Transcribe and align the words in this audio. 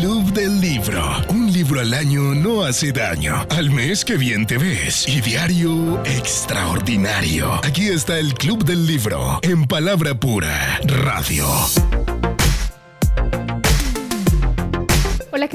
Club 0.00 0.32
del 0.32 0.62
Libro. 0.62 1.04
Un 1.28 1.52
libro 1.52 1.78
al 1.78 1.92
año 1.92 2.34
no 2.34 2.64
hace 2.64 2.90
daño. 2.90 3.46
Al 3.50 3.68
mes 3.68 4.02
que 4.02 4.16
bien 4.16 4.46
te 4.46 4.56
ves. 4.56 5.06
Y 5.06 5.20
diario 5.20 6.02
extraordinario. 6.06 7.60
Aquí 7.62 7.88
está 7.88 8.18
el 8.18 8.32
Club 8.32 8.64
del 8.64 8.86
Libro. 8.86 9.40
En 9.42 9.66
palabra 9.66 10.14
pura. 10.14 10.80
Radio. 10.84 11.44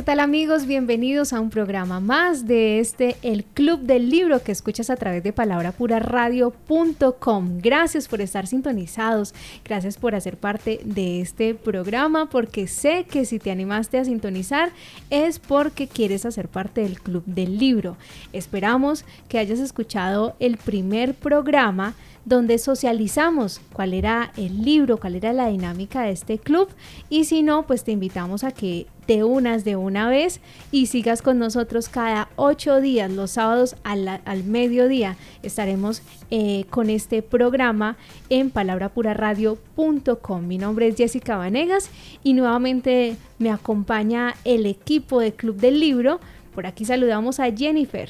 Tal 0.05 0.19
amigos? 0.19 0.67
Bienvenidos 0.67 1.33
a 1.33 1.41
un 1.41 1.49
programa 1.49 1.99
más 1.99 2.45
de 2.45 2.79
este 2.79 3.17
El 3.23 3.43
Club 3.43 3.79
del 3.79 4.11
Libro 4.11 4.43
que 4.43 4.51
escuchas 4.51 4.91
a 4.91 4.97
través 4.97 5.23
de 5.23 5.33
palabrapuraradio.com. 5.33 7.57
Gracias 7.57 8.07
por 8.07 8.21
estar 8.21 8.45
sintonizados, 8.45 9.33
gracias 9.63 9.97
por 9.97 10.13
hacer 10.13 10.37
parte 10.37 10.79
de 10.85 11.21
este 11.21 11.55
programa 11.55 12.29
porque 12.29 12.67
sé 12.67 13.07
que 13.09 13.25
si 13.25 13.39
te 13.39 13.49
animaste 13.49 13.97
a 13.97 14.05
sintonizar 14.05 14.69
es 15.09 15.39
porque 15.39 15.87
quieres 15.87 16.27
hacer 16.27 16.49
parte 16.49 16.81
del 16.81 17.01
Club 17.01 17.23
del 17.25 17.57
Libro. 17.57 17.97
Esperamos 18.31 19.05
que 19.27 19.39
hayas 19.39 19.57
escuchado 19.57 20.35
el 20.39 20.57
primer 20.57 21.15
programa 21.15 21.95
donde 22.25 22.57
socializamos 22.57 23.61
cuál 23.71 23.93
era 23.93 24.31
el 24.35 24.63
libro, 24.63 24.97
cuál 24.97 25.15
era 25.15 25.31
la 25.31 25.47
dinámica 25.47 26.01
de 26.01 26.11
este 26.11 26.39
club 26.39 26.67
y 27.09 27.25
si 27.25 27.43
no, 27.43 27.67
pues 27.67 27.83
te 27.83 27.91
invitamos 27.91 28.43
a 28.43 28.51
que 28.51 28.87
te 29.05 29.23
unas 29.23 29.63
de 29.63 29.75
una 29.75 30.09
vez 30.09 30.41
y 30.71 30.87
sigas 30.87 31.21
con 31.21 31.37
nosotros 31.37 31.89
cada 31.89 32.29
ocho 32.35 32.81
días, 32.81 33.11
los 33.11 33.31
sábados 33.31 33.75
al, 33.83 34.43
mediodía. 34.45 35.15
Estaremos 35.43 36.01
eh, 36.31 36.65
con 36.71 36.89
este 36.89 37.21
programa 37.21 37.97
en 38.29 38.49
palabrapuraradio.com. 38.49 40.47
Mi 40.47 40.57
nombre 40.57 40.87
es 40.87 40.95
Jessica 40.95 41.37
Vanegas 41.37 41.91
y 42.23 42.33
nuevamente 42.33 43.15
me 43.37 43.51
acompaña 43.51 44.33
el 44.43 44.65
equipo 44.65 45.19
de 45.19 45.33
Club 45.33 45.57
del 45.57 45.79
Libro. 45.79 46.19
Por 46.55 46.65
aquí 46.65 46.85
saludamos 46.85 47.39
a 47.39 47.51
Jennifer. 47.51 48.09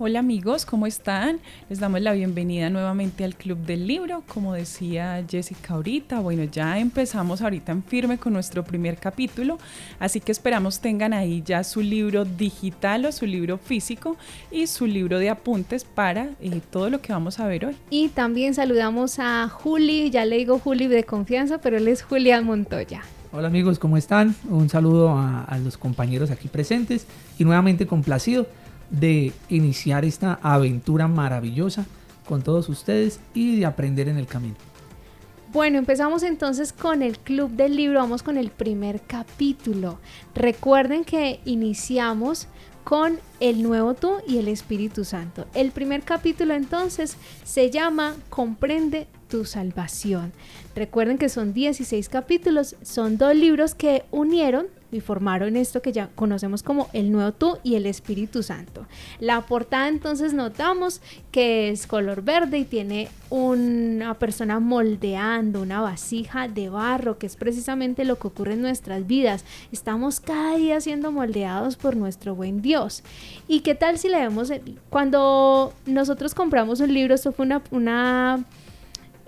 Hola 0.00 0.18
amigos, 0.18 0.66
¿cómo 0.66 0.88
están? 0.88 1.38
Les 1.68 1.78
damos 1.78 2.00
la 2.00 2.12
bienvenida 2.14 2.68
nuevamente 2.68 3.22
al 3.22 3.36
Club 3.36 3.58
del 3.58 3.86
Libro. 3.86 4.24
Como 4.26 4.52
decía 4.52 5.24
Jessica 5.30 5.74
ahorita, 5.74 6.18
bueno, 6.18 6.42
ya 6.42 6.80
empezamos 6.80 7.40
ahorita 7.40 7.70
en 7.70 7.84
firme 7.84 8.18
con 8.18 8.32
nuestro 8.32 8.64
primer 8.64 8.96
capítulo, 8.96 9.56
así 10.00 10.18
que 10.18 10.32
esperamos 10.32 10.80
tengan 10.80 11.12
ahí 11.12 11.44
ya 11.46 11.62
su 11.62 11.80
libro 11.80 12.24
digital 12.24 13.04
o 13.04 13.12
su 13.12 13.24
libro 13.24 13.56
físico 13.56 14.16
y 14.50 14.66
su 14.66 14.86
libro 14.86 15.20
de 15.20 15.30
apuntes 15.30 15.84
para 15.84 16.30
eh, 16.40 16.60
todo 16.72 16.90
lo 16.90 17.00
que 17.00 17.12
vamos 17.12 17.38
a 17.38 17.46
ver 17.46 17.66
hoy. 17.66 17.76
Y 17.88 18.08
también 18.08 18.54
saludamos 18.54 19.20
a 19.20 19.48
Juli, 19.48 20.10
ya 20.10 20.24
le 20.24 20.38
digo 20.38 20.58
Juli 20.58 20.88
de 20.88 21.04
confianza, 21.04 21.58
pero 21.58 21.76
él 21.76 21.86
es 21.86 22.02
Julián 22.02 22.44
Montoya. 22.44 23.02
Hola 23.30 23.46
amigos, 23.46 23.78
¿cómo 23.78 23.96
están? 23.96 24.34
Un 24.50 24.68
saludo 24.68 25.10
a, 25.10 25.44
a 25.44 25.58
los 25.58 25.78
compañeros 25.78 26.32
aquí 26.32 26.48
presentes 26.48 27.06
y 27.38 27.44
nuevamente 27.44 27.86
complacido 27.86 28.48
de 28.90 29.32
iniciar 29.48 30.04
esta 30.04 30.38
aventura 30.42 31.08
maravillosa 31.08 31.86
con 32.26 32.42
todos 32.42 32.68
ustedes 32.68 33.20
y 33.34 33.58
de 33.58 33.66
aprender 33.66 34.08
en 34.08 34.18
el 34.18 34.26
camino. 34.26 34.56
Bueno, 35.52 35.78
empezamos 35.78 36.24
entonces 36.24 36.72
con 36.72 37.00
el 37.00 37.16
Club 37.18 37.50
del 37.50 37.76
Libro, 37.76 38.00
vamos 38.00 38.24
con 38.24 38.38
el 38.38 38.50
primer 38.50 39.00
capítulo. 39.02 40.00
Recuerden 40.34 41.04
que 41.04 41.38
iniciamos 41.44 42.48
con 42.82 43.18
el 43.40 43.62
nuevo 43.62 43.94
tú 43.94 44.16
y 44.26 44.38
el 44.38 44.48
Espíritu 44.48 45.04
Santo. 45.04 45.46
El 45.54 45.70
primer 45.70 46.02
capítulo 46.02 46.54
entonces 46.54 47.16
se 47.44 47.70
llama 47.70 48.14
Comprende 48.28 49.06
tu 49.28 49.44
salvación. 49.44 50.32
Recuerden 50.74 51.18
que 51.18 51.28
son 51.28 51.54
16 51.54 52.08
capítulos, 52.08 52.76
son 52.82 53.16
dos 53.16 53.34
libros 53.34 53.74
que 53.74 54.04
unieron 54.10 54.66
y 54.94 55.00
formaron 55.00 55.56
esto 55.56 55.82
que 55.82 55.92
ya 55.92 56.08
conocemos 56.14 56.62
como 56.62 56.88
el 56.92 57.10
nuevo 57.10 57.32
tú 57.32 57.58
y 57.64 57.74
el 57.74 57.84
Espíritu 57.84 58.44
Santo. 58.44 58.86
La 59.18 59.40
portada 59.40 59.88
entonces 59.88 60.34
notamos 60.34 61.00
que 61.32 61.70
es 61.70 61.88
color 61.88 62.22
verde 62.22 62.58
y 62.58 62.64
tiene 62.64 63.08
una 63.28 64.14
persona 64.14 64.60
moldeando 64.60 65.62
una 65.62 65.80
vasija 65.80 66.46
de 66.46 66.68
barro, 66.68 67.18
que 67.18 67.26
es 67.26 67.34
precisamente 67.34 68.04
lo 68.04 68.20
que 68.20 68.28
ocurre 68.28 68.52
en 68.52 68.62
nuestras 68.62 69.04
vidas. 69.04 69.44
Estamos 69.72 70.20
cada 70.20 70.56
día 70.56 70.80
siendo 70.80 71.10
moldeados 71.10 71.74
por 71.74 71.96
nuestro 71.96 72.36
buen 72.36 72.62
Dios. 72.62 73.02
¿Y 73.48 73.60
qué 73.60 73.74
tal 73.74 73.98
si 73.98 74.08
leemos 74.08 74.52
cuando 74.90 75.72
nosotros 75.86 76.36
compramos 76.36 76.78
un 76.78 76.94
libro? 76.94 77.16
Esto 77.16 77.32
fue 77.32 77.48
una 77.72 78.44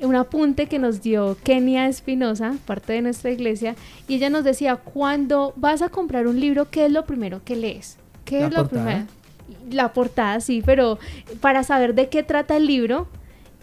un 0.00 0.14
apunte 0.14 0.66
que 0.66 0.78
nos 0.78 1.02
dio 1.02 1.36
Kenia 1.42 1.88
Espinosa, 1.88 2.54
parte 2.66 2.92
de 2.92 3.02
nuestra 3.02 3.30
iglesia, 3.30 3.74
y 4.08 4.14
ella 4.16 4.30
nos 4.30 4.44
decía, 4.44 4.76
cuando 4.76 5.52
vas 5.56 5.82
a 5.82 5.88
comprar 5.88 6.26
un 6.26 6.38
libro, 6.38 6.70
¿qué 6.70 6.86
es 6.86 6.92
lo 6.92 7.06
primero 7.06 7.42
que 7.44 7.56
lees? 7.56 7.96
¿Qué 8.24 8.44
es 8.44 8.52
lo 8.52 8.68
primero? 8.68 9.04
La 9.70 9.92
portada, 9.92 10.40
sí, 10.40 10.62
pero 10.64 10.98
para 11.40 11.62
saber 11.62 11.94
de 11.94 12.08
qué 12.08 12.22
trata 12.22 12.56
el 12.56 12.66
libro, 12.66 13.08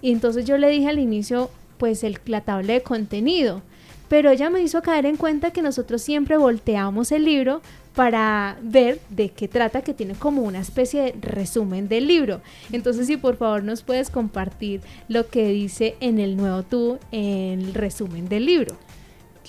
y 0.02 0.12
entonces 0.12 0.46
yo 0.46 0.58
le 0.58 0.70
dije 0.70 0.90
al 0.90 1.00
inicio, 1.00 1.50
pues 1.78 2.04
el, 2.04 2.20
la 2.26 2.42
tabla 2.42 2.74
de 2.74 2.82
contenido, 2.82 3.62
pero 4.10 4.30
ella 4.30 4.50
me 4.50 4.62
hizo 4.62 4.82
caer 4.82 5.06
en 5.06 5.18
cuenta 5.18 5.52
que 5.52 5.62
nosotros 5.62 6.02
siempre 6.02 6.38
volteamos 6.38 7.12
el 7.12 7.26
libro 7.26 7.62
para 7.96 8.58
ver 8.62 9.00
de 9.09 9.30
qué 9.30 9.48
trata, 9.48 9.81
que 9.81 9.94
tiene 9.94 10.16
como 10.16 10.42
una 10.42 10.59
especie 10.59 11.02
de 11.02 11.16
resumen 11.22 11.88
del 11.88 12.08
libro. 12.08 12.42
Entonces, 12.72 13.08
si 13.08 13.18
por 13.18 13.38
favor 13.38 13.64
nos 13.64 13.84
puedes 13.84 14.09
compartir 14.09 14.81
lo 15.08 15.28
que 15.28 15.48
dice 15.50 15.96
en 16.00 16.20
el 16.20 16.36
nuevo 16.36 16.64
tú, 16.64 17.00
en 17.12 17.62
el 17.62 17.74
resumen 17.74 18.28
del 18.28 18.46
libro. 18.46 18.76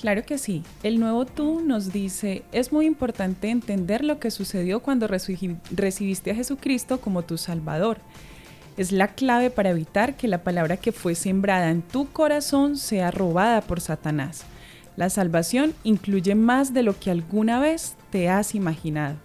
Claro 0.01 0.25
que 0.25 0.39
sí. 0.39 0.65
El 0.83 1.01
nuevo 1.01 1.25
tú 1.25 1.61
nos 1.61 1.93
dice, 1.93 2.43
es 2.53 2.73
muy 2.73 2.85
importante 2.85 3.49
entender 3.49 4.05
lo 4.05 4.19
que 4.19 4.31
sucedió 4.31 4.81
cuando 4.81 5.07
recibiste 5.07 6.31
a 6.31 6.35
Jesucristo 6.35 7.01
como 7.01 7.23
tu 7.23 7.39
Salvador. 7.39 7.99
Es 8.77 8.91
la 8.91 9.15
clave 9.15 9.51
para 9.51 9.71
evitar 9.71 10.17
que 10.17 10.27
la 10.27 10.43
palabra 10.43 10.77
que 10.77 10.91
fue 10.91 11.15
sembrada 11.15 11.71
en 11.71 11.81
tu 11.81 12.11
corazón 12.11 12.77
sea 12.77 13.13
robada 13.13 13.61
por 13.61 13.81
Satanás. 13.81 14.45
La 14.97 15.11
salvación 15.11 15.75
incluye 15.83 16.35
más 16.35 16.73
de 16.73 16.83
lo 16.83 16.99
que 16.99 17.11
alguna 17.11 17.59
vez 17.59 17.97
te 18.11 18.29
has 18.29 18.55
imaginado. 18.55 19.17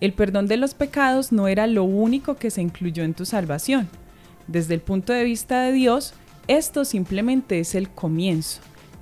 El 0.00 0.12
perdón 0.12 0.46
de 0.46 0.56
los 0.56 0.74
pecados 0.74 1.32
no 1.32 1.48
era 1.48 1.66
lo 1.66 1.84
único 1.84 2.36
que 2.36 2.50
se 2.50 2.62
incluyó 2.62 3.02
en 3.02 3.14
tu 3.14 3.26
salvación. 3.26 3.88
Desde 4.46 4.74
el 4.74 4.80
punto 4.80 5.12
de 5.12 5.24
vista 5.24 5.62
de 5.62 5.72
Dios, 5.72 6.14
esto 6.46 6.84
simplemente 6.84 7.60
es 7.60 7.74
el 7.74 7.90
comienzo, 7.90 8.60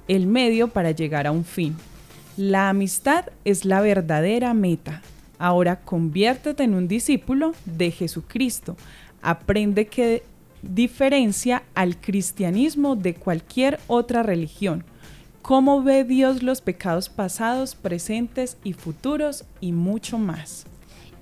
el 0.08 0.26
medio 0.26 0.68
para 0.68 0.90
llegar 0.90 1.26
a 1.26 1.32
un 1.32 1.44
fin. 1.44 1.76
La 2.36 2.68
amistad 2.70 3.26
es 3.44 3.64
la 3.64 3.80
verdadera 3.80 4.54
meta. 4.54 5.02
Ahora 5.38 5.80
conviértete 5.80 6.64
en 6.64 6.74
un 6.74 6.88
discípulo 6.88 7.52
de 7.64 7.90
Jesucristo. 7.90 8.76
Aprende 9.22 9.86
qué 9.86 10.24
diferencia 10.62 11.62
al 11.74 12.00
cristianismo 12.00 12.96
de 12.96 13.14
cualquier 13.14 13.78
otra 13.86 14.22
religión 14.22 14.84
cómo 15.48 15.82
ve 15.82 16.04
Dios 16.04 16.42
los 16.42 16.60
pecados 16.60 17.08
pasados, 17.08 17.74
presentes 17.74 18.58
y 18.64 18.74
futuros 18.74 19.46
y 19.62 19.72
mucho 19.72 20.18
más. 20.18 20.66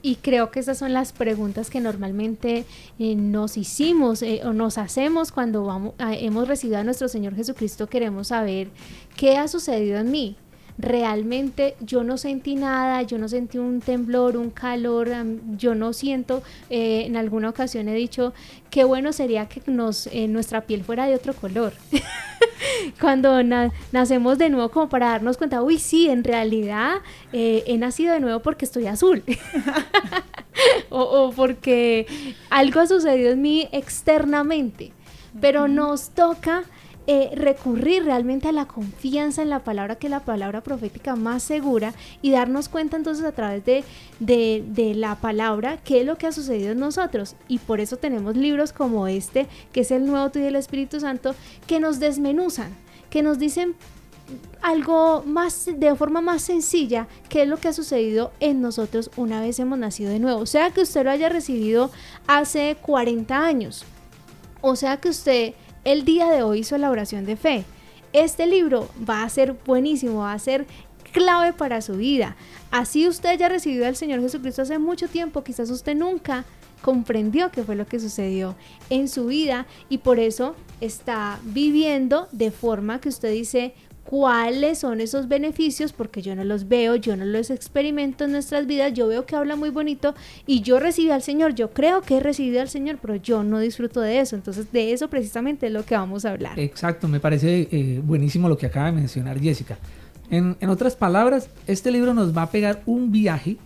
Y 0.02 0.16
creo 0.16 0.50
que 0.50 0.58
esas 0.58 0.78
son 0.78 0.92
las 0.92 1.12
preguntas 1.12 1.70
que 1.70 1.78
normalmente 1.78 2.64
eh, 2.98 3.14
nos 3.14 3.56
hicimos 3.56 4.22
eh, 4.22 4.40
o 4.44 4.52
nos 4.52 4.78
hacemos 4.78 5.30
cuando 5.30 5.62
vamos, 5.64 5.94
hemos 6.00 6.48
recibido 6.48 6.80
a 6.80 6.82
nuestro 6.82 7.06
Señor 7.06 7.36
Jesucristo. 7.36 7.86
Queremos 7.86 8.26
saber 8.26 8.70
qué 9.16 9.36
ha 9.36 9.46
sucedido 9.46 10.00
en 10.00 10.10
mí, 10.10 10.36
realmente 10.78 11.76
yo 11.80 12.04
no 12.04 12.18
sentí 12.18 12.54
nada, 12.54 13.02
yo 13.02 13.18
no 13.18 13.28
sentí 13.28 13.58
un 13.58 13.80
temblor, 13.80 14.36
un 14.36 14.50
calor, 14.50 15.10
yo 15.56 15.74
no 15.74 15.92
siento, 15.92 16.42
eh, 16.70 17.04
en 17.06 17.16
alguna 17.16 17.48
ocasión 17.48 17.88
he 17.88 17.94
dicho, 17.94 18.34
qué 18.70 18.84
bueno 18.84 19.12
sería 19.12 19.48
que 19.48 19.62
nos, 19.70 20.06
eh, 20.08 20.28
nuestra 20.28 20.62
piel 20.62 20.84
fuera 20.84 21.06
de 21.06 21.14
otro 21.14 21.34
color. 21.34 21.72
Cuando 23.00 23.42
nacemos 23.92 24.38
de 24.38 24.50
nuevo 24.50 24.70
como 24.70 24.88
para 24.88 25.08
darnos 25.08 25.36
cuenta, 25.36 25.62
uy, 25.62 25.78
sí, 25.78 26.08
en 26.08 26.24
realidad 26.24 26.96
eh, 27.32 27.64
he 27.66 27.78
nacido 27.78 28.12
de 28.12 28.20
nuevo 28.20 28.40
porque 28.40 28.64
estoy 28.64 28.86
azul. 28.86 29.22
o, 30.90 31.00
o 31.00 31.32
porque 31.32 32.06
algo 32.50 32.80
ha 32.80 32.86
sucedido 32.86 33.32
en 33.32 33.42
mí 33.42 33.68
externamente. 33.72 34.92
Pero 35.40 35.68
nos 35.68 36.10
toca 36.10 36.64
eh, 37.08 37.30
recurrir 37.36 38.04
realmente 38.04 38.48
a 38.48 38.52
la 38.52 38.66
confianza 38.66 39.40
en 39.40 39.50
la 39.50 39.60
palabra, 39.60 39.94
que 39.94 40.08
es 40.08 40.10
la 40.10 40.24
palabra 40.24 40.60
profética 40.62 41.14
más 41.14 41.42
segura, 41.42 41.94
y 42.20 42.32
darnos 42.32 42.68
cuenta 42.68 42.96
entonces 42.96 43.24
a 43.24 43.32
través 43.32 43.64
de, 43.64 43.84
de, 44.18 44.94
la 44.96 45.14
palabra 45.14 45.78
qué 45.84 46.00
es 46.00 46.06
lo 46.06 46.18
que 46.18 46.26
ha 46.26 46.32
sucedido 46.32 46.72
en 46.72 46.80
nosotros. 46.80 47.36
Y 47.46 47.58
por 47.58 47.80
eso 47.80 47.96
tenemos 47.96 48.36
libros 48.36 48.72
como 48.72 49.06
este, 49.06 49.46
que 49.72 49.80
es 49.80 49.90
el 49.92 50.04
Nuevo 50.06 50.30
Tío 50.30 50.42
del 50.42 50.56
Espíritu 50.56 50.98
Santo, 50.98 51.36
que 51.68 51.78
nos 51.78 52.00
desmenuzan, 52.00 52.72
que 53.08 53.22
nos 53.22 53.38
dicen 53.38 53.76
algo 54.60 55.22
más 55.24 55.68
de 55.72 55.94
forma 55.94 56.20
más 56.20 56.42
sencilla 56.42 57.06
qué 57.28 57.42
es 57.42 57.48
lo 57.48 57.58
que 57.58 57.68
ha 57.68 57.72
sucedido 57.72 58.32
en 58.40 58.60
nosotros 58.60 59.10
una 59.16 59.40
vez 59.40 59.60
hemos 59.60 59.78
nacido 59.78 60.10
de 60.10 60.18
nuevo. 60.18 60.40
O 60.40 60.46
sea 60.46 60.70
que 60.70 60.80
usted 60.80 61.04
lo 61.04 61.10
haya 61.12 61.28
recibido 61.28 61.90
hace 62.26 62.76
40 62.82 63.46
años. 63.46 63.84
O 64.60 64.74
sea 64.74 64.96
que 64.96 65.10
usted 65.10 65.54
el 65.86 66.04
día 66.04 66.28
de 66.28 66.42
hoy 66.42 66.58
hizo 66.58 66.76
la 66.78 66.90
oración 66.90 67.24
de 67.24 67.36
fe. 67.36 67.64
Este 68.12 68.48
libro 68.48 68.88
va 69.08 69.22
a 69.22 69.28
ser 69.28 69.54
buenísimo, 69.64 70.18
va 70.18 70.32
a 70.32 70.38
ser 70.40 70.66
clave 71.12 71.52
para 71.52 71.80
su 71.80 71.94
vida. 71.96 72.34
Así 72.72 73.06
usted 73.06 73.38
ya 73.38 73.48
recibido 73.48 73.86
al 73.86 73.94
Señor 73.94 74.20
Jesucristo 74.20 74.62
hace 74.62 74.80
mucho 74.80 75.06
tiempo, 75.06 75.44
quizás 75.44 75.70
usted 75.70 75.94
nunca 75.94 76.44
comprendió 76.82 77.52
qué 77.52 77.62
fue 77.62 77.76
lo 77.76 77.86
que 77.86 78.00
sucedió 78.00 78.56
en 78.90 79.08
su 79.08 79.26
vida 79.26 79.66
y 79.88 79.98
por 79.98 80.18
eso 80.18 80.56
está 80.80 81.38
viviendo 81.44 82.26
de 82.32 82.50
forma 82.50 83.00
que 83.00 83.08
usted 83.08 83.30
dice, 83.30 83.72
cuáles 84.08 84.78
son 84.78 85.00
esos 85.00 85.28
beneficios, 85.28 85.92
porque 85.92 86.22
yo 86.22 86.34
no 86.36 86.44
los 86.44 86.68
veo, 86.68 86.94
yo 86.96 87.16
no 87.16 87.24
los 87.24 87.50
experimento 87.50 88.24
en 88.24 88.32
nuestras 88.32 88.66
vidas, 88.66 88.94
yo 88.94 89.08
veo 89.08 89.26
que 89.26 89.36
habla 89.36 89.56
muy 89.56 89.70
bonito 89.70 90.14
y 90.46 90.60
yo 90.60 90.78
recibí 90.78 91.10
al 91.10 91.22
Señor, 91.22 91.54
yo 91.54 91.70
creo 91.70 92.02
que 92.02 92.18
he 92.18 92.20
recibido 92.20 92.60
al 92.60 92.68
Señor, 92.68 92.98
pero 93.02 93.16
yo 93.16 93.42
no 93.42 93.58
disfruto 93.58 94.00
de 94.00 94.20
eso. 94.20 94.36
Entonces 94.36 94.70
de 94.72 94.92
eso 94.92 95.08
precisamente 95.08 95.66
es 95.66 95.72
lo 95.72 95.84
que 95.84 95.96
vamos 95.96 96.24
a 96.24 96.30
hablar. 96.30 96.58
Exacto, 96.58 97.08
me 97.08 97.20
parece 97.20 97.68
eh, 97.70 98.00
buenísimo 98.02 98.48
lo 98.48 98.56
que 98.56 98.66
acaba 98.66 98.86
de 98.86 98.92
mencionar 98.92 99.40
Jessica. 99.40 99.76
En, 100.30 100.56
otras 100.68 100.96
palabras, 100.96 101.50
este 101.66 101.90
libro 101.90 102.14
nos 102.14 102.36
va 102.36 102.42
a 102.42 102.50
pegar 102.50 102.82
un 102.86 103.12
viaje 103.12 103.58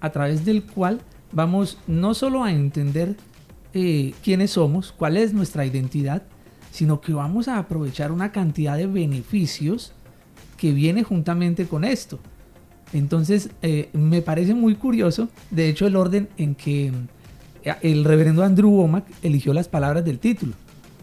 a 0.00 0.10
través 0.10 0.44
del 0.44 0.64
cual 0.64 1.00
vamos 1.32 1.78
no 1.86 2.14
solo 2.14 2.42
a 2.42 2.52
entender 2.52 3.14
eh, 3.74 4.12
quiénes 4.24 4.52
somos, 4.52 4.92
cuál 4.92 5.16
es 5.16 5.32
nuestra 5.32 5.64
identidad, 5.64 6.22
sino 6.70 7.00
que 7.00 7.12
vamos 7.12 7.48
a 7.48 7.58
aprovechar 7.58 8.12
una 8.12 8.32
cantidad 8.32 8.76
de 8.76 8.86
beneficios 8.86 9.92
que 10.56 10.72
viene 10.72 11.02
juntamente 11.02 11.66
con 11.66 11.84
esto. 11.84 12.18
Entonces, 12.92 13.50
eh, 13.62 13.88
me 13.92 14.20
parece 14.20 14.54
muy 14.54 14.74
curioso, 14.74 15.28
de 15.50 15.68
hecho, 15.68 15.86
el 15.86 15.96
orden 15.96 16.28
en 16.36 16.54
que 16.54 16.92
eh, 17.64 17.74
el 17.82 18.04
reverendo 18.04 18.42
Andrew 18.42 18.70
Womack 18.70 19.04
eligió 19.22 19.52
las 19.52 19.68
palabras 19.68 20.04
del 20.04 20.18
título. 20.18 20.54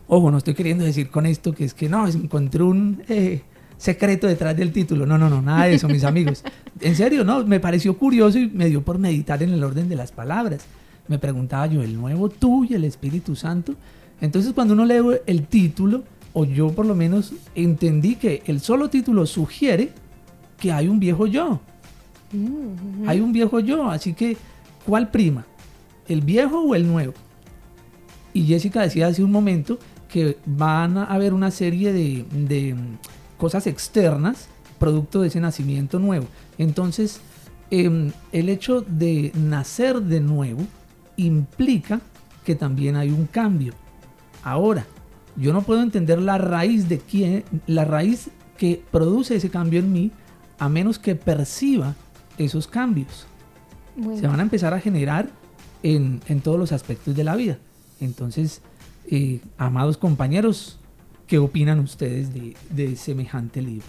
Ojo, 0.08 0.32
no 0.32 0.38
estoy 0.38 0.54
queriendo 0.54 0.86
decir 0.86 1.10
con 1.10 1.26
esto 1.26 1.54
que 1.54 1.66
es 1.66 1.74
que 1.74 1.90
no, 1.90 2.08
encontré 2.08 2.64
un 2.64 3.04
eh, 3.10 3.42
secreto 3.78 4.28
detrás 4.28 4.56
del 4.56 4.72
título. 4.72 5.06
No, 5.06 5.18
no, 5.18 5.30
no, 5.30 5.42
nada 5.42 5.66
de 5.66 5.76
eso, 5.76 5.88
mis 5.88 6.04
amigos. 6.06 6.44
En 6.80 6.96
serio, 6.96 7.24
no, 7.24 7.46
me 7.46 7.60
pareció 7.60 7.98
curioso 7.98 8.40
y 8.40 8.48
me 8.48 8.68
dio 8.68 8.82
por 8.84 9.00
meditar 9.00 9.42
en 9.44 9.52
el 9.52 9.64
orden 9.64 9.90
de 9.90 9.96
las 9.96 10.12
palabras. 10.12 10.66
Me 11.08 11.20
preguntaba 11.20 11.68
yo, 11.68 11.82
¿el 11.82 11.96
nuevo 11.96 12.30
tú 12.30 12.66
y 12.66 12.74
el 12.74 12.84
Espíritu 12.84 13.36
Santo? 13.36 13.76
Entonces 14.22 14.54
cuando 14.54 14.74
uno 14.74 14.86
lee 14.86 15.20
el 15.26 15.48
título, 15.48 16.04
o 16.34 16.46
yo 16.46 16.72
por 16.72 16.86
lo 16.86 16.96
menos 16.96 17.34
entendí 17.56 18.16
que 18.16 18.44
el 18.46 18.60
solo 18.60 18.90
título 18.90 19.26
sugiere 19.26 19.92
que 20.60 20.72
hay 20.72 20.88
un 20.88 21.00
viejo 21.00 21.28
yo. 21.28 21.60
Mm, 22.32 23.08
hay 23.08 23.22
un 23.22 23.32
viejo 23.32 23.60
yo, 23.60 23.90
así 23.90 24.14
que 24.14 24.38
¿cuál 24.86 25.10
prima? 25.10 25.46
¿El 26.08 26.22
viejo 26.22 26.62
o 26.62 26.76
el 26.76 26.88
nuevo? 26.88 27.14
Y 28.34 28.44
Jessica 28.44 28.82
decía 28.82 29.08
hace 29.08 29.24
un 29.24 29.32
momento 29.32 29.80
que 30.10 30.38
van 30.46 30.98
a 30.98 31.06
haber 31.06 31.34
una 31.34 31.52
serie 31.52 31.92
de, 31.92 32.76
cosas 33.38 33.68
externas 33.68 34.48
producto 34.80 35.22
de 35.22 35.28
ese 35.28 35.40
nacimiento 35.40 36.00
nuevo. 36.00 36.28
Entonces, 36.58 37.20
em, 37.72 38.12
el 38.32 38.50
hecho 38.50 38.82
de 38.82 39.32
nacer 39.36 40.02
de 40.02 40.20
nuevo 40.20 40.62
implica 41.18 42.00
que 42.46 42.56
también 42.56 42.96
hay 42.96 43.10
un 43.10 43.26
cambio. 43.26 43.74
Ahora, 44.48 44.86
yo 45.36 45.52
no 45.52 45.62
puedo 45.64 45.82
entender 45.82 46.22
la 46.22 46.38
raíz 46.38 46.88
de 46.88 47.00
quién, 47.00 47.44
la 47.66 47.84
raíz 47.84 48.30
que 48.58 48.82
produce 48.92 49.36
ese 49.36 49.50
cambio 49.50 49.82
en 49.82 49.92
mí, 49.92 50.12
a 50.58 50.70
menos 50.70 51.00
que 51.00 51.16
perciba 51.16 51.96
esos 52.38 52.66
cambios. 52.66 53.28
Se 54.18 54.26
van 54.26 54.40
a 54.40 54.44
empezar 54.44 54.74
a 54.74 54.80
generar 54.80 55.28
en, 55.84 56.22
todos 56.42 56.58
los 56.58 56.72
aspectos 56.72 57.14
de 57.14 57.26
la 57.26 57.36
vida. 57.36 57.58
Entonces, 58.00 58.62
eh, 59.12 59.42
amados 59.58 59.98
compañeros, 59.98 60.80
¿qué 61.28 61.40
opinan 61.40 61.80
ustedes 61.80 62.30
de, 62.34 62.96
semejante 62.96 63.62
libro? 63.62 63.88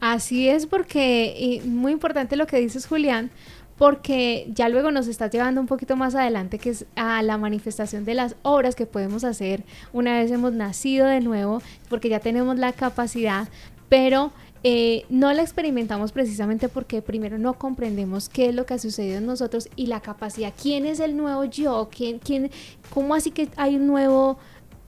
Así 0.00 0.48
es, 0.48 0.64
porque 0.64 1.60
muy 1.66 1.92
importante 1.92 2.36
lo 2.36 2.46
que 2.46 2.56
dices, 2.56 2.86
Julián, 2.86 3.30
porque 3.78 4.48
ya 4.54 4.68
luego 4.68 4.90
nos 4.90 5.06
está 5.06 5.28
llevando 5.28 5.60
un 5.60 5.66
poquito 5.66 5.96
más 5.96 6.14
adelante, 6.14 6.58
que 6.58 6.70
es 6.70 6.86
a 6.96 7.22
la 7.22 7.38
manifestación 7.38 8.04
de 8.04 8.14
las 8.14 8.36
obras 8.42 8.74
que 8.74 8.86
podemos 8.86 9.24
hacer 9.24 9.64
una 9.92 10.18
vez 10.18 10.30
hemos 10.30 10.52
nacido 10.52 11.06
de 11.06 11.20
nuevo, 11.20 11.62
porque 11.88 12.08
ya 12.08 12.20
tenemos 12.20 12.58
la 12.58 12.72
capacidad, 12.72 13.48
pero 13.88 14.32
eh, 14.64 15.04
no 15.10 15.32
la 15.32 15.42
experimentamos 15.42 16.10
precisamente 16.10 16.68
porque 16.68 17.02
primero 17.02 17.38
no 17.38 17.54
comprendemos 17.54 18.28
qué 18.28 18.48
es 18.48 18.54
lo 18.54 18.66
que 18.66 18.74
ha 18.74 18.78
sucedido 18.78 19.18
en 19.18 19.26
nosotros 19.26 19.68
y 19.76 19.86
la 19.86 20.00
capacidad, 20.00 20.52
quién 20.60 20.86
es 20.86 20.98
el 20.98 21.16
nuevo 21.16 21.44
yo, 21.44 21.88
quién, 21.94 22.18
quién, 22.18 22.50
cómo 22.92 23.14
así 23.14 23.30
que 23.30 23.48
hay 23.56 23.76
un 23.76 23.86
nuevo 23.86 24.38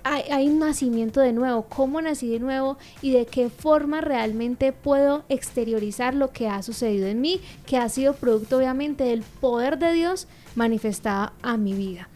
hay, 0.08 0.49
un 0.49 0.58
nacimiento 0.58 1.20
de 1.20 1.32
nuevo, 1.32 1.66
cómo 1.69 2.00
nací 2.00 2.28
de 2.28 2.38
nuevo 2.38 2.78
y 3.02 3.12
de 3.12 3.26
qué 3.26 3.50
forma 3.50 4.00
realmente 4.00 4.72
puedo 4.72 5.25
exteriorizar 5.28 6.14
lo 6.14 6.31
que 6.32 6.49
ha 6.49 6.62
sucedido 6.62 7.06
en 7.06 7.20
mí, 7.20 7.40
que 7.66 7.76
ha 7.76 7.88
sido 7.88 8.14
producto 8.14 8.58
obviamente 8.58 9.05
del 9.05 9.22
poder 9.22 9.78
de 9.78 9.93
Dios 9.93 10.26
manifestado 10.55 11.32
a 11.43 11.56
mi 11.56 11.75
vida. 11.75 12.08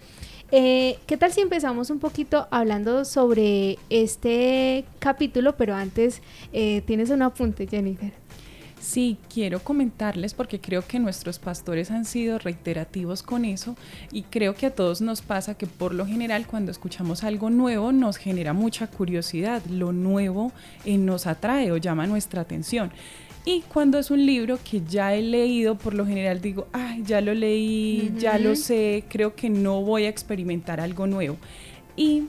Eh, 0.51 0.99
¿Qué 1.07 1.17
tal 1.17 1.33
si 1.33 1.41
empezamos 1.41 1.89
un 1.91 1.99
poquito 1.99 2.47
hablando 2.51 3.05
sobre 3.05 3.79
este 3.89 4.85
capítulo? 4.99 5.57
Pero 5.57 5.75
antes, 5.75 6.21
eh, 6.53 6.83
tienes 6.87 7.11
un 7.11 7.23
apunte, 7.23 7.67
Jennifer. 7.67 8.13
Sí, 8.83 9.17
quiero 9.33 9.61
comentarles 9.61 10.35
porque 10.35 10.61
creo 10.61 10.85
que 10.85 10.99
nuestros 10.99 11.39
pastores 11.39 11.93
han 11.93 12.05
sido 12.05 12.41
reiterativos 12.41 13.23
con 13.23 13.45
eso 13.45 13.77
y 14.11 14.23
creo 14.23 14.57
que 14.57 14.67
a 14.67 14.75
todos 14.75 15.01
nos 15.01 15.23
pasa 15.23 15.55
que 15.57 15.69
por 15.69 15.95
lo 15.95 16.05
general 16.05 16.49
cuando 16.49 16.73
escuchamos 16.73 17.23
algo 17.23 17.49
nuevo 17.49 17.93
nos 17.93 18.17
genera 18.17 18.55
mucha 18.55 18.89
curiosidad, 18.89 19.63
lo 19.67 19.93
nuevo 19.93 20.51
eh, 20.85 20.99
nos 20.99 21.29
atrae 21.29 21.71
o 21.71 21.77
llama 21.77 22.09
nuestra 22.09 22.43
atención. 22.43 22.91
Y 23.45 23.61
cuando 23.73 24.01
es 24.01 24.11
un 24.11 24.27
libro 24.27 24.59
que 24.69 24.83
ya 24.85 25.15
he 25.15 25.23
leído, 25.23 25.79
por 25.79 25.95
lo 25.95 26.05
general 26.05 26.41
digo, 26.41 26.67
ay, 26.73 27.05
ya 27.07 27.21
lo 27.21 27.35
leí, 27.35 28.13
ya 28.19 28.37
lo 28.37 28.57
sé, 28.57 29.05
creo 29.09 29.37
que 29.37 29.49
no 29.49 29.81
voy 29.83 30.05
a 30.05 30.09
experimentar 30.09 30.81
algo 30.81 31.07
nuevo. 31.07 31.37
Y 31.97 32.25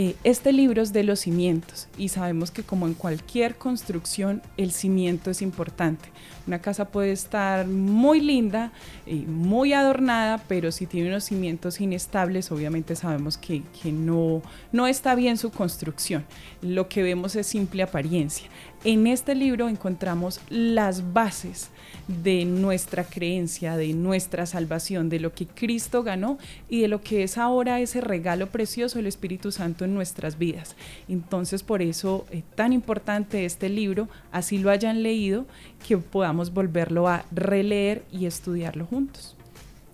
eh, 0.00 0.14
este 0.22 0.52
libro 0.52 0.80
es 0.80 0.92
de 0.92 1.02
los 1.02 1.18
cimientos 1.18 1.88
y 1.98 2.10
sabemos 2.10 2.52
que 2.52 2.62
como 2.62 2.86
en 2.86 2.94
cualquier 2.94 3.56
construcción 3.56 4.42
el 4.56 4.70
cimiento 4.70 5.28
es 5.28 5.42
importante. 5.42 6.08
Una 6.46 6.60
casa 6.60 6.84
puede 6.84 7.10
estar 7.10 7.66
muy 7.66 8.20
linda, 8.20 8.70
y 9.06 9.26
muy 9.26 9.72
adornada, 9.72 10.40
pero 10.46 10.70
si 10.70 10.86
tiene 10.86 11.08
unos 11.08 11.24
cimientos 11.24 11.80
inestables, 11.80 12.52
obviamente 12.52 12.94
sabemos 12.94 13.36
que, 13.36 13.64
que 13.82 13.90
no, 13.90 14.40
no 14.70 14.86
está 14.86 15.16
bien 15.16 15.36
su 15.36 15.50
construcción. 15.50 16.24
Lo 16.62 16.88
que 16.88 17.02
vemos 17.02 17.34
es 17.34 17.48
simple 17.48 17.82
apariencia. 17.82 18.48
En 18.84 19.08
este 19.08 19.34
libro 19.34 19.68
encontramos 19.68 20.40
las 20.50 21.12
bases 21.12 21.70
de 22.06 22.44
nuestra 22.44 23.02
creencia, 23.02 23.76
de 23.76 23.92
nuestra 23.92 24.46
salvación, 24.46 25.08
de 25.08 25.18
lo 25.18 25.32
que 25.32 25.48
Cristo 25.48 26.04
ganó 26.04 26.38
y 26.68 26.82
de 26.82 26.88
lo 26.88 27.00
que 27.00 27.24
es 27.24 27.38
ahora 27.38 27.80
ese 27.80 28.00
regalo 28.00 28.46
precioso 28.50 28.98
del 28.98 29.08
Espíritu 29.08 29.50
Santo 29.50 29.84
en 29.84 29.94
nuestras 29.94 30.38
vidas. 30.38 30.76
Entonces 31.08 31.64
por 31.64 31.82
eso 31.82 32.24
es 32.30 32.44
tan 32.54 32.72
importante 32.72 33.44
este 33.44 33.68
libro, 33.68 34.08
así 34.30 34.58
lo 34.58 34.70
hayan 34.70 35.02
leído, 35.02 35.44
que 35.86 35.98
podamos 35.98 36.54
volverlo 36.54 37.08
a 37.08 37.24
releer 37.32 38.04
y 38.12 38.26
estudiarlo 38.26 38.86
juntos. 38.86 39.34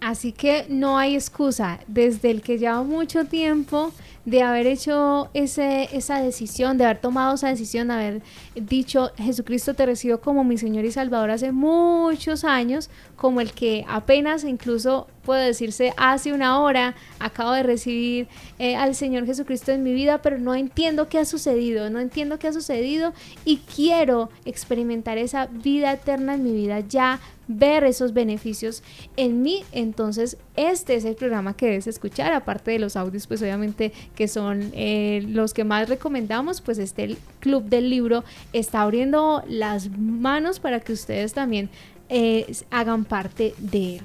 Así 0.05 0.33
que 0.33 0.67
no 0.69 0.99
hay 0.99 1.15
excusa. 1.15 1.81
Desde 1.87 2.31
el 2.31 2.43
que 2.43 2.59
lleva 2.59 2.83
mucho 2.83 3.25
tiempo 3.25 3.91
de 4.25 4.43
haber 4.43 4.67
hecho 4.67 5.29
ese, 5.35 5.89
esa 5.93 6.21
decisión, 6.21 6.79
de 6.79 6.85
haber 6.85 6.99
tomado 6.99 7.35
esa 7.35 7.49
decisión, 7.49 7.89
de 7.89 7.95
haber 7.95 8.23
dicho, 8.55 9.13
Jesucristo 9.17 9.75
te 9.75 9.87
recibo 9.87 10.19
como 10.19 10.45
mi 10.45 10.57
Señor 10.57 10.85
y 10.85 10.93
Salvador 10.93 11.31
hace 11.31 11.53
muchos 11.53 12.45
años, 12.45 12.91
como 13.17 13.41
el 13.41 13.53
que 13.53 13.85
apenas 13.89 14.45
incluso 14.45 15.07
puede 15.25 15.47
decirse 15.47 15.93
hace 15.97 16.33
una 16.33 16.61
hora 16.61 16.95
acabo 17.19 17.53
de 17.53 17.63
recibir 17.63 18.29
eh, 18.59 18.77
al 18.77 18.95
Señor 18.95 19.27
Jesucristo 19.27 19.73
en 19.73 19.83
mi 19.83 19.93
vida, 19.93 20.21
pero 20.23 20.39
no 20.39 20.55
entiendo 20.55 21.09
qué 21.09 21.19
ha 21.19 21.25
sucedido, 21.25 21.91
no 21.91 22.01
entiendo 22.01 22.39
qué 22.39 22.49
ha 22.49 22.53
sucedido 22.53 23.13
y 23.45 23.59
quiero 23.59 24.31
experimentar 24.45 25.19
esa 25.19 25.47
vida 25.47 25.93
eterna 25.93 26.35
en 26.35 26.45
mi 26.45 26.53
vida 26.53 26.81
ya 26.81 27.21
ver 27.47 27.85
esos 27.85 28.15
beneficios 28.15 28.83
en 29.17 29.43
mí, 29.43 29.65
entonces 29.73 30.39
este 30.57 30.95
es 30.95 31.05
el 31.05 31.15
programa 31.15 31.55
que 31.55 31.67
debes 31.67 31.87
escuchar, 31.87 32.33
aparte 32.33 32.71
de 32.71 32.79
los 32.79 32.97
audios, 32.97 33.27
pues 33.27 33.43
obviamente 33.43 33.93
que 34.15 34.29
son 34.29 34.71
eh, 34.75 35.25
los 35.29 35.55
que 35.55 35.65
más 35.65 35.89
recomendamos, 35.89 36.61
pues 36.61 36.79
este 36.79 37.17
Club 37.41 37.65
del 37.65 37.91
Libro 37.91 38.25
está 38.53 38.83
abriendo 38.83 39.43
las 39.49 39.91
manos 39.91 40.61
para 40.61 40.81
que 40.81 40.93
ustedes 40.93 41.33
también 41.33 41.69
eh, 42.09 42.55
hagan 42.71 43.05
parte 43.05 43.55
de 43.59 43.97
él. 43.97 44.03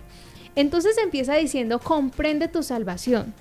Entonces 0.55 0.97
empieza 0.97 1.35
diciendo, 1.35 1.79
comprende 1.79 2.47
tu 2.47 2.63
salvación, 2.63 3.33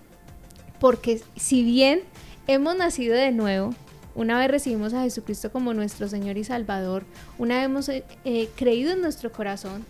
porque 0.79 1.21
si 1.37 1.65
bien 1.65 2.01
hemos 2.47 2.77
nacido 2.77 3.15
de 3.17 3.33
nuevo, 3.33 3.75
una 4.15 4.39
vez 4.39 4.51
recibimos 4.51 4.95
a 4.95 5.03
Jesucristo 5.03 5.51
como 5.51 5.75
nuestro 5.75 6.09
Señor 6.09 6.37
y 6.37 6.45
Salvador, 6.45 7.05
una 7.39 7.57
vez 7.57 7.65
hemos 7.65 7.89
eh, 7.89 8.49
creído 8.57 8.93
en 8.93 9.01
nuestro 9.01 9.33
corazón, 9.33 9.85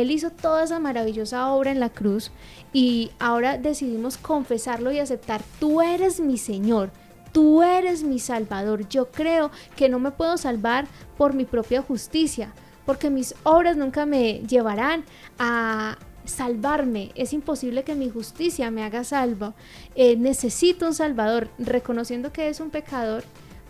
Él 0.00 0.10
hizo 0.10 0.30
toda 0.30 0.64
esa 0.64 0.78
maravillosa 0.78 1.50
obra 1.52 1.70
en 1.70 1.80
la 1.80 1.90
cruz 1.90 2.30
y 2.72 3.10
ahora 3.18 3.58
decidimos 3.58 4.18
confesarlo 4.18 4.92
y 4.92 4.98
aceptar, 4.98 5.42
tú 5.58 5.80
eres 5.80 6.20
mi 6.20 6.36
Señor, 6.36 6.90
tú 7.32 7.62
eres 7.62 8.02
mi 8.02 8.18
Salvador. 8.18 8.88
Yo 8.88 9.10
creo 9.10 9.50
que 9.76 9.88
no 9.88 9.98
me 9.98 10.10
puedo 10.10 10.36
salvar 10.36 10.86
por 11.16 11.34
mi 11.34 11.44
propia 11.44 11.82
justicia, 11.82 12.52
porque 12.84 13.10
mis 13.10 13.34
obras 13.42 13.76
nunca 13.76 14.06
me 14.06 14.40
llevarán 14.40 15.04
a 15.38 15.98
salvarme. 16.24 17.12
Es 17.14 17.32
imposible 17.32 17.84
que 17.84 17.94
mi 17.94 18.10
justicia 18.10 18.70
me 18.70 18.84
haga 18.84 19.04
salvo. 19.04 19.54
Eh, 19.94 20.16
necesito 20.16 20.86
un 20.86 20.94
salvador, 20.94 21.48
reconociendo 21.58 22.32
que 22.32 22.48
es 22.48 22.60
un 22.60 22.70
pecador. 22.70 23.24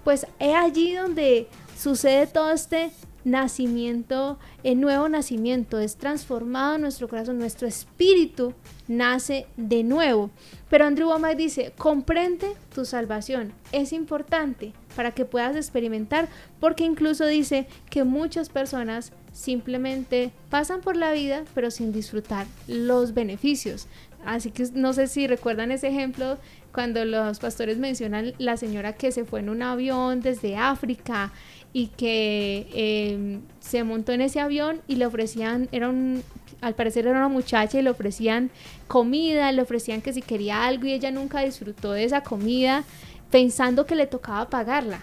Pues 0.04 0.26
es 0.38 0.54
allí 0.54 0.95
donde 0.95 1.49
sucede 1.76 2.26
todo 2.26 2.52
este 2.52 2.90
nacimiento, 3.26 4.38
el 4.62 4.80
nuevo 4.80 5.09
nacimiento, 5.09 5.80
es 5.80 5.97
transformado 5.97 6.78
nuestro 6.78 7.09
corazón, 7.09 7.38
nuestro 7.38 7.66
espíritu 7.66 8.54
nace 8.87 9.47
de 9.56 9.83
nuevo. 9.83 10.30
Pero 10.71 10.87
Andrew 10.87 11.09
Womack 11.09 11.37
dice, 11.37 11.73
comprende 11.76 12.52
tu 12.73 12.85
salvación, 12.85 13.52
es 13.73 13.92
importante 13.92 14.73
para 14.95 15.11
que 15.11 15.25
puedas 15.25 15.56
experimentar, 15.56 16.28
porque 16.61 16.85
incluso 16.85 17.26
dice 17.26 17.66
que 17.90 18.04
muchas 18.04 18.49
personas 18.49 19.12
simplemente 19.33 20.30
pasan 20.49 20.80
por 20.80 20.97
la 20.97 21.12
vida 21.12 21.45
pero 21.54 21.71
sin 21.71 21.92
disfrutar 21.92 22.47
los 22.68 23.12
beneficios. 23.12 23.88
Así 24.25 24.50
que 24.50 24.68
no 24.73 24.92
sé 24.92 25.09
si 25.09 25.26
recuerdan 25.26 25.71
ese 25.71 25.88
ejemplo 25.88 26.38
cuando 26.73 27.04
los 27.04 27.38
pastores 27.38 27.78
mencionan 27.78 28.35
la 28.38 28.56
señora 28.56 28.95
que 28.95 29.12
se 29.12 29.25
fue 29.25 29.40
en 29.40 29.49
un 29.49 29.62
avión 29.62 30.21
desde 30.21 30.56
África 30.56 31.33
y 31.73 31.88
que 31.88 32.68
em, 32.75 33.40
se 33.61 33.85
montó 33.85 34.12
en 34.12 34.20
ese 34.20 34.40
avión 34.40 34.80
y 34.87 34.96
le 34.96 35.06
ofrecían, 35.06 35.68
era 35.73 35.88
un, 35.88 36.23
al 36.61 36.75
parecer 36.75 37.06
era 37.06 37.18
una 37.18 37.28
muchacha 37.28 37.78
y 37.78 37.82
le 37.82 37.90
ofrecían 37.90 38.50
comida, 38.88 39.52
le 39.52 39.62
ofrecían 39.62 40.00
que 40.00 40.12
si 40.12 40.23
quería 40.23 40.64
algo 40.64 40.87
y 40.87 40.92
ella 40.92 41.11
nunca 41.11 41.40
disfrutó 41.40 41.92
de 41.92 42.04
esa 42.04 42.23
comida 42.23 42.85
pensando 43.30 43.87
que 43.87 43.96
le 43.96 44.06
tocaba 44.06 44.49
pagarla, 44.49 45.00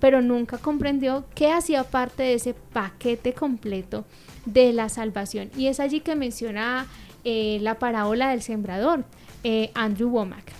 pero 0.00 0.20
nunca 0.20 0.58
comprendió 0.58 1.24
que 1.34 1.50
hacía 1.50 1.84
parte 1.84 2.22
de 2.22 2.34
ese 2.34 2.54
paquete 2.54 3.32
completo 3.32 4.04
de 4.44 4.72
la 4.72 4.88
salvación. 4.88 5.50
Y 5.56 5.66
es 5.68 5.80
allí 5.80 6.00
que 6.00 6.14
menciona 6.14 6.86
eh, 7.24 7.58
la 7.62 7.78
parábola 7.78 8.30
del 8.30 8.42
sembrador, 8.42 9.04
eh, 9.42 9.70
Andrew 9.74 10.10
Womack. 10.10 10.52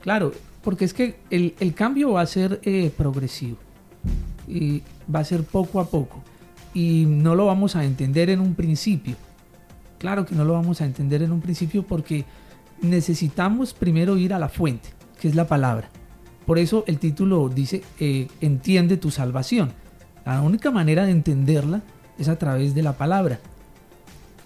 Claro, 0.00 0.32
porque 0.62 0.84
es 0.84 0.92
que 0.92 1.16
el, 1.30 1.74
cambio 1.74 2.12
va 2.12 2.22
a 2.22 2.26
ser 2.26 2.60
eh, 2.64 2.92
progresivo 2.96 3.58
va 5.14 5.20
a 5.20 5.24
ser 5.24 5.44
poco 5.44 5.80
a 5.80 5.88
poco 5.88 6.22
y 6.74 7.06
no 7.06 7.34
lo 7.34 7.46
vamos 7.46 7.76
a 7.76 7.84
entender 7.84 8.30
en 8.30 8.40
un 8.40 8.54
principio. 8.54 9.16
Claro 9.98 10.24
que 10.24 10.34
no 10.34 10.44
lo 10.44 10.52
vamos 10.52 10.80
a 10.80 10.86
entender 10.86 11.22
en 11.22 11.32
un 11.32 11.40
principio 11.40 11.82
porque 11.82 12.24
necesitamos 12.80 13.74
primero 13.74 14.16
ir 14.16 14.32
a 14.32 14.38
la 14.38 14.48
fuente, 14.48 14.90
que 15.20 15.28
es 15.28 15.34
la 15.34 15.46
palabra. 15.46 15.90
Por 16.46 16.58
eso 16.58 16.84
el 16.86 16.98
título 16.98 17.48
dice, 17.48 17.82
eh, 17.98 18.28
entiende 18.40 18.96
tu 18.96 19.10
salvación. 19.10 19.72
La 20.24 20.40
única 20.40 20.70
manera 20.70 21.04
de 21.04 21.12
entenderla 21.12 21.82
es 22.18 22.28
a 22.28 22.38
través 22.38 22.74
de 22.74 22.82
la 22.82 22.96
palabra. 22.96 23.40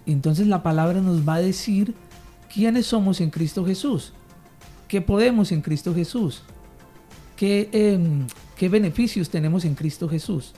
Entonces 0.07 0.47
la 0.47 0.63
palabra 0.63 1.01
nos 1.01 1.29
va 1.29 1.37
a 1.37 1.41
decir 1.41 1.95
quiénes 2.53 2.87
somos 2.87 3.21
en 3.21 3.31
Cristo 3.31 3.65
Jesús, 3.65 4.13
qué 4.89 5.01
podemos 5.01 5.53
en 5.53 5.61
Cristo 5.61 5.95
Jesús, 5.95 6.43
qué, 7.37 7.69
em, 7.73 8.27
qué 8.63 8.69
beneficios 8.69 9.29
tenemos 9.29 9.65
en 9.65 9.75
Cristo 9.75 10.09
Jesús. 10.09 10.53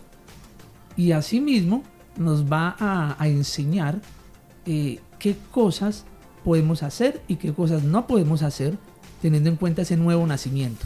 Y 0.94 1.12
asimismo 1.12 1.82
nos 2.18 2.44
va 2.44 2.76
a, 2.78 3.16
enseñar 3.26 3.99
eh, 4.66 4.99
qué 5.18 5.34
cosas 5.50 6.04
podemos 6.44 6.82
hacer 6.82 7.23
y 7.28 7.37
qué 7.37 7.54
cosas 7.54 7.82
no 7.82 8.06
podemos 8.06 8.42
hacer 8.42 8.76
teniendo 9.23 9.49
en 9.49 9.56
cuenta 9.56 9.80
ese 9.80 9.96
nuevo 9.96 10.26
nacimiento. 10.26 10.84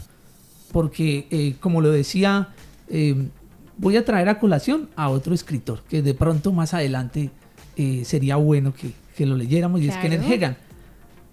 Porque, 0.71 1.27
eh, 1.29 1.55
como 1.59 1.81
lo 1.81 1.91
decía, 1.91 2.53
eh, 2.87 3.27
voy 3.77 3.97
a 3.97 4.05
traer 4.05 4.29
a 4.29 4.39
colación 4.39 4.87
a 4.95 5.09
otro 5.09 5.33
escritor 5.33 5.83
que 5.89 6.01
de 6.01 6.13
pronto 6.13 6.53
más 6.53 6.73
adelante 6.73 7.31
sería 8.05 8.37
bueno 8.37 8.73
que, 8.73 9.25
lo 9.25 9.35
leyéramos 9.35 9.81
y 9.81 9.89
es 9.89 9.97
Kenneth 9.97 10.23
Hagan. 10.23 10.57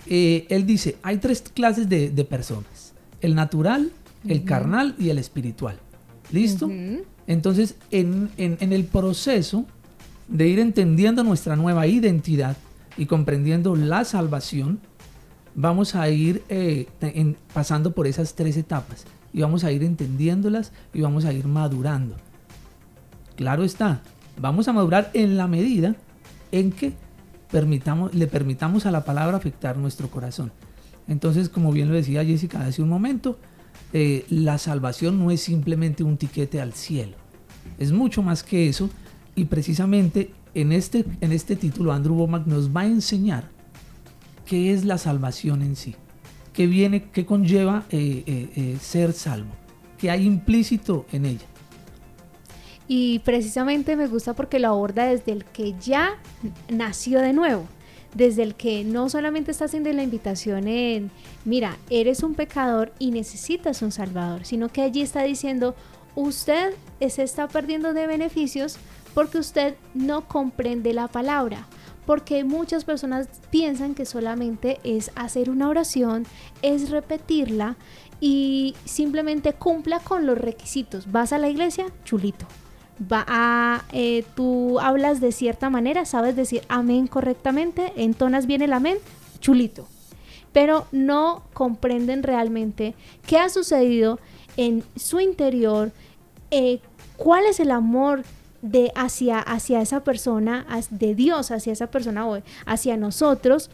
él 0.08 0.66
dice, 0.66 0.96
hay 1.04 1.18
tres 1.18 1.42
clases 1.42 1.88
de, 1.88 2.10
de 2.10 2.24
personas. 2.24 2.92
El 3.20 3.36
natural, 3.36 3.92
el 4.28 4.44
carnal 4.44 4.94
y 4.98 5.10
el 5.10 5.18
espiritual. 5.18 5.78
¿Listo? 6.30 6.70
Entonces, 7.26 7.76
en, 7.90 8.30
el 8.36 8.84
proceso 8.84 9.66
de 10.28 10.48
ir 10.48 10.58
entendiendo 10.58 11.22
nuestra 11.24 11.56
nueva 11.56 11.86
identidad 11.86 12.56
y 12.96 13.06
comprendiendo 13.06 13.76
la 13.76 14.04
salvación, 14.04 14.80
vamos 15.54 15.94
a 15.94 16.08
ir 16.08 16.42
eh, 16.48 16.86
pasando 17.52 17.92
por 17.92 18.06
esas 18.06 18.34
tres 18.34 18.56
etapas 18.56 19.04
y 19.32 19.40
vamos 19.40 19.64
a 19.64 19.72
ir 19.72 19.82
entendiéndolas 19.82 20.72
y 20.92 21.00
vamos 21.00 21.24
a 21.24 21.32
ir 21.32 21.46
madurando. 21.46 22.16
Claro 23.36 23.64
está, 23.64 24.00
vamos 24.40 24.68
a 24.68 24.72
madurar 24.72 25.10
en 25.12 25.36
la 25.36 25.46
medida 25.46 25.94
en 26.52 26.72
que 26.72 26.92
permitamos, 27.50 28.14
le 28.14 28.26
permitamos 28.26 28.86
a 28.86 28.90
la 28.90 29.04
palabra 29.04 29.36
afectar 29.36 29.76
nuestro 29.76 30.10
corazón. 30.10 30.52
Entonces, 31.08 31.48
como 31.48 31.72
bien 31.72 31.88
lo 31.88 31.94
decía 31.94 32.24
Jessica 32.24 32.64
hace 32.64 32.82
un 32.82 32.88
momento, 32.88 33.38
eh, 33.98 34.26
la 34.28 34.58
salvación 34.58 35.18
no 35.18 35.30
es 35.30 35.40
simplemente 35.40 36.04
un 36.04 36.18
tiquete 36.18 36.60
al 36.60 36.74
cielo. 36.74 37.16
Es 37.78 37.92
mucho 37.92 38.22
más 38.22 38.42
que 38.42 38.68
eso 38.68 38.90
y 39.34 39.46
precisamente 39.46 40.32
en 40.52 40.72
este, 40.72 41.06
en 41.22 41.32
este 41.32 41.56
título 41.56 41.94
Andrew 41.94 42.14
Womack 42.14 42.46
nos 42.46 42.76
va 42.76 42.82
a 42.82 42.86
enseñar 42.88 43.48
qué 44.44 44.74
es 44.74 44.84
la 44.84 44.98
salvación 44.98 45.62
en 45.62 45.76
sí, 45.76 45.94
qué 46.52 46.66
viene, 46.66 47.04
qué 47.04 47.24
conlleva 47.24 47.86
eh, 47.88 48.22
eh, 48.26 48.76
ser 48.82 49.14
salvo, 49.14 49.52
qué 49.96 50.10
hay 50.10 50.26
implícito 50.26 51.06
en 51.10 51.24
ella. 51.24 51.46
Y 52.88 53.20
precisamente 53.20 53.96
me 53.96 54.08
gusta 54.08 54.34
porque 54.34 54.58
lo 54.58 54.68
aborda 54.68 55.06
desde 55.06 55.32
el 55.32 55.46
que 55.46 55.74
ya 55.80 56.18
nació 56.68 57.22
de 57.22 57.32
nuevo 57.32 57.66
desde 58.14 58.42
el 58.42 58.54
que 58.54 58.84
no 58.84 59.08
solamente 59.08 59.50
está 59.50 59.66
haciendo 59.66 59.92
la 59.92 60.02
invitación 60.02 60.68
en, 60.68 61.10
mira, 61.44 61.76
eres 61.90 62.22
un 62.22 62.34
pecador 62.34 62.92
y 62.98 63.10
necesitas 63.10 63.82
un 63.82 63.92
salvador, 63.92 64.44
sino 64.44 64.68
que 64.68 64.82
allí 64.82 65.02
está 65.02 65.22
diciendo, 65.22 65.74
usted 66.14 66.74
se 67.08 67.22
está 67.22 67.48
perdiendo 67.48 67.92
de 67.92 68.06
beneficios 68.06 68.78
porque 69.14 69.38
usted 69.38 69.76
no 69.94 70.28
comprende 70.28 70.92
la 70.92 71.08
palabra. 71.08 71.66
Porque 72.04 72.44
muchas 72.44 72.84
personas 72.84 73.28
piensan 73.50 73.96
que 73.96 74.06
solamente 74.06 74.78
es 74.84 75.10
hacer 75.16 75.50
una 75.50 75.68
oración, 75.68 76.24
es 76.62 76.90
repetirla 76.90 77.76
y 78.20 78.76
simplemente 78.84 79.54
cumpla 79.54 79.98
con 79.98 80.24
los 80.24 80.38
requisitos. 80.38 81.10
Vas 81.10 81.32
a 81.32 81.38
la 81.38 81.48
iglesia, 81.48 81.86
chulito 82.04 82.46
va 83.00 83.24
a, 83.28 83.84
eh, 83.92 84.24
tú 84.34 84.80
hablas 84.80 85.20
de 85.20 85.32
cierta 85.32 85.70
manera, 85.70 86.04
sabes 86.04 86.36
decir 86.36 86.62
amén 86.68 87.06
correctamente, 87.06 87.92
entonas 87.96 88.46
bien 88.46 88.62
el 88.62 88.72
amén, 88.72 88.98
chulito. 89.40 89.86
Pero 90.52 90.86
no 90.92 91.42
comprenden 91.52 92.22
realmente 92.22 92.94
qué 93.26 93.38
ha 93.38 93.48
sucedido 93.48 94.18
en 94.56 94.82
su 94.96 95.20
interior, 95.20 95.92
eh, 96.50 96.80
cuál 97.16 97.44
es 97.44 97.60
el 97.60 97.70
amor 97.70 98.24
de 98.62 98.90
hacia, 98.94 99.38
hacia 99.38 99.80
esa 99.80 100.02
persona, 100.02 100.66
de 100.90 101.14
Dios 101.14 101.50
hacia 101.50 101.72
esa 101.72 101.88
persona 101.88 102.26
o 102.26 102.40
hacia 102.64 102.96
nosotros, 102.96 103.70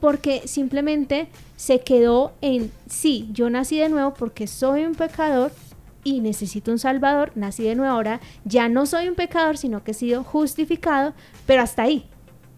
porque 0.00 0.42
simplemente 0.46 1.28
se 1.56 1.80
quedó 1.80 2.32
en, 2.40 2.70
sí, 2.88 3.28
yo 3.32 3.50
nací 3.50 3.78
de 3.78 3.88
nuevo 3.88 4.14
porque 4.14 4.46
soy 4.46 4.84
un 4.84 4.94
pecador, 4.94 5.52
y 6.06 6.20
necesito 6.20 6.70
un 6.70 6.78
Salvador, 6.78 7.32
nací 7.34 7.64
de 7.64 7.74
nuevo 7.74 7.92
ahora, 7.92 8.20
ya 8.44 8.68
no 8.68 8.86
soy 8.86 9.08
un 9.08 9.16
pecador, 9.16 9.58
sino 9.58 9.82
que 9.82 9.90
he 9.90 9.94
sido 9.94 10.22
justificado, 10.22 11.14
pero 11.46 11.62
hasta 11.62 11.82
ahí. 11.82 12.06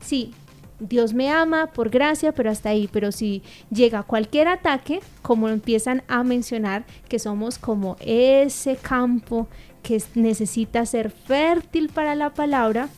Sí, 0.01 0.35
Dios 0.79 1.15
me 1.15 1.31
ama 1.31 1.69
por 1.69 1.89
gracia, 1.89 2.33
pero 2.33 2.51
hasta 2.51 2.69
ahí. 2.69 2.91
Pero 2.93 3.11
si 3.11 3.43
llega 3.71 4.03
cualquier 4.03 4.49
ataque, 4.49 5.01
como 5.23 5.49
empiezan 5.49 6.03
a 6.09 6.23
mencionar, 6.25 6.85
que 7.09 7.19
somos 7.19 7.59
como 7.59 7.97
ese 8.01 8.77
campo 8.77 9.49
que 9.83 10.03
necesita 10.15 10.85
ser 10.85 11.11
fértil 11.11 11.89
para 11.89 12.15
la 12.15 12.35
palabra, 12.35 12.91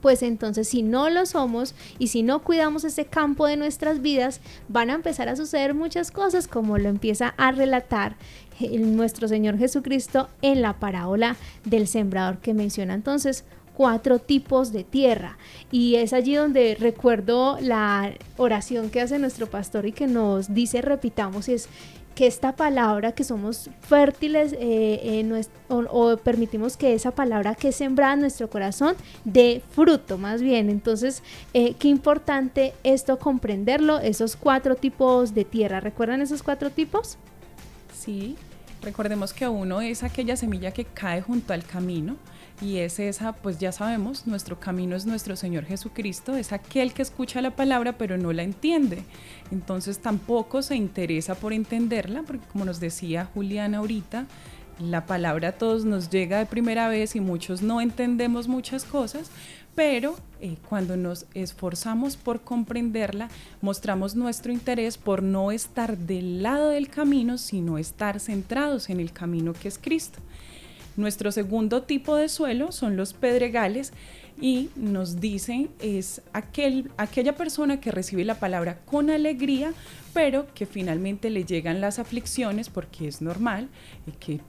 pues 0.00 0.22
entonces 0.22 0.68
si 0.68 0.82
no 0.82 1.10
lo 1.10 1.26
somos 1.26 1.74
y 1.98 2.08
si 2.08 2.22
no 2.22 2.42
cuidamos 2.42 2.84
ese 2.84 3.04
campo 3.04 3.46
de 3.46 3.56
nuestras 3.56 4.02
vidas, 4.02 4.40
van 4.68 4.90
a 4.90 4.94
empezar 4.94 5.28
a 5.28 5.36
suceder 5.36 5.74
muchas 5.74 6.10
cosas 6.10 6.48
como 6.48 6.78
lo 6.78 6.88
empieza 6.88 7.34
a 7.36 7.52
relatar 7.52 8.16
nuestro 8.60 9.28
Señor 9.28 9.58
Jesucristo 9.58 10.28
en 10.42 10.62
la 10.62 10.74
parábola 10.74 11.36
del 11.64 11.86
sembrador 11.86 12.38
que 12.38 12.54
menciona 12.54 12.94
entonces 12.94 13.44
cuatro 13.80 14.18
tipos 14.18 14.72
de 14.72 14.84
tierra. 14.84 15.38
Y 15.72 15.94
es 15.94 16.12
allí 16.12 16.34
donde 16.34 16.76
recuerdo 16.78 17.56
la 17.62 18.12
oración 18.36 18.90
que 18.90 19.00
hace 19.00 19.18
nuestro 19.18 19.46
pastor 19.46 19.86
y 19.86 19.92
que 19.92 20.06
nos 20.06 20.52
dice, 20.52 20.82
repitamos, 20.82 21.48
es 21.48 21.68
que 22.14 22.26
esta 22.26 22.56
palabra, 22.56 23.12
que 23.12 23.24
somos 23.24 23.70
fértiles 23.80 24.54
eh, 24.58 25.24
o, 25.68 26.16
permitimos 26.16 26.76
que 26.76 26.94
esa 26.94 27.12
palabra 27.12 27.54
que 27.54 27.68
es 27.68 27.76
sembrada 27.76 28.14
en 28.14 28.20
nuestro 28.20 28.50
corazón 28.50 28.96
dé 29.24 29.62
fruto 29.70 30.18
más 30.18 30.42
bien. 30.42 30.70
Entonces, 30.70 31.22
eh, 31.54 31.74
qué 31.78 31.88
importante 31.88 32.74
esto 32.84 33.18
comprenderlo, 33.18 33.98
esos 33.98 34.36
cuatro 34.36 34.76
tipos 34.76 35.34
de 35.34 35.44
tierra. 35.44 35.80
¿Recuerdan 35.80 36.20
esos 36.20 36.42
cuatro 36.42 36.70
tipos? 36.70 37.16
Sí, 37.98 38.36
Recordemos 38.82 39.34
que 39.34 39.46
uno 39.46 39.80
es 39.80 40.02
aquella 40.02 40.36
semilla 40.36 40.70
que 40.70 40.84
cae 40.84 41.20
junto 41.20 41.52
al 41.52 41.64
camino, 41.64 42.16
y 42.60 42.78
es 42.78 42.98
esa, 42.98 43.32
pues 43.32 43.58
ya 43.58 43.72
sabemos, 43.72 44.26
nuestro 44.26 44.60
camino 44.60 44.94
es 44.94 45.06
nuestro 45.06 45.34
Señor 45.36 45.64
Jesucristo, 45.64 46.36
es 46.36 46.52
aquel 46.52 46.92
que 46.92 47.02
escucha 47.02 47.40
la 47.40 47.56
palabra 47.56 47.94
pero 47.96 48.18
no 48.18 48.32
la 48.32 48.42
entiende. 48.42 49.02
Entonces 49.50 49.98
tampoco 50.00 50.62
se 50.62 50.76
interesa 50.76 51.34
por 51.34 51.52
entenderla, 51.52 52.22
porque 52.22 52.46
como 52.48 52.64
nos 52.64 52.78
decía 52.78 53.28
Juliana 53.32 53.78
ahorita, 53.78 54.26
la 54.78 55.06
palabra 55.06 55.48
a 55.48 55.52
todos 55.52 55.84
nos 55.84 56.10
llega 56.10 56.38
de 56.38 56.46
primera 56.46 56.88
vez 56.88 57.16
y 57.16 57.20
muchos 57.20 57.62
no 57.62 57.80
entendemos 57.80 58.48
muchas 58.48 58.84
cosas, 58.84 59.30
pero 59.74 60.16
eh, 60.40 60.56
cuando 60.68 60.96
nos 60.96 61.26
esforzamos 61.34 62.16
por 62.16 62.40
comprenderla, 62.40 63.28
mostramos 63.62 64.16
nuestro 64.16 64.52
interés 64.52 64.98
por 64.98 65.22
no 65.22 65.52
estar 65.52 65.96
del 65.96 66.42
lado 66.42 66.70
del 66.70 66.88
camino, 66.88 67.38
sino 67.38 67.78
estar 67.78 68.20
centrados 68.20 68.90
en 68.90 69.00
el 69.00 69.12
camino 69.12 69.52
que 69.52 69.68
es 69.68 69.78
Cristo. 69.78 70.18
Nuestro 70.96 71.32
segundo 71.32 71.82
tipo 71.82 72.16
de 72.16 72.28
suelo 72.28 72.72
son 72.72 72.96
los 72.96 73.12
pedregales 73.12 73.92
y 74.40 74.70
nos 74.74 75.20
dicen 75.20 75.70
es 75.80 76.22
aquel, 76.32 76.90
aquella 76.96 77.36
persona 77.36 77.80
que 77.80 77.90
recibe 77.90 78.24
la 78.24 78.36
palabra 78.36 78.78
con 78.84 79.10
alegría, 79.10 79.72
pero 80.12 80.46
que 80.54 80.66
finalmente 80.66 81.30
le 81.30 81.44
llegan 81.44 81.80
las 81.80 81.98
aflicciones 81.98 82.68
porque 82.68 83.06
es 83.06 83.22
normal 83.22 83.68
y 84.06 84.12
que 84.12 84.40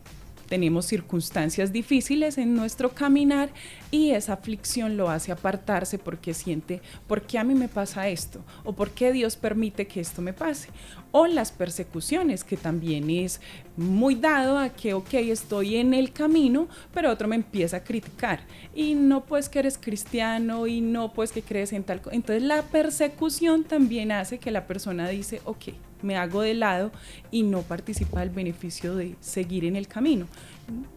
tenemos 0.52 0.86
circunstancias 0.86 1.72
difíciles 1.72 2.38
en 2.38 2.56
nuestro 2.56 2.90
caminar 2.90 3.52
y 3.90 4.12
esa 4.12 4.34
aflicción 4.34 4.98
lo 4.98 5.10
hace 5.10 5.32
apartarse 5.32 5.98
porque 5.98 6.34
siente, 6.34 6.82
¿por 7.08 7.22
qué 7.22 7.40
a 7.40 7.46
mí 7.46 7.56
me 7.56 7.70
pasa 7.70 8.10
esto? 8.10 8.44
¿O 8.66 8.74
por 8.74 8.92
qué 8.92 9.14
Dios 9.14 9.38
permite 9.38 9.88
que 9.88 10.02
esto 10.02 10.22
me 10.22 10.34
pase? 10.34 10.68
O 11.12 11.28
las 11.28 11.52
persecuciones, 11.52 12.44
que 12.44 12.56
también 12.56 13.10
es 13.10 13.42
muy 13.76 14.16
dado 14.16 14.58
a 14.58 14.70
que, 14.70 14.94
ok, 14.94 15.14
estoy 15.14 15.76
en 15.76 15.94
el 15.94 16.14
camino, 16.14 16.68
pero 16.94 17.12
otro 17.12 17.28
me 17.28 17.36
empieza 17.36 17.78
a 17.78 17.84
criticar. 17.84 18.42
Y 18.74 18.94
no 18.94 19.26
pues 19.26 19.50
que 19.50 19.60
eres 19.60 19.78
cristiano 19.78 20.68
y 20.68 20.80
no 20.82 21.12
pues 21.14 21.32
que 21.32 21.42
crees 21.42 21.74
en 21.74 21.84
tal 21.84 22.02
cosa. 22.02 22.16
Entonces 22.16 22.44
la 22.44 22.62
persecución 22.64 23.64
también 23.64 24.12
hace 24.12 24.40
que 24.40 24.52
la 24.52 24.68
persona 24.68 25.10
dice, 25.10 25.42
ok, 25.44 25.66
me 26.02 26.18
hago 26.18 26.42
de 26.42 26.54
lado 26.54 26.92
y 27.30 27.44
no 27.44 27.62
participa 27.62 28.22
del 28.22 28.30
beneficio 28.30 28.96
de 28.96 29.16
seguir 29.20 29.66
en 29.66 29.76
el 29.76 29.88
camino. 29.88 30.28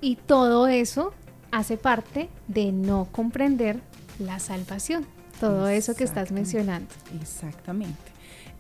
Y 0.01 0.17
todo 0.17 0.69
eso 0.69 1.13
hace 1.51 1.77
parte 1.77 2.29
de 2.49 2.73
no 2.73 3.09
comprender 3.11 3.81
la 4.19 4.39
salvación, 4.39 5.07
todo 5.41 5.69
eso 5.69 5.95
que 5.95 6.05
estás 6.05 6.33
mencionando. 6.33 6.89
Exactamente. 7.21 8.14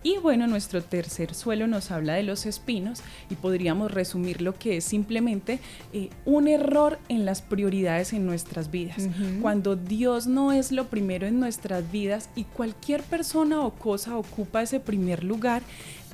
Y 0.04 0.18
bueno, 0.18 0.46
nuestro 0.46 0.82
tercer 0.82 1.34
suelo 1.34 1.66
nos 1.66 1.90
habla 1.90 2.12
de 2.12 2.22
los 2.22 2.44
espinos 2.44 3.00
y 3.30 3.36
podríamos 3.36 3.90
resumir 3.90 4.42
lo 4.42 4.52
que 4.52 4.76
es 4.76 4.84
simplemente 4.84 5.60
eh, 5.94 6.10
un 6.26 6.46
error 6.46 6.98
en 7.08 7.24
las 7.24 7.40
prioridades 7.40 8.12
en 8.12 8.26
nuestras 8.26 8.70
vidas. 8.70 9.08
Cuando 9.40 9.76
Dios 9.76 10.26
no 10.26 10.52
es 10.52 10.72
lo 10.72 10.88
primero 10.88 11.26
en 11.26 11.40
nuestras 11.40 11.90
vidas 11.90 12.28
y 12.36 12.44
cualquier 12.44 13.02
persona 13.02 13.62
o 13.62 13.72
cosa 13.72 14.18
ocupa 14.18 14.60
ese 14.60 14.78
primer 14.78 15.24
lugar, 15.24 15.62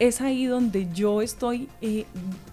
es 0.00 0.22
ahí 0.22 0.46
donde 0.46 0.88
yo 0.92 1.22
estoy 1.22 1.68
eh, 1.82 2.06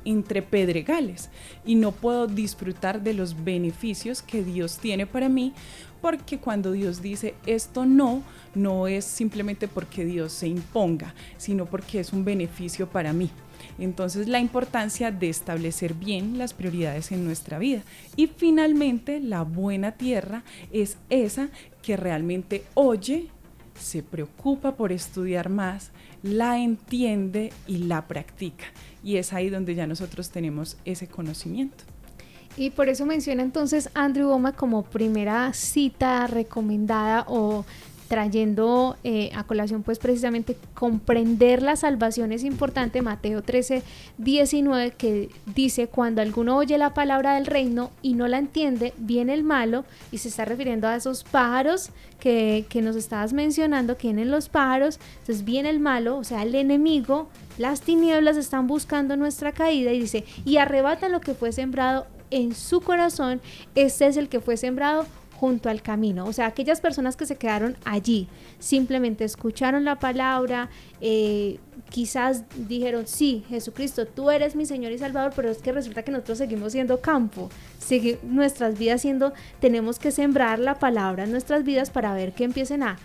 entre 0.06 0.42
pedregales 0.42 1.30
y 1.66 1.76
no 1.76 1.94
puedo 1.94 2.28
disfrutar 2.28 3.02
de 3.02 3.14
los 3.14 3.44
beneficios 3.44 4.22
que 4.22 4.44
Dios 4.44 4.78
tiene 4.78 5.08
para 5.08 5.30
mí, 5.30 5.54
porque 6.02 6.38
cuando 6.40 6.74
Dios 6.74 7.02
dice 7.02 7.36
esto 7.46 7.86
no, 7.86 8.22
no 8.54 8.88
es 8.88 9.06
simplemente 9.06 9.70
porque 9.70 10.06
Dios 10.06 10.34
se 10.34 10.48
imponga, 10.48 11.16
sino 11.38 11.66
porque 11.66 12.02
es 12.02 12.12
un 12.12 12.26
beneficio 12.26 12.90
para 12.90 13.14
mí. 13.14 13.32
Entonces 13.80 14.28
la 14.28 14.40
importancia 14.40 15.10
de 15.12 15.30
establecer 15.30 15.94
bien 15.94 16.38
las 16.38 16.54
prioridades 16.54 17.14
en 17.14 17.24
nuestra 17.24 17.60
vida. 17.60 17.82
Y 18.18 18.28
finalmente 18.28 19.22
la 19.22 19.44
buena 19.44 19.94
tierra 19.94 20.44
es 20.74 20.98
esa 21.10 21.50
que 21.82 21.96
realmente 21.96 22.66
oye, 22.74 23.30
se 23.80 24.04
preocupa 24.04 24.76
por 24.76 24.92
estudiar 24.92 25.50
más, 25.50 25.92
la 26.28 26.60
entiende 26.60 27.52
y 27.66 27.78
la 27.80 28.08
practica. 28.08 28.66
Y 29.04 29.18
es 29.18 29.34
ahí 29.34 29.50
donde 29.50 29.76
ya 29.76 29.88
nosotros 29.88 30.30
tenemos 30.30 30.78
ese 30.86 31.08
conocimiento. 31.08 31.84
Y 32.58 32.72
por 32.72 32.90
eso 32.90 33.06
menciona 33.06 33.44
entonces 33.44 33.90
Andrew 33.94 34.30
Boma 34.30 34.54
como 34.54 34.84
primera 34.84 35.54
cita 35.54 36.26
recomendada 36.26 37.24
o 37.28 37.66
trayendo 38.08 38.98
eh, 39.04 39.32
a 39.36 39.44
colación 39.44 39.84
pues 39.84 40.00
precisamente 40.00 40.58
comprender 40.74 41.62
la 41.62 41.76
salvación 41.76 42.32
es 42.32 42.44
importante, 42.44 43.02
Mateo 43.02 43.42
13, 43.42 43.84
19 44.18 44.92
que 44.92 45.30
dice 45.54 45.88
cuando 45.88 46.22
alguno 46.22 46.58
oye 46.58 46.78
la 46.78 46.94
palabra 46.94 47.36
del 47.36 47.46
reino 47.46 47.92
y 48.02 48.14
no 48.14 48.28
la 48.28 48.38
entiende, 48.38 48.94
viene 48.98 49.34
el 49.34 49.44
malo 49.44 49.86
y 50.12 50.20
se 50.20 50.30
está 50.30 50.46
refiriendo 50.46 50.88
a 50.88 50.96
esos 50.96 51.24
pájaros 51.24 51.92
que, 52.20 52.66
que 52.70 52.82
nos 52.82 52.96
estabas 52.96 53.34
mencionando, 53.34 53.98
que 53.98 54.08
vienen 54.08 54.32
los 54.32 54.50
pájaros, 54.50 55.00
entonces 55.20 55.44
viene 55.44 55.70
el 55.70 55.80
malo, 55.80 56.18
o 56.18 56.24
sea 56.24 56.44
el 56.44 56.56
enemigo, 56.56 57.28
las 57.58 57.82
tinieblas 57.82 58.38
están 58.38 58.68
buscando 58.68 59.18
nuestra 59.18 59.52
caída 59.52 59.92
y 59.92 60.00
dice 60.00 60.26
y 60.46 60.58
arrebatan 60.58 61.12
lo 61.12 61.22
que 61.22 61.34
fue 61.34 61.52
sembrado 61.52 62.08
en 62.30 62.56
su 62.56 62.82
corazón, 62.82 63.42
este 63.76 64.08
es 64.08 64.18
el 64.18 64.30
que 64.30 64.40
fue 64.40 64.58
sembrado 64.58 65.06
junto 65.40 65.70
al 65.70 65.82
camino. 65.82 66.26
O 66.26 66.34
sea, 66.34 66.48
aquellas 66.48 66.82
personas 66.82 67.16
que 67.16 67.26
se 67.26 67.36
quedaron 67.36 67.78
allí, 67.86 68.28
simplemente 68.60 69.24
escucharon 69.24 69.86
la 69.86 70.00
palabra, 70.00 70.70
eh, 71.00 71.60
quizás 71.90 72.44
dijeron, 72.68 73.06
sí, 73.06 73.44
Jesucristo, 73.48 74.08
tú 74.08 74.32
eres 74.32 74.56
mi 74.56 74.66
Señor 74.66 74.92
y 74.92 74.98
Salvador, 74.98 75.34
pero 75.36 75.50
es 75.50 75.60
que 75.60 75.72
resulta 75.72 76.04
que 76.04 76.12
nosotros 76.12 76.40
seguimos 76.40 76.72
siendo 76.72 77.02
campo, 77.02 77.50
sigue 77.78 78.18
nuestras 78.24 78.80
vidas 78.80 79.02
siendo, 79.02 79.32
tenemos 79.60 80.00
que 80.00 80.12
sembrar 80.12 80.58
la 80.58 80.80
palabra 80.80 81.26
en 81.26 81.32
nuestras 81.32 81.64
vidas 81.64 81.92
para 81.92 82.14
ver 82.14 82.34
que 82.34 82.44
empiecen 82.44 82.84
a, 82.84 82.98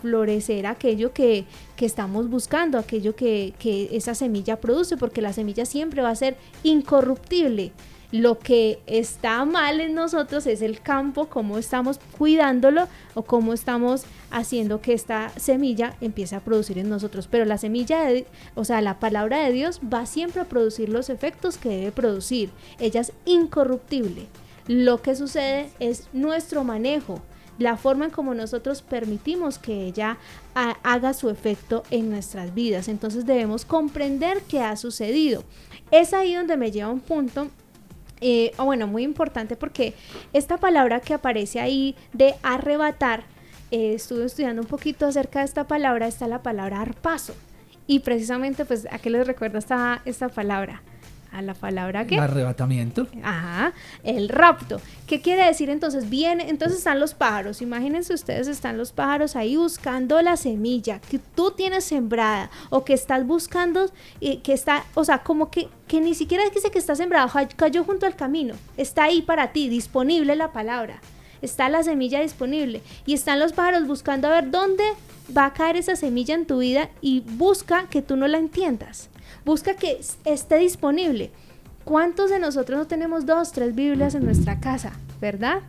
florecer 0.00 0.66
aquello 0.66 1.12
que, 1.12 1.46
que 1.74 1.84
estamos 1.84 2.30
buscando, 2.30 2.78
aquello 2.78 3.16
que, 3.16 3.54
que 3.58 3.88
esa 3.96 4.14
semilla 4.14 4.60
produce, 4.60 4.96
porque 4.96 5.20
la 5.20 5.32
semilla 5.32 5.64
siempre 5.64 6.00
va 6.00 6.10
a 6.10 6.14
ser 6.14 6.36
incorruptible 6.62 7.72
lo 8.12 8.38
que 8.38 8.80
está 8.86 9.44
mal 9.44 9.80
en 9.80 9.94
nosotros 9.94 10.46
es 10.46 10.62
el 10.62 10.80
campo, 10.80 11.26
cómo 11.26 11.58
estamos 11.58 12.00
cuidándolo 12.18 12.88
o 13.14 13.22
cómo 13.22 13.52
estamos 13.52 14.04
haciendo 14.30 14.80
que 14.80 14.94
esta 14.94 15.30
semilla 15.36 15.96
empiece 16.00 16.34
a 16.34 16.40
producir 16.40 16.78
en 16.78 16.88
nosotros. 16.88 17.28
Pero 17.28 17.44
la 17.44 17.58
semilla, 17.58 18.02
de, 18.02 18.26
o 18.54 18.64
sea, 18.64 18.80
la 18.80 18.98
palabra 18.98 19.44
de 19.44 19.52
Dios 19.52 19.80
va 19.92 20.06
siempre 20.06 20.42
a 20.42 20.46
producir 20.46 20.88
los 20.88 21.08
efectos 21.08 21.56
que 21.56 21.68
debe 21.68 21.92
producir. 21.92 22.50
Ella 22.78 23.00
es 23.00 23.12
incorruptible. 23.26 24.26
Lo 24.66 25.02
que 25.02 25.16
sucede 25.16 25.70
es 25.78 26.08
nuestro 26.12 26.64
manejo, 26.64 27.20
la 27.58 27.76
forma 27.76 28.06
en 28.06 28.10
como 28.10 28.34
nosotros 28.34 28.82
permitimos 28.82 29.58
que 29.58 29.84
ella 29.86 30.18
haga 30.54 31.12
su 31.12 31.28
efecto 31.28 31.82
en 31.90 32.10
nuestras 32.10 32.54
vidas. 32.54 32.88
Entonces 32.88 33.26
debemos 33.26 33.64
comprender 33.64 34.42
qué 34.48 34.60
ha 34.60 34.76
sucedido. 34.76 35.44
Es 35.90 36.14
ahí 36.14 36.34
donde 36.34 36.56
me 36.56 36.70
lleva 36.70 36.88
un 36.88 37.00
punto 37.00 37.48
eh, 38.20 38.52
bueno, 38.58 38.86
muy 38.86 39.02
importante 39.02 39.56
porque 39.56 39.94
esta 40.32 40.58
palabra 40.58 41.00
que 41.00 41.14
aparece 41.14 41.60
ahí 41.60 41.94
de 42.12 42.34
arrebatar, 42.42 43.24
eh, 43.70 43.94
estuve 43.94 44.24
estudiando 44.24 44.62
un 44.62 44.68
poquito 44.68 45.06
acerca 45.06 45.40
de 45.40 45.46
esta 45.46 45.66
palabra, 45.66 46.06
está 46.06 46.26
la 46.26 46.42
palabra 46.42 46.80
arpazo. 46.80 47.34
Y 47.86 48.00
precisamente, 48.00 48.64
pues, 48.64 48.86
¿a 48.90 48.98
qué 48.98 49.10
les 49.10 49.26
recuerda 49.26 49.58
esta, 49.58 50.02
esta 50.04 50.28
palabra? 50.28 50.82
A 51.32 51.42
la 51.42 51.54
palabra 51.54 52.06
que... 52.06 52.18
Arrebatamiento. 52.18 53.06
Ajá, 53.22 53.72
el 54.02 54.28
rapto. 54.28 54.80
¿Qué 55.06 55.20
quiere 55.20 55.44
decir 55.44 55.70
entonces? 55.70 56.08
Viene, 56.10 56.48
entonces 56.48 56.78
están 56.78 57.00
los 57.00 57.14
pájaros. 57.14 57.62
Imagínense 57.62 58.14
ustedes, 58.14 58.48
están 58.48 58.78
los 58.78 58.92
pájaros 58.92 59.36
ahí 59.36 59.56
buscando 59.56 60.20
la 60.22 60.36
semilla 60.36 61.00
que 61.00 61.18
tú 61.18 61.52
tienes 61.52 61.84
sembrada 61.84 62.50
o 62.70 62.84
que 62.84 62.94
estás 62.94 63.26
buscando, 63.26 63.90
y 64.20 64.38
que 64.38 64.52
está, 64.52 64.84
o 64.94 65.04
sea, 65.04 65.18
como 65.18 65.50
que, 65.50 65.68
que 65.86 66.00
ni 66.00 66.14
siquiera 66.14 66.44
dice 66.52 66.70
que 66.70 66.78
está 66.78 66.94
sembrado, 66.94 67.30
cayó 67.56 67.84
junto 67.84 68.06
al 68.06 68.16
camino. 68.16 68.54
Está 68.76 69.04
ahí 69.04 69.22
para 69.22 69.52
ti, 69.52 69.68
disponible 69.68 70.36
la 70.36 70.52
palabra. 70.52 71.00
Está 71.42 71.68
la 71.68 71.82
semilla 71.82 72.20
disponible. 72.20 72.82
Y 73.06 73.14
están 73.14 73.38
los 73.38 73.52
pájaros 73.52 73.86
buscando 73.86 74.28
a 74.28 74.32
ver 74.32 74.50
dónde 74.50 74.84
va 75.36 75.46
a 75.46 75.52
caer 75.52 75.76
esa 75.76 75.96
semilla 75.96 76.34
en 76.34 76.46
tu 76.46 76.58
vida 76.58 76.90
y 77.00 77.20
busca 77.20 77.88
que 77.88 78.02
tú 78.02 78.16
no 78.16 78.28
la 78.28 78.38
entiendas. 78.38 79.08
Busca 79.44 79.74
que 79.74 80.00
esté 80.24 80.58
disponible. 80.58 81.30
¿Cuántos 81.84 82.30
de 82.30 82.38
nosotros 82.38 82.78
no 82.78 82.86
tenemos 82.86 83.26
dos, 83.26 83.52
tres 83.52 83.74
Biblias 83.74 84.14
en 84.14 84.24
nuestra 84.24 84.60
casa, 84.60 84.92
verdad? 85.20 85.60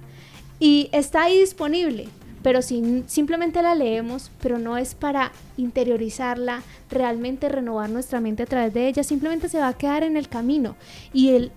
Y 0.60 0.89
está 0.91 1.23
ahí 1.23 1.39
disponible, 1.39 2.07
pero 2.43 2.62
si 2.62 3.03
simplemente 3.07 3.62
la 3.62 3.75
leemos, 3.75 4.31
pero 4.41 4.60
no 4.60 4.77
es 4.77 4.93
para 4.93 5.31
interiorizarla, 5.57 6.62
realmente 6.89 7.49
renovar 7.49 7.89
nuestra 7.89 8.19
mente 8.19 8.43
a 8.43 8.47
través 8.47 8.73
de 8.73 8.88
ella, 8.88 9.03
simplemente 9.03 9.49
se 9.49 9.60
va 9.60 9.69
a 9.69 9.77
quedar 9.77 10.03
en 10.03 10.17
el 10.17 10.27
camino. 10.27 10.75
Y 11.13 11.29
el 11.29 11.51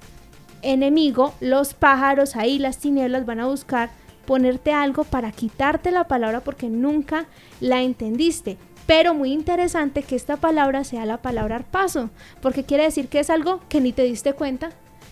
enemigo, 0.62 1.34
los 1.40 1.74
pájaros 1.74 2.36
ahí, 2.36 2.58
las 2.58 2.78
tinieblas 2.78 3.26
van 3.26 3.40
a 3.40 3.46
buscar 3.46 3.90
ponerte 4.24 4.72
algo 4.72 5.04
para 5.04 5.32
quitarte 5.32 5.90
la 5.90 6.04
palabra 6.04 6.40
porque 6.40 6.68
nunca 6.68 7.26
la 7.60 7.82
entendiste. 7.82 8.56
Pero 8.86 9.14
muy 9.14 9.32
interesante 9.32 10.02
que 10.02 10.16
esta 10.16 10.36
palabra 10.36 10.84
sea 10.84 11.06
la 11.06 11.18
palabra 11.18 11.60
paso, 11.60 12.10
porque 12.42 12.64
quiere 12.64 12.84
decir 12.84 13.08
que 13.08 13.20
es 13.20 13.30
algo 13.30 13.60
que 13.68 13.80
ni 13.80 13.92
te 13.92 14.02
diste 14.02 14.34
cuenta. 14.34 14.70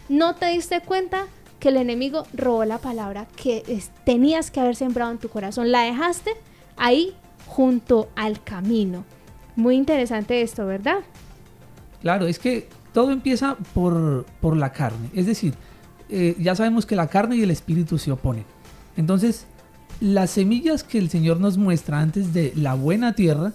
No 0.08 0.34
te 0.34 0.46
diste 0.46 0.80
cuenta 0.80 1.26
que 1.58 1.68
el 1.68 1.76
enemigo 1.76 2.24
robó 2.34 2.64
la 2.64 2.78
palabra 2.78 3.26
que 3.36 3.62
tenías 4.04 4.50
que 4.50 4.60
haber 4.60 4.76
sembrado 4.76 5.12
en 5.12 5.18
tu 5.18 5.28
corazón. 5.28 5.70
La 5.70 5.82
dejaste 5.82 6.32
ahí 6.76 7.14
junto 7.46 8.08
al 8.16 8.42
camino. 8.42 9.04
Muy 9.56 9.76
interesante 9.76 10.42
esto, 10.42 10.66
¿verdad? 10.66 10.98
Claro, 12.00 12.26
es 12.26 12.38
que 12.38 12.68
todo 12.92 13.12
empieza 13.12 13.56
por, 13.74 14.26
por 14.40 14.56
la 14.56 14.72
carne. 14.72 15.08
Es 15.14 15.26
decir, 15.26 15.54
eh, 16.08 16.34
ya 16.38 16.54
sabemos 16.54 16.84
que 16.84 16.96
la 16.96 17.06
carne 17.06 17.36
y 17.36 17.42
el 17.42 17.50
espíritu 17.50 17.96
se 17.96 18.10
oponen. 18.10 18.44
Entonces, 18.96 19.46
las 20.02 20.32
semillas 20.32 20.82
que 20.82 20.98
el 20.98 21.08
Señor 21.08 21.38
nos 21.38 21.56
muestra 21.56 22.00
antes 22.00 22.34
de 22.34 22.52
la 22.56 22.74
buena 22.74 23.14
tierra 23.14 23.52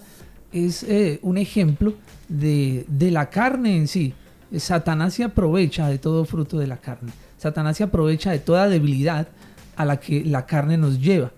es 0.50 0.82
eh, 0.82 1.18
un 1.22 1.36
ejemplo 1.36 1.92
de, 2.28 2.86
de, 2.88 3.10
la 3.10 3.28
carne 3.28 3.76
en 3.76 3.86
sí. 3.86 4.14
Satanás 4.56 5.12
se 5.12 5.24
aprovecha 5.24 5.88
de 5.88 5.98
todo 5.98 6.24
fruto 6.24 6.58
de 6.58 6.66
la 6.66 6.78
carne. 6.78 7.12
Satanás 7.36 7.76
se 7.76 7.84
aprovecha 7.84 8.30
de 8.30 8.38
toda 8.38 8.66
debilidad 8.66 9.28
a 9.76 9.84
la 9.84 10.00
que 10.00 10.24
la 10.24 10.46
carne 10.46 10.78
nos 10.78 10.98
lleva. 10.98 11.32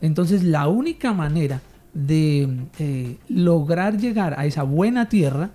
Entonces 0.00 0.42
la 0.42 0.66
única 0.66 1.12
manera 1.12 1.60
de 1.92 2.48
eh, 2.78 3.18
lograr 3.28 3.98
llegar 3.98 4.38
a 4.38 4.46
esa 4.46 4.62
buena 4.62 5.10
tierra 5.10 5.50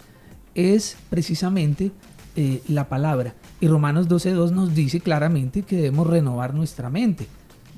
es 0.54 0.98
precisamente 1.10 1.92
eh, 2.36 2.62
la 2.68 2.88
palabra. 2.88 3.34
Y 3.60 3.68
Romanos 3.68 4.08
12.2 4.08 4.52
nos 4.52 4.76
dice 4.76 5.00
claramente 5.00 5.64
que 5.64 5.78
debemos 5.78 6.06
renovar 6.06 6.54
nuestra 6.54 6.92
mente. 6.92 7.28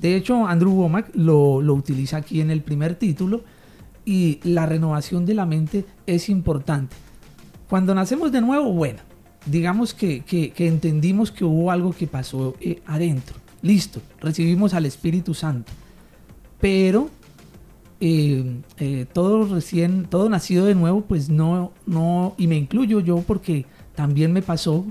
De 0.02 0.16
hecho, 0.16 0.46
Andrew 0.46 0.72
Womack 0.72 1.14
lo, 1.14 1.58
utiliza 1.72 2.16
aquí 2.16 2.40
en 2.40 2.50
el 2.50 2.60
primer 2.60 2.96
título 2.96 3.44
y 4.04 4.40
la 4.42 4.66
renovación 4.66 5.24
de 5.24 5.34
la 5.34 5.46
mente 5.46 5.84
es 6.06 6.28
importante. 6.28 6.96
Cuando 7.70 7.94
nacemos 7.94 8.32
de 8.32 8.40
nuevo, 8.40 8.72
bueno, 8.72 8.98
digamos 9.46 9.94
que, 9.94 10.24
entendimos 10.58 11.30
que 11.30 11.44
hubo 11.44 11.70
algo 11.70 11.92
que 11.92 12.08
pasó 12.08 12.56
eh, 12.60 12.82
adentro. 12.84 13.36
Listo, 13.62 14.02
recibimos 14.20 14.74
al 14.74 14.86
Espíritu 14.86 15.34
Santo. 15.34 15.70
Pero 16.60 17.08
eh, 18.00 18.60
eh, 18.78 19.06
todo 19.12 19.54
recién, 19.54 20.06
todo 20.06 20.28
nacido 20.28 20.66
de 20.66 20.74
nuevo, 20.74 21.02
pues 21.02 21.28
no, 21.28 21.70
no, 21.86 22.34
y 22.38 22.48
me 22.48 22.56
incluyo 22.56 22.98
yo 22.98 23.22
porque 23.24 23.66
también 23.94 24.32
me 24.32 24.42
pasó, 24.42 24.84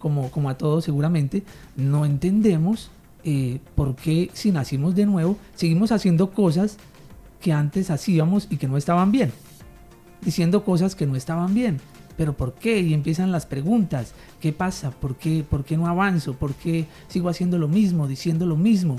como, 0.00 0.32
como 0.32 0.50
a 0.50 0.58
todos 0.58 0.84
seguramente, 0.84 1.44
no 1.76 2.04
entendemos 2.04 2.90
eh, 3.30 3.60
por 3.74 3.94
qué 3.94 4.30
si 4.32 4.52
nacimos 4.52 4.94
de 4.94 5.04
nuevo, 5.04 5.36
seguimos 5.54 5.92
haciendo 5.92 6.30
cosas 6.30 6.78
que 7.42 7.52
antes 7.52 7.90
hacíamos 7.90 8.46
y 8.48 8.56
que 8.56 8.68
no 8.68 8.78
estaban 8.78 9.12
bien, 9.12 9.32
diciendo 10.22 10.64
cosas 10.64 10.94
que 10.94 11.04
no 11.04 11.14
estaban 11.14 11.52
bien. 11.52 11.78
Pero 12.16 12.32
¿por 12.32 12.54
qué? 12.54 12.80
Y 12.80 12.94
empiezan 12.94 13.30
las 13.30 13.44
preguntas. 13.44 14.14
¿Qué 14.40 14.54
pasa? 14.54 14.92
¿Por 14.92 15.16
qué, 15.16 15.44
¿Por 15.46 15.66
qué 15.66 15.76
no 15.76 15.86
avanzo? 15.88 16.36
¿Por 16.36 16.54
qué 16.54 16.86
sigo 17.08 17.28
haciendo 17.28 17.58
lo 17.58 17.68
mismo, 17.68 18.08
diciendo 18.08 18.46
lo 18.46 18.56
mismo? 18.56 18.96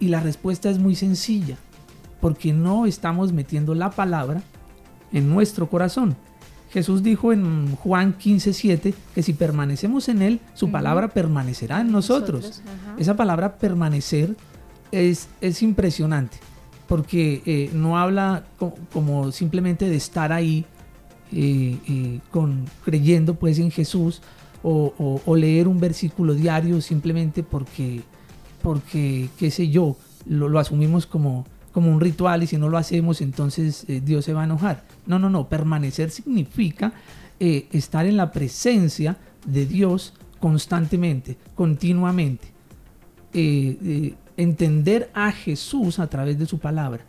Y 0.00 0.08
la 0.08 0.18
respuesta 0.18 0.68
es 0.68 0.80
muy 0.80 0.96
sencilla 0.96 1.56
porque 2.20 2.52
no 2.52 2.86
estamos 2.86 3.32
metiendo 3.32 3.72
la 3.76 3.90
palabra 3.90 4.42
en 5.12 5.30
nuestro 5.30 5.70
corazón. 5.70 6.16
Jesús 6.72 7.02
dijo 7.02 7.32
en 7.32 7.76
Juan 7.76 8.16
15:7 8.18 8.94
que 9.14 9.22
si 9.22 9.34
permanecemos 9.34 10.08
en 10.08 10.22
Él, 10.22 10.40
su 10.54 10.70
palabra 10.70 11.08
permanecerá 11.08 11.82
en 11.82 11.92
nosotros. 11.92 12.62
Esa 12.98 13.14
palabra 13.14 13.56
permanecer 13.56 14.36
es, 14.90 15.28
es 15.42 15.62
impresionante, 15.62 16.38
porque 16.88 17.42
eh, 17.44 17.70
no 17.74 17.98
habla 17.98 18.44
como 18.92 19.32
simplemente 19.32 19.88
de 19.88 19.96
estar 19.96 20.32
ahí 20.32 20.64
eh, 21.30 21.76
eh, 21.88 22.20
con, 22.30 22.64
creyendo 22.84 23.34
pues 23.34 23.58
en 23.58 23.70
Jesús 23.70 24.22
o, 24.62 25.34
leer 25.36 25.66
un 25.66 25.80
versículo 25.80 26.34
diario 26.34 26.80
simplemente 26.80 27.42
porque, 27.42 28.02
porque 28.62 29.28
qué 29.38 29.50
sé 29.50 29.68
yo, 29.68 29.96
lo 30.24 30.58
asumimos 30.58 31.04
como, 31.04 31.46
como 31.72 31.90
un 31.90 32.00
ritual 32.00 32.42
y 32.42 32.46
si 32.46 32.58
no 32.58 32.68
lo 32.68 32.78
hacemos 32.78 33.20
entonces 33.20 33.84
eh, 33.88 34.00
Dios 34.04 34.24
se 34.24 34.34
va 34.34 34.42
a 34.42 34.44
enojar. 34.44 34.84
No, 35.06 35.18
no, 35.18 35.30
no, 35.30 35.48
permanecer 35.48 36.10
significa 36.10 36.92
eh, 37.40 37.66
estar 37.72 38.06
en 38.06 38.16
la 38.16 38.30
presencia 38.30 39.16
de 39.46 39.66
Dios 39.66 40.12
constantemente, 40.38 41.36
continuamente. 41.54 42.48
Eh, 43.34 44.14
entender 44.36 45.10
a 45.14 45.32
Jesús 45.32 45.98
a 45.98 46.06
través 46.08 46.38
de 46.38 46.46
su 46.46 46.58
palabra. 46.58 47.04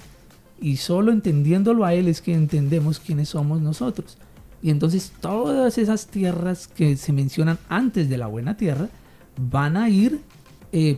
Y 0.59 0.77
solo 0.77 1.11
entendiéndolo 1.11 1.83
a 1.83 1.93
Él 1.93 2.07
es 2.07 2.21
que 2.21 2.33
entendemos 2.33 2.99
quiénes 2.99 3.29
somos 3.29 3.61
nosotros. 3.61 4.17
Y 4.61 4.69
entonces 4.69 5.11
todas 5.19 5.77
esas 5.77 6.07
tierras 6.07 6.67
que 6.67 6.95
se 6.95 7.11
mencionan 7.11 7.59
antes 7.67 8.07
de 8.07 8.17
la 8.17 8.27
buena 8.27 8.55
tierra 8.55 8.87
van 9.35 9.75
a 9.75 9.89
ir 9.89 10.21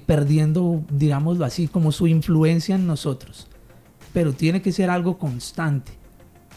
perdiendo, 0.06 0.84
digámoslo 0.90 1.44
así, 1.44 1.68
como 1.68 1.92
su 1.92 2.08
influencia 2.08 2.76
en 2.76 2.88
nosotros 2.88 3.48
pero 4.16 4.32
tiene 4.32 4.62
que 4.62 4.72
ser 4.72 4.90
algo 4.90 5.18
constante, 5.18 5.92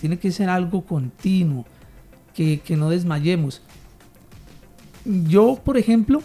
tiene 0.00 0.20
que 0.20 0.30
ser 0.30 0.48
algo 0.48 0.84
continuo, 0.84 1.66
que, 2.32 2.62
no 2.76 2.88
desmayemos. 2.88 3.62
Yo, 5.04 5.60
por 5.64 5.76
ejemplo, 5.76 6.22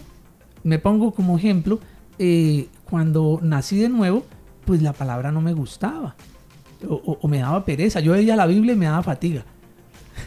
me 0.63 0.77
pongo 0.77 1.11
como 1.11 1.35
ejemplo, 1.35 1.79
eh, 2.19 2.67
cuando 2.87 3.39
nací 3.41 3.79
de 3.79 3.89
nuevo, 3.89 4.27
pues 4.63 4.83
la 4.83 4.93
palabra 4.93 5.31
no 5.31 5.41
me 5.41 5.53
gustaba 5.53 6.15
o, 6.87 7.27
me 7.27 7.39
daba 7.39 7.65
pereza. 7.65 7.99
Yo 7.99 8.11
veía 8.11 8.35
la 8.35 8.45
Biblia 8.45 8.73
y 8.73 8.77
me 8.77 8.85
daba 8.85 9.01
fatiga. 9.01 9.43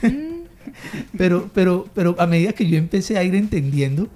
Mm. 0.03 0.42
pero, 1.16 1.49
pero, 1.55 1.87
pero 1.95 2.16
a 2.19 2.27
medida 2.27 2.53
que 2.53 2.66
yo 2.66 2.79
empecé 2.79 3.16
a 3.16 3.23
ir 3.23 3.37
entendiendo 3.37 4.09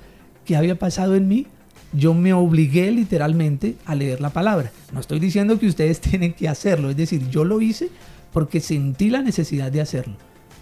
qué 0.45 0.57
había 0.57 0.77
pasado 0.77 1.15
en 1.15 1.29
mí, 1.29 1.47
yo 1.93 2.15
me 2.15 2.33
obligué 2.33 2.91
literalmente 2.91 3.77
a 3.85 3.95
leer 3.95 4.21
la 4.21 4.31
palabra. 4.31 4.71
No 4.93 5.01
estoy 5.01 5.21
diciendo 5.21 5.59
que 5.59 5.67
ustedes 5.67 6.01
tienen 6.01 6.33
que 6.33 6.49
hacerlo, 6.49 6.91
es 6.91 6.97
decir, 6.97 7.29
yo 7.29 7.45
lo 7.45 7.61
hice 7.61 7.91
porque 8.33 8.61
sentí 8.61 9.11
la 9.11 9.23
necesidad 9.23 9.73
de 9.73 9.81
hacerlo. 9.81 10.15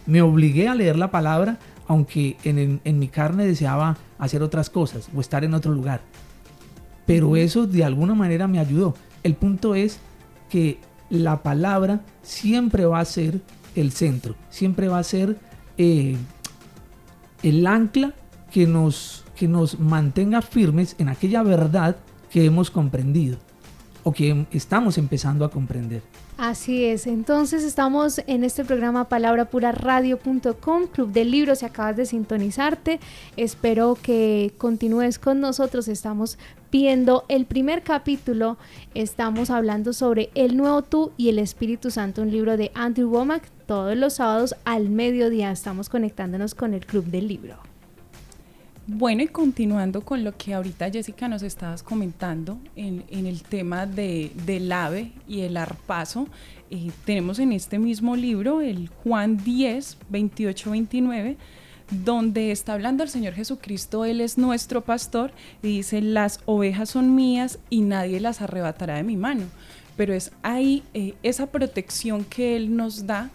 Me 0.06 0.22
obligué 0.22 0.68
a 0.68 0.74
leer 0.74 0.96
la 0.96 1.10
palabra 1.10 1.58
aunque 1.88 2.36
en, 2.44 2.98
mi 2.98 3.08
carne 3.08 3.46
deseaba 3.46 3.96
hacer 4.18 4.42
otras 4.42 4.68
cosas 4.68 5.08
o 5.16 5.20
estar 5.20 5.42
en 5.42 5.54
otro 5.54 5.72
lugar. 5.72 6.02
Pero 7.06 7.34
eso 7.34 7.66
de 7.66 7.82
alguna 7.82 8.14
manera 8.14 8.46
me 8.46 8.58
ayudó. 8.58 8.94
El 9.22 9.34
punto 9.34 9.74
es 9.74 9.98
que 10.50 10.78
la 11.08 11.42
palabra 11.42 12.02
siempre 12.22 12.84
va 12.84 13.00
a 13.00 13.04
ser 13.06 13.40
el 13.74 13.92
centro, 13.92 14.36
siempre 14.50 14.88
va 14.88 14.98
a 14.98 15.04
ser 15.04 15.38
eh, 15.78 16.16
el 17.42 17.66
ancla 17.66 18.12
que 18.50 18.66
nos 18.66 19.24
que 19.38 19.46
nos 19.46 19.78
mantenga 19.78 20.42
firmes 20.42 20.96
en 20.98 21.08
aquella 21.08 21.42
verdad 21.42 21.96
que 22.30 22.44
hemos 22.44 22.70
comprendido 22.70 23.38
o 24.02 24.12
que 24.12 24.46
estamos 24.52 24.98
empezando 24.98 25.44
a 25.44 25.50
comprender. 25.50 26.02
Así 26.38 26.84
es, 26.84 27.06
entonces 27.08 27.64
estamos 27.64 28.20
en 28.28 28.44
este 28.44 28.64
programa 28.64 29.08
palabrapuraradio.com, 29.08 30.86
Club 30.86 31.12
del 31.12 31.32
Libro, 31.32 31.54
si 31.56 31.66
acabas 31.66 31.96
de 31.96 32.06
sintonizarte, 32.06 33.00
espero 33.36 33.98
que 34.00 34.52
continúes 34.56 35.18
con 35.18 35.40
nosotros, 35.40 35.88
estamos 35.88 36.38
viendo 36.70 37.24
el 37.28 37.44
primer 37.44 37.82
capítulo, 37.82 38.56
estamos 38.94 39.50
hablando 39.50 39.92
sobre 39.92 40.30
el 40.36 40.56
nuevo 40.56 40.82
tú 40.82 41.10
y 41.16 41.28
el 41.28 41.40
Espíritu 41.40 41.90
Santo, 41.90 42.22
un 42.22 42.30
libro 42.30 42.56
de 42.56 42.70
Andrew 42.74 43.10
Womack, 43.10 43.50
todos 43.66 43.96
los 43.96 44.14
sábados 44.14 44.54
al 44.64 44.90
mediodía. 44.90 45.50
Estamos 45.50 45.88
conectándonos 45.88 46.54
con 46.54 46.72
el 46.72 46.86
Club 46.86 47.04
del 47.06 47.28
Libro. 47.28 47.67
Bueno, 48.90 49.22
y 49.22 49.28
continuando 49.28 50.00
con 50.00 50.24
lo 50.24 50.34
que 50.38 50.54
ahorita 50.54 50.90
Jessica 50.90 51.28
nos 51.28 51.42
estabas 51.42 51.82
comentando 51.82 52.58
en, 52.74 53.04
el 53.10 53.42
tema 53.42 53.84
de, 53.84 54.32
del 54.46 54.72
ave 54.72 55.12
y 55.28 55.42
el 55.42 55.58
arpazo, 55.58 56.26
eh, 56.70 56.90
tenemos 57.04 57.38
en 57.38 57.52
este 57.52 57.78
mismo 57.78 58.16
libro 58.16 58.62
el 58.62 58.88
Juan 58.88 59.44
10, 59.44 59.98
28, 60.08 60.70
29, 60.70 61.36
donde 61.90 62.50
está 62.50 62.72
hablando 62.72 63.02
el 63.02 63.10
Señor 63.10 63.34
Jesucristo, 63.34 64.06
Él 64.06 64.22
es 64.22 64.38
nuestro 64.38 64.82
pastor, 64.82 65.32
y 65.62 65.66
dice, 65.66 66.00
las 66.00 66.40
ovejas 66.46 66.88
son 66.88 67.14
mías 67.14 67.58
y 67.68 67.82
nadie 67.82 68.20
las 68.20 68.40
arrebatará 68.40 68.94
de 68.94 69.02
mi 69.02 69.18
mano. 69.18 69.44
Pero 69.98 70.14
es 70.14 70.32
ahí 70.42 70.82
eh, 70.94 71.12
esa 71.22 71.48
protección 71.48 72.24
que 72.24 72.56
Él 72.56 72.74
nos 72.74 73.06
da 73.06 73.30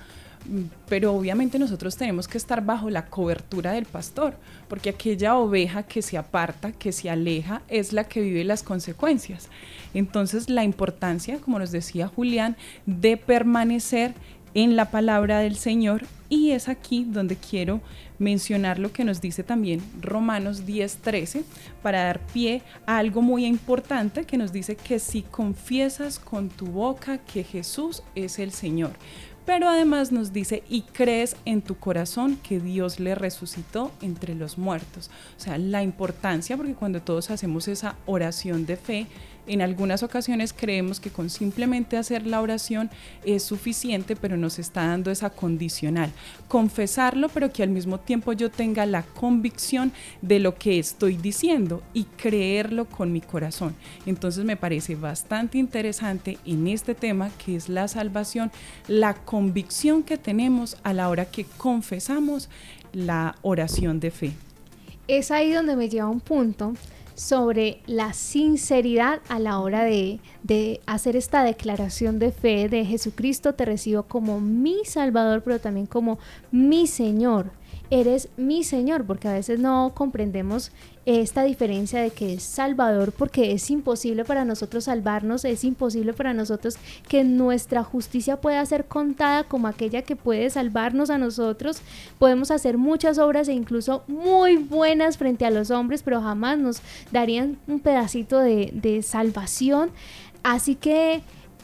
pero 0.87 1.13
obviamente 1.13 1.59
nosotros 1.59 1.95
tenemos 1.95 2.27
que 2.27 2.37
estar 2.37 2.63
bajo 2.65 2.89
la 2.89 3.07
cobertura 3.07 3.71
del 3.73 3.85
pastor, 3.85 4.35
porque 4.67 4.89
aquella 4.89 5.35
oveja 5.35 5.83
que 5.83 6.01
se 6.01 6.17
aparta, 6.17 6.71
que 6.71 6.91
se 6.91 7.09
aleja, 7.09 7.61
es 7.67 7.93
la 7.93 8.03
que 8.05 8.21
vive 8.21 8.43
las 8.43 8.63
consecuencias. 8.63 9.49
Entonces 9.93 10.49
la 10.49 10.63
importancia, 10.63 11.37
como 11.39 11.59
nos 11.59 11.71
decía 11.71 12.07
Julián, 12.07 12.57
de 12.85 13.17
permanecer 13.17 14.13
en 14.53 14.75
la 14.75 14.91
palabra 14.91 15.39
del 15.39 15.55
Señor 15.55 16.03
y 16.29 16.51
es 16.51 16.69
aquí 16.69 17.05
donde 17.07 17.35
quiero 17.35 17.81
mencionar 18.19 18.79
lo 18.79 18.91
que 18.91 19.03
nos 19.03 19.21
dice 19.21 19.43
también 19.43 19.81
Romanos 20.01 20.65
10:13 20.65 21.43
para 21.81 22.03
dar 22.03 22.19
pie 22.19 22.61
a 22.85 22.97
algo 22.97 23.21
muy 23.21 23.45
importante 23.45 24.25
que 24.25 24.37
nos 24.37 24.51
dice 24.51 24.75
que 24.75 24.99
si 24.99 25.23
confiesas 25.23 26.19
con 26.19 26.49
tu 26.49 26.67
boca 26.67 27.17
que 27.17 27.43
Jesús 27.43 28.03
es 28.15 28.39
el 28.39 28.51
Señor, 28.51 28.91
pero 29.45 29.67
además 29.67 30.11
nos 30.11 30.31
dice, 30.31 30.63
y 30.69 30.81
crees 30.81 31.35
en 31.45 31.61
tu 31.61 31.75
corazón 31.75 32.37
que 32.37 32.59
Dios 32.59 32.99
le 32.99 33.15
resucitó 33.15 33.91
entre 34.01 34.35
los 34.35 34.57
muertos. 34.57 35.09
O 35.37 35.39
sea, 35.39 35.57
la 35.57 35.83
importancia, 35.83 36.55
porque 36.55 36.73
cuando 36.73 37.01
todos 37.01 37.29
hacemos 37.29 37.67
esa 37.67 37.95
oración 38.05 38.65
de 38.65 38.77
fe, 38.77 39.07
en 39.47 39.61
algunas 39.61 40.03
ocasiones 40.03 40.53
creemos 40.53 40.99
que 40.99 41.09
con 41.09 41.29
simplemente 41.29 41.97
hacer 41.97 42.25
la 42.25 42.41
oración 42.41 42.89
es 43.25 43.43
suficiente, 43.43 44.15
pero 44.15 44.37
nos 44.37 44.59
está 44.59 44.87
dando 44.87 45.11
esa 45.11 45.29
condicional. 45.29 46.11
Confesarlo, 46.47 47.29
pero 47.29 47.51
que 47.51 47.63
al 47.63 47.69
mismo 47.69 47.99
tiempo 47.99 48.33
yo 48.33 48.49
tenga 48.49 48.85
la 48.85 49.03
convicción 49.03 49.91
de 50.21 50.39
lo 50.39 50.55
que 50.55 50.79
estoy 50.79 51.17
diciendo 51.17 51.83
y 51.93 52.05
creerlo 52.05 52.85
con 52.85 53.11
mi 53.11 53.21
corazón. 53.21 53.75
Entonces 54.05 54.45
me 54.45 54.57
parece 54.57 54.95
bastante 54.95 55.57
interesante 55.57 56.37
en 56.45 56.67
este 56.67 56.95
tema 56.95 57.29
que 57.43 57.55
es 57.55 57.69
la 57.69 57.87
salvación, 57.87 58.51
la 58.87 59.13
convicción 59.13 60.03
que 60.03 60.17
tenemos 60.17 60.77
a 60.83 60.93
la 60.93 61.09
hora 61.09 61.25
que 61.25 61.45
confesamos 61.57 62.49
la 62.93 63.35
oración 63.41 63.99
de 63.99 64.11
fe. 64.11 64.31
Es 65.07 65.31
ahí 65.31 65.51
donde 65.51 65.75
me 65.75 65.89
lleva 65.89 66.07
un 66.07 66.21
punto 66.21 66.73
sobre 67.15 67.81
la 67.85 68.13
sinceridad 68.13 69.21
a 69.29 69.39
la 69.39 69.59
hora 69.59 69.83
de, 69.83 70.19
de, 70.43 70.81
hacer 70.85 71.15
esta 71.15 71.43
declaración 71.43 72.19
de 72.19 72.31
fe 72.31 72.69
de 72.69 72.85
Jesucristo 72.85 73.53
te 73.53 73.65
recibo 73.65 74.03
como 74.03 74.39
mi 74.39 74.85
Salvador, 74.85 75.41
pero 75.43 75.59
también 75.59 75.85
como 75.85 76.19
mi 76.51 76.87
Señor 76.87 77.51
eres 77.99 78.29
mi 78.37 78.63
Señor, 78.63 79.05
porque 79.05 79.27
a 79.27 79.33
veces 79.33 79.59
no 79.59 79.91
comprendemos 79.93 80.71
esta 81.05 81.43
diferencia 81.43 82.01
de 82.01 82.09
que 82.09 82.33
es 82.33 82.43
Salvador, 82.43 83.11
porque 83.11 83.51
es 83.51 83.69
imposible 83.69 84.25
para 84.25 84.45
nosotros 84.45 84.85
salvarnos, 84.85 85.45
es 85.45 85.63
imposible 85.63 86.13
para 86.13 86.33
nosotros 86.33 86.77
que 87.07 87.23
nuestra 87.23 87.83
justicia 87.83 88.37
pueda 88.41 88.65
ser 88.65 88.85
contada 88.85 89.43
como 89.43 89.67
aquella 89.67 90.01
que 90.01 90.15
puede 90.15 90.49
salvarnos 90.49 91.09
a 91.09 91.17
nosotros. 91.17 91.81
Podemos 92.17 92.51
hacer 92.51 92.77
muchas 92.77 93.19
obras 93.19 93.47
e 93.47 93.53
incluso 93.53 94.03
muy 94.07 94.57
buenas 94.57 95.17
frente 95.17 95.45
a 95.45 95.51
los 95.51 95.69
hombres, 95.69 96.01
pero 96.03 96.21
jamás 96.21 96.57
nos 96.57 96.81
darían 97.11 97.57
un 97.67 97.79
pedacito 97.79 98.39
de, 98.39 98.71
de 98.73 99.03
salvación. 99.03 99.91
Así 100.41 100.75
que 100.75 101.21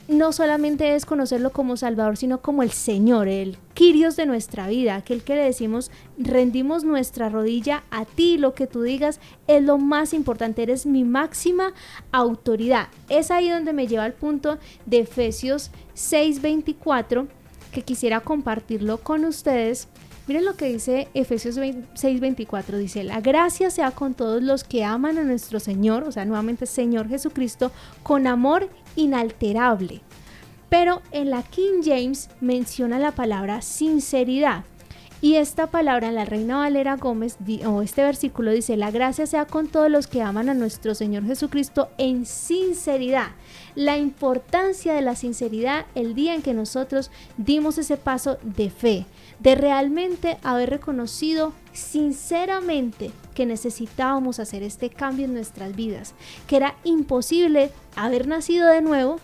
no 0.10 0.32
solamente 0.32 0.95
es 0.95 1.06
conocerlo 1.06 1.52
como 1.52 1.78
Salvador, 1.78 2.17
sino 2.17 2.41
como 2.41 2.63
el 2.63 2.72
Señor, 2.72 3.28
el 3.28 3.58
Kyrios 3.76 4.15
de 4.15 4.26
nuestra 4.26 4.67
vida, 4.67 4.95
aquel 4.95 5.24
que 5.24 5.36
le 5.36 5.43
decimos, 5.43 5.91
rendimos 6.17 6.84
nuestra 6.84 7.30
rodilla 7.30 7.84
a 7.91 8.06
ti, 8.06 8.39
lo 8.39 8.56
que 8.56 8.65
tú 8.65 8.82
digas 8.82 9.19
es 9.48 9.63
lo 9.63 9.78
más 9.78 10.13
importante, 10.13 10.63
eres 10.63 10.88
mi 10.88 11.04
máxima 11.04 11.74
autoridad. 12.12 12.88
Es 13.08 13.30
ahí 13.30 13.50
donde 13.50 13.72
me 13.72 13.86
lleva 13.86 14.04
al 14.04 14.13
punto 14.13 14.58
de 14.88 15.02
Efesios 15.02 15.69
6:24, 15.93 17.28
que 17.72 17.84
quisiera 17.84 18.22
compartirlo 18.22 18.98
con 18.98 19.26
ustedes. 19.26 19.89
Miren 20.28 20.45
lo 20.45 20.56
que 20.56 20.65
dice 20.65 21.08
Efesios 21.13 21.58
6:24, 21.58 22.78
dice, 22.78 23.04
la 23.04 23.22
gracia 23.22 23.69
sea 23.69 23.91
con 23.91 24.13
todos 24.13 24.43
los 24.43 24.63
que 24.63 24.84
aman 24.84 25.17
a 25.17 25.24
nuestro 25.24 25.60
Señor, 25.60 26.04
o 26.04 26.12
sea, 26.12 26.26
nuevamente 26.26 26.65
Señor 26.65 27.10
Jesucristo, 27.10 27.72
con 28.04 28.28
amor 28.28 28.69
inalterable. 28.99 30.01
Pero 30.69 31.01
en 31.12 31.31
la 31.31 31.43
King 31.43 31.81
James 31.83 32.29
menciona 32.41 32.99
la 32.99 33.12
palabra 33.12 33.62
sinceridad. 33.62 34.63
Y 35.21 35.35
esta 35.35 35.67
palabra 35.67 36.07
en 36.07 36.15
la 36.15 36.23
Reina 36.23 36.59
Valera 36.59 36.95
Gómez, 36.95 37.38
o 37.65 37.81
este 37.81 38.03
versículo 38.03 38.51
dice, 38.51 38.77
la 38.77 38.89
gracia 38.89 39.25
sea 39.25 39.45
con 39.45 39.67
todos 39.67 39.91
los 39.91 40.07
que 40.07 40.21
aman 40.21 40.47
a 40.47 40.53
nuestro 40.53 40.95
Señor 40.95 41.25
Jesucristo 41.25 41.89
en 41.97 42.25
sinceridad. 42.25 43.31
La 43.75 43.97
importancia 43.97 44.93
de 44.93 45.01
la 45.01 45.15
sinceridad 45.15 45.88
el 45.93 46.15
día 46.15 46.35
en 46.35 46.41
que 46.41 46.53
nosotros 46.53 47.12
dimos 47.35 47.77
ese 47.77 47.97
paso 47.97 48.38
de 48.43 48.69
fe, 48.69 49.05
de 49.39 49.56
realmente 49.56 50.38
haber 50.43 50.69
reconocido 50.69 51.54
sinceramente 51.73 53.12
que 53.34 53.45
necesitábamos 53.45 54.39
hacer 54.39 54.63
este 54.63 54.89
cambio 54.89 55.25
en 55.25 55.34
nuestras 55.34 55.75
vidas, 55.75 56.13
que 56.47 56.58
era 56.58 56.75
imposible 56.84 57.71
haber 57.95 58.28
nacido 58.28 58.67
de 58.67 58.82
nuevo 58.82 59.19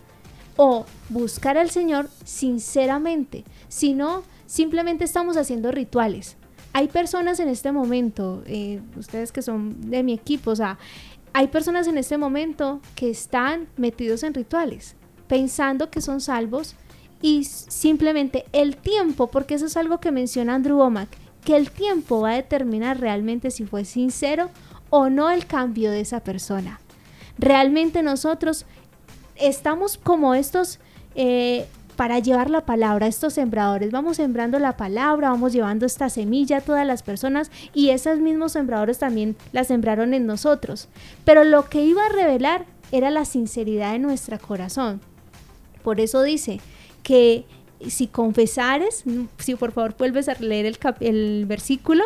o 0.57 0.85
buscar 1.09 1.57
al 1.57 1.69
Señor 1.69 2.09
sinceramente, 2.23 3.43
sino 3.67 4.23
simplemente 4.45 5.03
estamos 5.03 5.35
haciendo 5.37 5.71
rituales. 5.71 6.37
Hay 6.71 6.87
personas 6.87 7.39
en 7.39 7.49
este 7.49 7.71
momento, 7.71 8.43
eh, 8.47 8.81
ustedes 8.97 9.31
que 9.31 9.41
son 9.41 9.89
de 9.89 10.03
mi 10.03 10.13
equipo, 10.13 10.51
o 10.51 10.55
sea, 10.55 10.77
hay 11.33 11.47
personas 11.47 11.87
en 11.87 11.97
este 11.97 12.17
momento 12.17 12.79
que 12.95 13.09
están 13.09 13.67
metidos 13.75 14.23
en 14.23 14.33
rituales, 14.33 14.95
pensando 15.27 15.89
que 15.89 15.99
son 15.99 16.21
salvos 16.21 16.75
y 17.21 17.43
simplemente 17.43 18.45
el 18.51 18.77
tiempo, 18.77 19.27
porque 19.27 19.55
eso 19.55 19.65
es 19.65 19.77
algo 19.77 19.99
que 19.99 20.11
menciona 20.11 20.55
Andrew 20.55 20.77
Womack, 20.77 21.09
que 21.43 21.55
el 21.55 21.71
tiempo 21.71 22.21
va 22.21 22.31
a 22.31 22.35
determinar 22.35 22.99
realmente 22.99 23.51
si 23.51 23.65
fue 23.65 23.85
sincero 23.85 24.49
o 24.89 25.09
no 25.09 25.29
el 25.29 25.45
cambio 25.45 25.91
de 25.91 26.01
esa 26.01 26.21
persona. 26.21 26.79
Realmente 27.37 28.03
nosotros 28.03 28.65
estamos 29.35 29.97
como 29.97 30.33
estos 30.35 30.79
eh, 31.15 31.67
para 31.95 32.19
llevar 32.19 32.49
la 32.49 32.65
palabra, 32.65 33.07
estos 33.07 33.33
sembradores. 33.33 33.91
Vamos 33.91 34.17
sembrando 34.17 34.59
la 34.59 34.77
palabra, 34.77 35.29
vamos 35.29 35.53
llevando 35.53 35.85
esta 35.85 36.09
semilla 36.09 36.57
a 36.57 36.61
todas 36.61 36.85
las 36.85 37.03
personas 37.03 37.51
y 37.73 37.89
esos 37.89 38.19
mismos 38.19 38.51
sembradores 38.51 38.99
también 38.99 39.35
la 39.51 39.63
sembraron 39.63 40.13
en 40.13 40.25
nosotros. 40.25 40.89
Pero 41.23 41.43
lo 41.43 41.69
que 41.69 41.83
iba 41.83 42.05
a 42.05 42.09
revelar 42.09 42.65
era 42.91 43.09
la 43.11 43.25
sinceridad 43.25 43.93
de 43.93 43.99
nuestro 43.99 44.37
corazón. 44.39 45.01
Por 45.83 45.99
eso 45.99 46.23
dice 46.23 46.59
que 47.05 47.45
si 47.87 48.07
confesares, 48.07 49.03
si 49.37 49.55
por 49.55 49.71
favor 49.71 49.95
vuelves 49.95 50.27
a 50.27 50.33
leer 50.33 50.65
el, 50.65 50.77
el 51.01 51.45
versículo, 51.45 52.05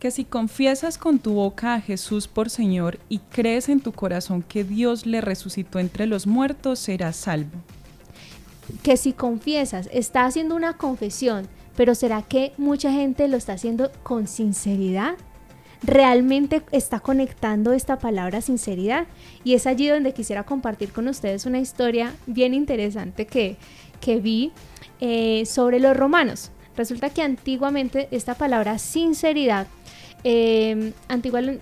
que 0.00 0.10
si 0.10 0.24
confiesas 0.24 0.98
con 0.98 1.20
tu 1.20 1.34
boca 1.34 1.74
a 1.74 1.80
Jesús 1.80 2.26
por 2.26 2.50
Señor 2.50 2.98
y 3.08 3.20
crees 3.20 3.68
en 3.68 3.80
tu 3.80 3.92
corazón 3.92 4.42
que 4.42 4.64
Dios 4.64 5.06
le 5.06 5.20
resucitó 5.20 5.78
entre 5.78 6.06
los 6.06 6.26
muertos, 6.26 6.80
serás 6.80 7.14
salvo. 7.14 7.56
Que 8.82 8.96
si 8.96 9.12
confiesas, 9.12 9.88
está 9.92 10.24
haciendo 10.24 10.56
una 10.56 10.76
confesión, 10.76 11.46
pero 11.76 11.94
¿será 11.94 12.22
que 12.22 12.52
mucha 12.58 12.90
gente 12.90 13.28
lo 13.28 13.36
está 13.36 13.52
haciendo 13.52 13.92
con 14.02 14.26
sinceridad? 14.26 15.14
¿Realmente 15.82 16.62
está 16.72 17.00
conectando 17.00 17.72
esta 17.72 17.98
palabra 17.98 18.40
sinceridad? 18.40 19.06
Y 19.44 19.54
es 19.54 19.66
allí 19.66 19.88
donde 19.88 20.12
quisiera 20.12 20.44
compartir 20.44 20.92
con 20.92 21.06
ustedes 21.08 21.46
una 21.46 21.60
historia 21.60 22.14
bien 22.26 22.52
interesante 22.52 23.26
que, 23.26 23.56
que 24.00 24.20
vi 24.20 24.52
eh, 25.00 25.44
sobre 25.46 25.78
los 25.78 25.96
romanos. 25.96 26.50
Resulta 26.76 27.10
que 27.10 27.22
antiguamente 27.22 28.08
esta 28.10 28.34
palabra 28.34 28.78
sinceridad 28.78 29.66
eh, 30.24 30.92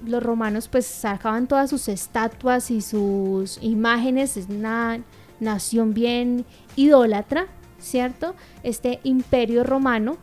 los 0.06 0.22
romanos 0.22 0.68
pues 0.68 0.86
sacaban 0.86 1.46
todas 1.46 1.68
sus 1.68 1.88
estatuas 1.88 2.70
y 2.70 2.80
sus 2.80 3.58
imágenes, 3.62 4.36
es 4.36 4.48
una 4.48 5.00
nación 5.40 5.92
bien 5.92 6.46
idólatra, 6.74 7.46
¿cierto? 7.78 8.34
Este 8.62 9.00
imperio 9.04 9.62
romano. 9.62 10.16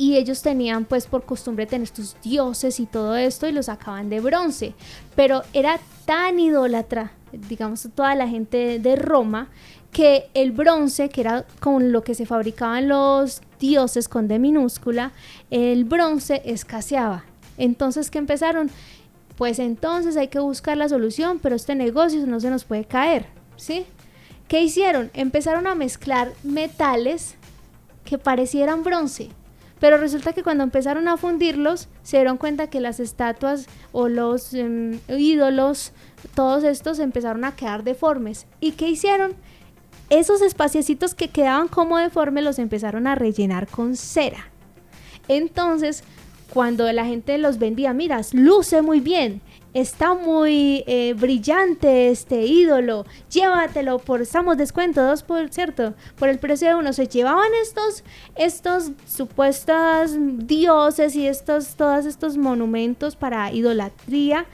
Y 0.00 0.16
ellos 0.16 0.40
tenían 0.40 0.86
pues 0.86 1.06
por 1.06 1.26
costumbre 1.26 1.66
tener 1.66 1.86
sus 1.88 2.16
dioses 2.22 2.80
y 2.80 2.86
todo 2.86 3.16
esto 3.16 3.46
y 3.46 3.52
los 3.52 3.66
sacaban 3.66 4.08
de 4.08 4.20
bronce. 4.20 4.72
Pero 5.14 5.42
era 5.52 5.78
tan 6.06 6.40
idólatra, 6.40 7.12
digamos, 7.32 7.86
toda 7.94 8.14
la 8.14 8.26
gente 8.26 8.78
de 8.78 8.96
Roma, 8.96 9.50
que 9.92 10.30
el 10.32 10.52
bronce, 10.52 11.10
que 11.10 11.20
era 11.20 11.44
con 11.60 11.92
lo 11.92 12.02
que 12.02 12.14
se 12.14 12.24
fabricaban 12.24 12.88
los 12.88 13.42
dioses 13.58 14.08
con 14.08 14.26
D 14.26 14.38
minúscula, 14.38 15.12
el 15.50 15.84
bronce 15.84 16.40
escaseaba. 16.46 17.26
Entonces, 17.58 18.10
¿qué 18.10 18.16
empezaron? 18.16 18.70
Pues 19.36 19.58
entonces 19.58 20.16
hay 20.16 20.28
que 20.28 20.38
buscar 20.38 20.78
la 20.78 20.88
solución, 20.88 21.40
pero 21.42 21.56
este 21.56 21.74
negocio 21.74 22.26
no 22.26 22.40
se 22.40 22.48
nos 22.48 22.64
puede 22.64 22.86
caer, 22.86 23.26
¿sí? 23.56 23.84
¿Qué 24.48 24.62
hicieron? 24.62 25.10
Empezaron 25.12 25.66
a 25.66 25.74
mezclar 25.74 26.32
metales 26.42 27.34
que 28.06 28.16
parecieran 28.16 28.82
bronce, 28.82 29.28
pero 29.80 29.96
resulta 29.96 30.32
que 30.32 30.42
cuando 30.42 30.62
empezaron 30.62 31.08
a 31.08 31.16
fundirlos, 31.16 31.88
se 32.02 32.18
dieron 32.18 32.36
cuenta 32.36 32.68
que 32.68 32.80
las 32.80 33.00
estatuas 33.00 33.66
o 33.92 34.08
los 34.08 34.54
em, 34.54 35.00
ídolos, 35.08 35.92
todos 36.34 36.62
estos 36.62 36.98
empezaron 36.98 37.44
a 37.44 37.56
quedar 37.56 37.82
deformes. 37.82 38.46
¿Y 38.60 38.72
qué 38.72 38.88
hicieron? 38.88 39.34
esos 40.10 40.42
espaciecitos 40.42 41.14
que 41.14 41.28
quedaban 41.28 41.68
como 41.68 41.96
deformes 41.96 42.44
los 42.44 42.58
empezaron 42.58 43.06
a 43.06 43.14
rellenar 43.14 43.68
con 43.68 43.96
cera. 43.96 44.48
Entonces, 45.28 46.02
cuando 46.52 46.90
la 46.92 47.06
gente 47.06 47.38
los 47.38 47.58
vendía, 47.58 47.92
miras, 47.92 48.34
luce 48.34 48.82
muy 48.82 48.98
bien, 48.98 49.40
está 49.74 50.14
muy 50.14 50.84
eh, 50.86 51.14
brillante 51.16 52.10
este 52.10 52.42
ídolo, 52.42 53.06
llévatelo 53.30 53.98
por, 53.98 54.22
estamos 54.22 54.56
descuento, 54.56 55.02
dos 55.02 55.22
por 55.22 55.48
cierto, 55.52 55.94
por 56.16 56.28
el 56.28 56.38
precio 56.38 56.68
de 56.68 56.74
uno. 56.74 56.92
Se 56.92 57.06
llevaban 57.06 57.50
estos, 57.62 58.04
estos 58.36 58.90
supuestos 59.06 60.12
dioses 60.46 61.14
y 61.16 61.26
estos, 61.26 61.76
todos 61.76 62.06
estos 62.06 62.36
monumentos 62.36 63.16
para 63.16 63.52
idolatría 63.52 64.46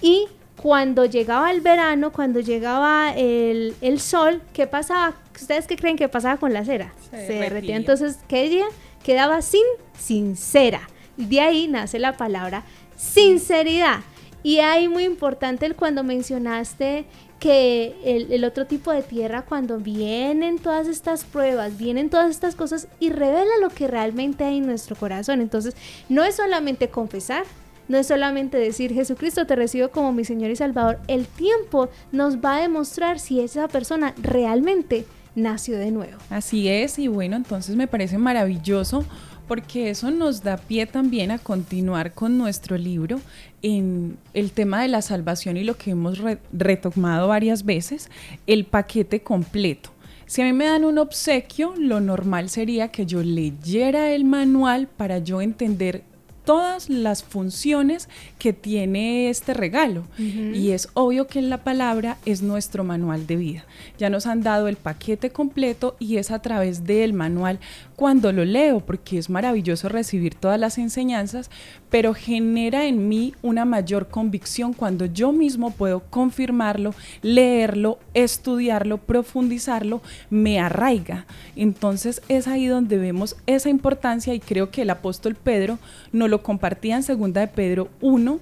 y 0.00 0.26
cuando 0.56 1.04
llegaba 1.06 1.50
el 1.50 1.60
verano, 1.60 2.12
cuando 2.12 2.40
llegaba 2.40 3.12
el, 3.16 4.00
sol, 4.00 4.42
¿qué 4.52 4.66
pasaba? 4.66 5.14
¿Ustedes 5.34 5.66
qué 5.66 5.76
creen 5.76 5.96
que 5.96 6.08
pasaba 6.08 6.36
con 6.36 6.52
la 6.52 6.64
cera? 6.64 6.92
Se 7.02 7.10
Se, 7.10 7.16
derretía. 7.16 7.40
derretía. 7.40 7.76
Entonces, 7.76 8.18
¿qué 8.28 8.48
día? 8.48 8.66
Quedaba 9.02 9.42
sin 9.42 9.64
sincera. 9.98 10.88
Y 11.16 11.26
de 11.26 11.40
ahí 11.40 11.68
nace 11.68 11.98
la 11.98 12.16
palabra 12.16 12.62
sinceridad. 12.96 14.00
Y 14.42 14.58
ahí 14.58 14.88
muy 14.88 15.04
importante 15.04 15.66
el 15.66 15.76
cuando 15.76 16.02
mencionaste 16.02 17.04
que 17.38 17.94
el, 18.04 18.32
el 18.32 18.44
otro 18.44 18.66
tipo 18.66 18.92
de 18.92 19.02
tierra, 19.02 19.42
cuando 19.42 19.78
vienen 19.78 20.58
todas 20.58 20.86
estas 20.86 21.24
pruebas, 21.24 21.76
vienen 21.76 22.10
todas 22.10 22.30
estas 22.30 22.54
cosas 22.54 22.88
y 23.00 23.10
revela 23.10 23.50
lo 23.60 23.68
que 23.70 23.88
realmente 23.88 24.44
hay 24.44 24.58
en 24.58 24.66
nuestro 24.66 24.96
corazón. 24.96 25.40
Entonces, 25.40 25.74
no 26.08 26.24
es 26.24 26.36
solamente 26.36 26.88
confesar, 26.88 27.44
no 27.88 27.98
es 27.98 28.06
solamente 28.06 28.58
decir 28.58 28.94
Jesucristo 28.94 29.46
te 29.46 29.56
recibo 29.56 29.90
como 29.90 30.12
mi 30.12 30.24
Señor 30.24 30.50
y 30.50 30.56
Salvador. 30.56 31.00
El 31.08 31.26
tiempo 31.26 31.88
nos 32.10 32.38
va 32.38 32.56
a 32.56 32.60
demostrar 32.60 33.18
si 33.18 33.40
esa 33.40 33.68
persona 33.68 34.14
realmente 34.22 35.04
nació 35.34 35.78
de 35.78 35.90
nuevo. 35.90 36.18
Así 36.30 36.68
es, 36.68 36.98
y 36.98 37.08
bueno, 37.08 37.36
entonces 37.36 37.76
me 37.76 37.86
parece 37.86 38.18
maravilloso 38.18 39.04
porque 39.48 39.90
eso 39.90 40.10
nos 40.10 40.42
da 40.42 40.56
pie 40.56 40.86
también 40.86 41.30
a 41.30 41.38
continuar 41.38 42.12
con 42.14 42.38
nuestro 42.38 42.78
libro 42.78 43.20
en 43.62 44.16
el 44.34 44.50
tema 44.52 44.82
de 44.82 44.88
la 44.88 45.02
salvación 45.02 45.56
y 45.56 45.64
lo 45.64 45.76
que 45.76 45.90
hemos 45.90 46.18
re- 46.18 46.38
retomado 46.52 47.28
varias 47.28 47.64
veces, 47.64 48.10
el 48.46 48.64
paquete 48.64 49.22
completo. 49.22 49.90
Si 50.26 50.40
a 50.40 50.44
mí 50.46 50.52
me 50.52 50.64
dan 50.66 50.84
un 50.84 50.98
obsequio, 50.98 51.74
lo 51.76 52.00
normal 52.00 52.48
sería 52.48 52.88
que 52.88 53.04
yo 53.04 53.22
leyera 53.22 54.12
el 54.12 54.24
manual 54.24 54.88
para 54.88 55.18
yo 55.18 55.42
entender 55.42 56.04
todas 56.44 56.88
las 56.88 57.22
funciones 57.22 58.08
que 58.38 58.52
tiene 58.52 59.30
este 59.30 59.54
regalo. 59.54 60.04
Y 60.18 60.70
es 60.70 60.88
obvio 60.94 61.26
que 61.26 61.42
la 61.42 61.64
palabra 61.64 62.16
es 62.24 62.42
nuestro 62.42 62.84
manual 62.84 63.26
de 63.26 63.36
vida. 63.36 63.64
Ya 63.98 64.10
nos 64.10 64.26
han 64.26 64.42
dado 64.42 64.68
el 64.68 64.76
paquete 64.76 65.30
completo 65.30 65.96
y 65.98 66.16
es 66.16 66.30
a 66.30 66.40
través 66.40 66.84
del 66.84 67.12
manual 67.12 67.58
cuando 67.96 68.32
lo 68.32 68.44
leo, 68.44 68.80
porque 68.80 69.18
es 69.18 69.30
maravilloso 69.30 69.88
recibir 69.88 70.34
todas 70.34 70.58
las 70.58 70.78
enseñanzas, 70.78 71.50
pero 71.88 72.14
genera 72.14 72.86
en 72.86 73.08
mí 73.08 73.34
una 73.42 73.64
mayor 73.64 74.08
convicción 74.08 74.72
cuando 74.72 75.06
yo 75.06 75.30
mismo 75.30 75.70
puedo 75.70 76.00
confirmarlo, 76.00 76.94
leerlo, 77.20 77.98
estudiarlo, 78.14 78.98
profundizarlo, 78.98 80.02
me 80.30 80.58
arraiga. 80.58 81.26
Entonces 81.54 82.22
es 82.28 82.48
ahí 82.48 82.66
donde 82.66 82.98
vemos 82.98 83.36
esa 83.46 83.68
importancia 83.68 84.34
y 84.34 84.40
creo 84.40 84.70
que 84.70 84.82
el 84.82 84.90
apóstol 84.90 85.36
Pedro 85.36 85.78
nos 86.12 86.31
lo 86.32 86.42
compartía 86.42 86.96
en 86.96 87.02
segunda 87.02 87.42
de 87.42 87.48
Pedro 87.48 87.90
1, 88.00 88.40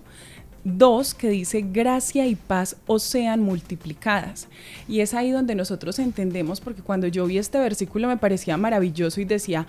2 0.62 1.14
que 1.14 1.28
dice 1.28 1.62
gracia 1.62 2.24
y 2.24 2.36
paz 2.36 2.76
os 2.86 3.02
sean 3.02 3.40
multiplicadas. 3.40 4.46
Y 4.86 5.00
es 5.00 5.12
ahí 5.12 5.32
donde 5.32 5.56
nosotros 5.56 5.98
entendemos, 5.98 6.60
porque 6.60 6.82
cuando 6.82 7.08
yo 7.08 7.26
vi 7.26 7.38
este 7.38 7.58
versículo 7.58 8.06
me 8.06 8.16
parecía 8.16 8.56
maravilloso 8.56 9.20
y 9.20 9.24
decía, 9.24 9.66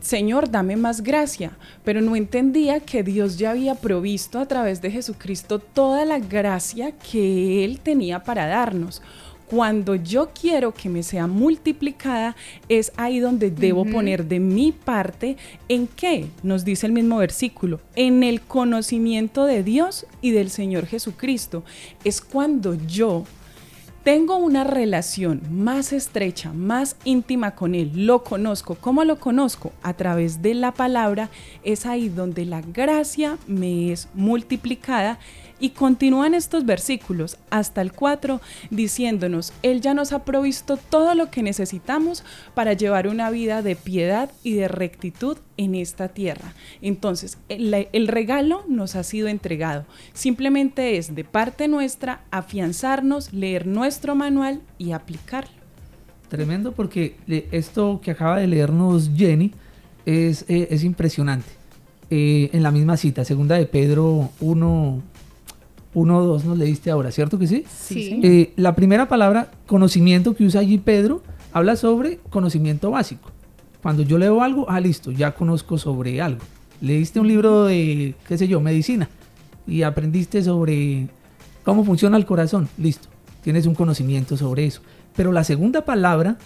Señor, 0.00 0.48
dame 0.48 0.76
más 0.76 1.02
gracia, 1.02 1.58
pero 1.84 2.00
no 2.00 2.14
entendía 2.14 2.78
que 2.78 3.02
Dios 3.02 3.36
ya 3.36 3.50
había 3.50 3.74
provisto 3.74 4.38
a 4.38 4.46
través 4.46 4.80
de 4.80 4.92
Jesucristo 4.92 5.58
toda 5.58 6.04
la 6.04 6.20
gracia 6.20 6.92
que 6.92 7.64
Él 7.64 7.80
tenía 7.80 8.22
para 8.22 8.46
darnos. 8.46 9.02
Cuando 9.48 9.94
yo 9.94 10.30
quiero 10.38 10.74
que 10.74 10.88
me 10.88 11.02
sea 11.02 11.26
multiplicada, 11.26 12.34
es 12.68 12.92
ahí 12.96 13.20
donde 13.20 13.50
debo 13.50 13.84
poner 13.84 14.26
de 14.26 14.40
mi 14.40 14.72
parte 14.72 15.36
en 15.68 15.86
qué, 15.86 16.26
nos 16.42 16.64
dice 16.64 16.86
el 16.86 16.92
mismo 16.92 17.18
versículo, 17.18 17.80
en 17.94 18.22
el 18.22 18.40
conocimiento 18.40 19.44
de 19.44 19.62
Dios 19.62 20.06
y 20.20 20.32
del 20.32 20.50
Señor 20.50 20.86
Jesucristo. 20.86 21.62
Es 22.02 22.20
cuando 22.20 22.74
yo 22.74 23.24
tengo 24.06 24.36
una 24.36 24.62
relación 24.62 25.42
más 25.50 25.92
estrecha, 25.92 26.52
más 26.52 26.94
íntima 27.02 27.56
con 27.56 27.74
Él, 27.74 28.06
lo 28.06 28.22
conozco. 28.22 28.76
¿Cómo 28.76 29.02
lo 29.02 29.18
conozco? 29.18 29.72
A 29.82 29.94
través 29.94 30.42
de 30.42 30.54
la 30.54 30.72
palabra, 30.72 31.28
es 31.64 31.86
ahí 31.86 32.08
donde 32.08 32.44
la 32.44 32.60
gracia 32.60 33.36
me 33.48 33.90
es 33.90 34.08
multiplicada. 34.14 35.18
Y 35.58 35.70
continúan 35.70 36.34
estos 36.34 36.66
versículos 36.66 37.38
hasta 37.50 37.80
el 37.80 37.92
4 37.92 38.40
diciéndonos, 38.70 39.52
Él 39.62 39.80
ya 39.80 39.94
nos 39.94 40.12
ha 40.12 40.24
provisto 40.24 40.76
todo 40.76 41.14
lo 41.14 41.30
que 41.30 41.42
necesitamos 41.42 42.24
para 42.54 42.74
llevar 42.74 43.08
una 43.08 43.30
vida 43.30 43.62
de 43.62 43.76
piedad 43.76 44.30
y 44.42 44.54
de 44.54 44.68
rectitud 44.68 45.38
en 45.56 45.74
esta 45.74 46.08
tierra. 46.08 46.52
Entonces, 46.82 47.38
el, 47.48 48.08
regalo 48.08 48.64
nos 48.68 48.96
ha 48.96 49.02
sido 49.02 49.28
entregado. 49.28 49.86
Simplemente 50.12 50.98
es 50.98 51.14
de 51.14 51.24
parte 51.24 51.68
nuestra 51.68 52.20
afianzarnos, 52.30 53.32
leer 53.32 53.66
nuestro 53.66 54.14
manual 54.14 54.60
y 54.78 54.92
aplicarlo. 54.92 55.56
Tremendo 56.28 56.72
porque 56.72 57.16
esto 57.52 58.00
que 58.02 58.10
acaba 58.10 58.38
de 58.38 58.46
leernos 58.46 59.10
Jenny 59.16 59.52
es, 60.04 60.44
eh, 60.48 60.68
es 60.70 60.84
impresionante. 60.84 61.48
Eh, 62.08 62.50
en 62.52 62.62
la 62.62 62.70
misma 62.70 62.96
cita, 62.96 63.24
segunda 63.24 63.56
de 63.56 63.66
Pedro 63.66 64.30
1, 64.40 65.02
1, 65.96 66.22
2 66.22 66.44
nos 66.44 66.58
leíste 66.58 66.90
ahora, 66.90 67.10
¿cierto 67.10 67.38
que 67.38 67.46
sí? 67.46 67.64
Sí. 67.74 68.20
Eh, 68.22 68.52
la 68.56 68.76
primera 68.76 69.08
palabra, 69.08 69.50
conocimiento 69.66 70.36
que 70.36 70.44
usa 70.44 70.60
allí 70.60 70.76
Pedro, 70.76 71.22
habla 71.54 71.74
sobre 71.74 72.18
conocimiento 72.28 72.90
básico. 72.90 73.30
Cuando 73.82 74.02
yo 74.02 74.18
leo 74.18 74.42
algo, 74.42 74.66
ah, 74.68 74.78
listo, 74.78 75.10
ya 75.10 75.34
conozco 75.34 75.78
sobre 75.78 76.20
algo. 76.20 76.42
Leíste 76.82 77.18
un 77.18 77.28
libro 77.28 77.64
de, 77.64 78.14
qué 78.28 78.36
sé 78.36 78.46
yo, 78.46 78.60
medicina 78.60 79.08
y 79.66 79.84
aprendiste 79.84 80.42
sobre 80.42 81.08
cómo 81.64 81.82
funciona 81.82 82.18
el 82.18 82.26
corazón, 82.26 82.68
listo, 82.76 83.08
tienes 83.42 83.64
un 83.64 83.74
conocimiento 83.74 84.36
sobre 84.36 84.66
eso. 84.66 84.82
Pero 85.16 85.32
la 85.32 85.44
segunda 85.44 85.86
palabra, 85.86 86.36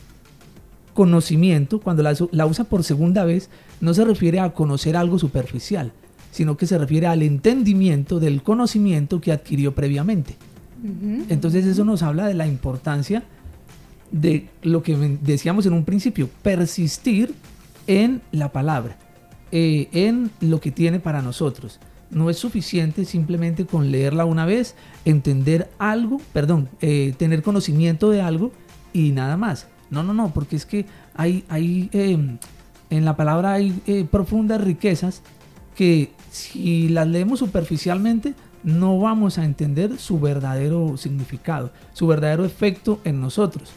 conocimiento, 0.95 1.81
cuando 1.81 2.05
la, 2.05 2.15
la 2.31 2.47
usa 2.47 2.67
por 2.67 2.85
segunda 2.85 3.25
vez, 3.25 3.51
no 3.81 3.95
se 3.95 4.05
refiere 4.05 4.39
a 4.39 4.51
conocer 4.51 4.97
algo 4.97 5.19
superficial, 5.19 5.91
sino 6.31 6.57
que 6.57 6.67
se 6.67 6.79
refiere 6.79 7.07
al 7.07 7.23
entendimiento 7.23 8.21
del 8.21 8.43
conocimiento 8.43 9.21
que 9.21 9.33
adquirió 9.33 9.75
previamente. 9.75 10.37
Entonces 11.29 11.67
eso 11.67 11.85
nos 11.85 12.03
habla 12.03 12.27
de 12.27 12.33
la 12.33 12.47
importancia 12.47 13.23
de 14.11 14.49
lo 14.63 14.83
que 14.83 14.97
decíamos 15.21 15.67
en 15.67 15.75
un 15.75 15.85
principio, 15.85 16.31
persistir 16.43 17.35
en 17.87 18.23
la 18.33 18.51
palabra, 18.51 18.97
eh, 19.53 19.89
en 19.93 20.31
lo 20.41 20.61
que 20.61 20.71
tiene 20.71 20.99
para 20.99 21.21
nosotros. 21.21 21.81
No 22.11 22.31
es 22.31 22.39
suficiente 22.39 23.05
simplemente 23.05 23.67
con 23.67 23.93
leerla 23.93 24.25
una 24.25 24.47
vez, 24.47 24.75
entender 25.05 25.71
algo, 25.79 26.21
perdón, 26.33 26.71
eh, 26.81 27.15
tener 27.19 27.43
conocimiento 27.43 28.11
de 28.11 28.23
algo 28.23 28.51
y 28.93 29.11
nada 29.11 29.37
más. 29.37 29.67
No, 29.91 30.03
no, 30.03 30.15
no, 30.15 30.33
porque 30.33 30.57
es 30.57 30.65
que 30.65 30.87
hay, 31.15 31.45
hay 31.49 31.91
eh, 31.93 32.39
en 32.91 33.05
la 33.05 33.17
palabra 33.17 33.55
hay 33.55 33.81
eh, 33.87 34.05
profundas 34.11 34.61
riquezas 34.61 35.23
que 35.75 36.11
si 36.31 36.89
las 36.89 37.09
leemos 37.09 37.39
superficialmente 37.39 38.35
no 38.63 38.99
vamos 38.99 39.39
a 39.39 39.45
entender 39.45 39.99
su 39.99 40.21
verdadero 40.21 40.97
significado, 40.97 41.71
su 41.93 42.07
verdadero 42.07 42.45
efecto 42.45 43.01
en 43.05 43.21
nosotros. 43.21 43.71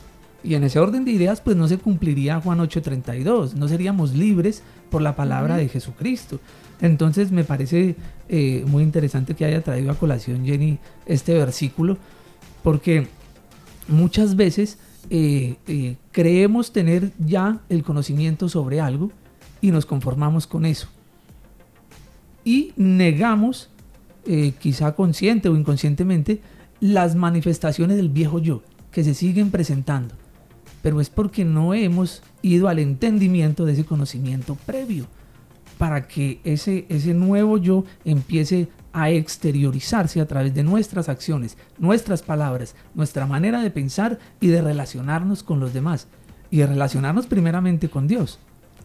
Y 0.44 0.56
en 0.56 0.66
ese 0.66 0.80
orden 0.80 1.06
de 1.06 1.12
ideas, 1.12 1.40
pues 1.40 1.56
no 1.56 1.68
se 1.70 1.78
cumpliría 1.78 2.42
Juan 2.42 2.60
8:32, 2.60 3.54
no 3.54 3.68
seríamos 3.68 4.14
libres 4.14 4.62
por 4.90 5.02
la 5.02 5.16
palabra 5.16 5.56
de 5.56 5.70
Jesucristo. 5.70 6.40
Entonces 6.82 7.32
me 7.32 7.46
parece 7.46 7.96
eh, 8.28 8.66
muy 8.68 8.84
interesante 8.84 9.36
que 9.36 9.46
haya 9.46 9.62
traído 9.62 9.92
a 9.92 9.96
colación 9.96 10.46
Jenny 10.46 10.80
este 11.06 11.34
versículo, 11.34 11.98
porque 12.62 13.08
muchas 13.88 14.36
veces 14.36 14.78
eh, 15.10 15.56
eh, 15.68 15.96
creemos 16.12 16.74
tener 16.74 17.12
ya 17.20 17.60
el 17.70 17.84
conocimiento 17.84 18.50
sobre 18.50 18.82
algo 18.82 19.12
y 19.62 19.72
nos 19.72 19.86
conformamos 19.86 20.46
con 20.46 20.66
eso. 20.66 20.90
Y 22.44 22.74
negamos, 22.76 23.70
eh, 24.26 24.54
quizá 24.60 24.96
consciente 24.96 25.50
o 25.50 25.56
inconscientemente, 25.56 26.42
las 26.80 27.16
manifestaciones 27.16 27.98
del 27.98 28.10
viejo 28.10 28.40
yo 28.40 28.62
que 28.92 29.04
se 29.04 29.14
siguen 29.14 29.52
presentando. 29.52 30.16
Pero 30.82 31.00
es 31.00 31.10
porque 31.10 31.46
no 31.46 31.74
hemos 31.74 32.22
ido 32.42 32.68
al 32.68 32.80
entendimiento 32.80 33.66
de 33.66 33.74
ese 33.74 33.86
conocimiento 33.86 34.56
previo 34.66 35.08
para 35.78 36.08
que 36.08 36.40
ese, 36.44 36.86
ese 36.90 37.14
nuevo 37.14 37.58
yo 37.58 37.86
empiece 38.06 38.68
a 38.94 39.10
exteriorizarse 39.10 40.22
a 40.22 40.28
través 40.28 40.54
de 40.54 40.64
nuestras 40.64 41.10
acciones, 41.10 41.58
nuestras 41.80 42.22
palabras, 42.22 42.76
nuestra 42.94 43.26
manera 43.26 43.62
de 43.62 43.72
pensar 43.72 44.20
y 44.40 44.48
de 44.48 44.62
relacionarnos 44.62 45.42
con 45.42 45.60
los 45.60 45.74
demás. 45.74 46.08
Y 46.52 46.58
de 46.58 46.68
relacionarnos 46.68 47.26
primeramente 47.26 47.90
con 47.90 48.08
Dios. 48.08 48.40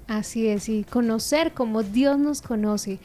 Así 0.08 0.48
es, 0.48 0.70
y 0.70 0.84
conocer 0.84 1.52
como 1.52 1.82
Dios 1.82 2.18
nos 2.18 2.40
conoce. 2.40 2.98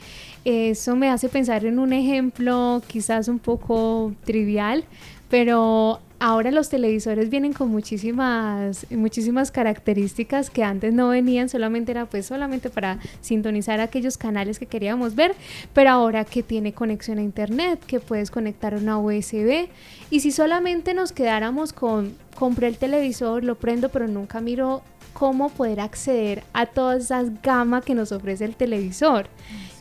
Eso 0.46 0.96
me 0.96 1.10
hace 1.10 1.28
pensar 1.28 1.66
en 1.66 1.78
un 1.78 1.92
ejemplo 1.92 2.82
quizás 2.88 3.28
un 3.28 3.40
poco 3.40 4.14
trivial, 4.24 4.86
pero 5.30 6.00
ahora 6.20 6.50
los 6.52 6.70
televisores 6.70 7.30
vienen 7.30 7.52
con 7.52 7.68
muchísimas, 7.68 8.88
muchísimas 8.90 9.52
características 9.52 10.50
que 10.50 10.64
antes 10.64 10.94
no 10.94 11.10
venían, 11.10 11.50
solamente 11.50 11.92
era 11.92 12.06
pues 12.06 12.26
solamente 12.26 12.70
para 12.70 13.00
sintonizar 13.20 13.82
aquellos 13.82 14.18
canales 14.18 14.58
que 14.58 14.66
queríamos 14.66 15.14
ver, 15.14 15.36
pero 15.74 15.90
ahora 15.90 16.24
que 16.24 16.42
tiene 16.42 16.72
conexión 16.72 17.18
a 17.18 17.22
internet, 17.22 17.84
que 17.86 18.00
puedes 18.00 18.32
conectar 18.32 18.76
una 18.76 18.98
USB 18.98 19.68
y 20.10 20.22
si 20.22 20.32
solamente 20.32 20.94
nos 20.94 21.12
quedáramos 21.12 21.74
con 21.74 22.16
compré 22.34 22.68
el 22.68 22.78
televisor, 22.78 23.44
lo 23.44 23.56
prendo, 23.56 23.90
pero 23.90 24.08
nunca 24.08 24.40
miro 24.40 24.84
cómo 25.14 25.50
poder 25.50 25.80
acceder 25.80 26.44
a 26.54 26.66
todas 26.66 27.06
esas 27.06 27.42
gamas 27.42 27.86
que 27.86 27.96
nos 27.96 28.12
ofrece 28.12 28.46
el 28.46 28.56
televisor. 28.56 29.28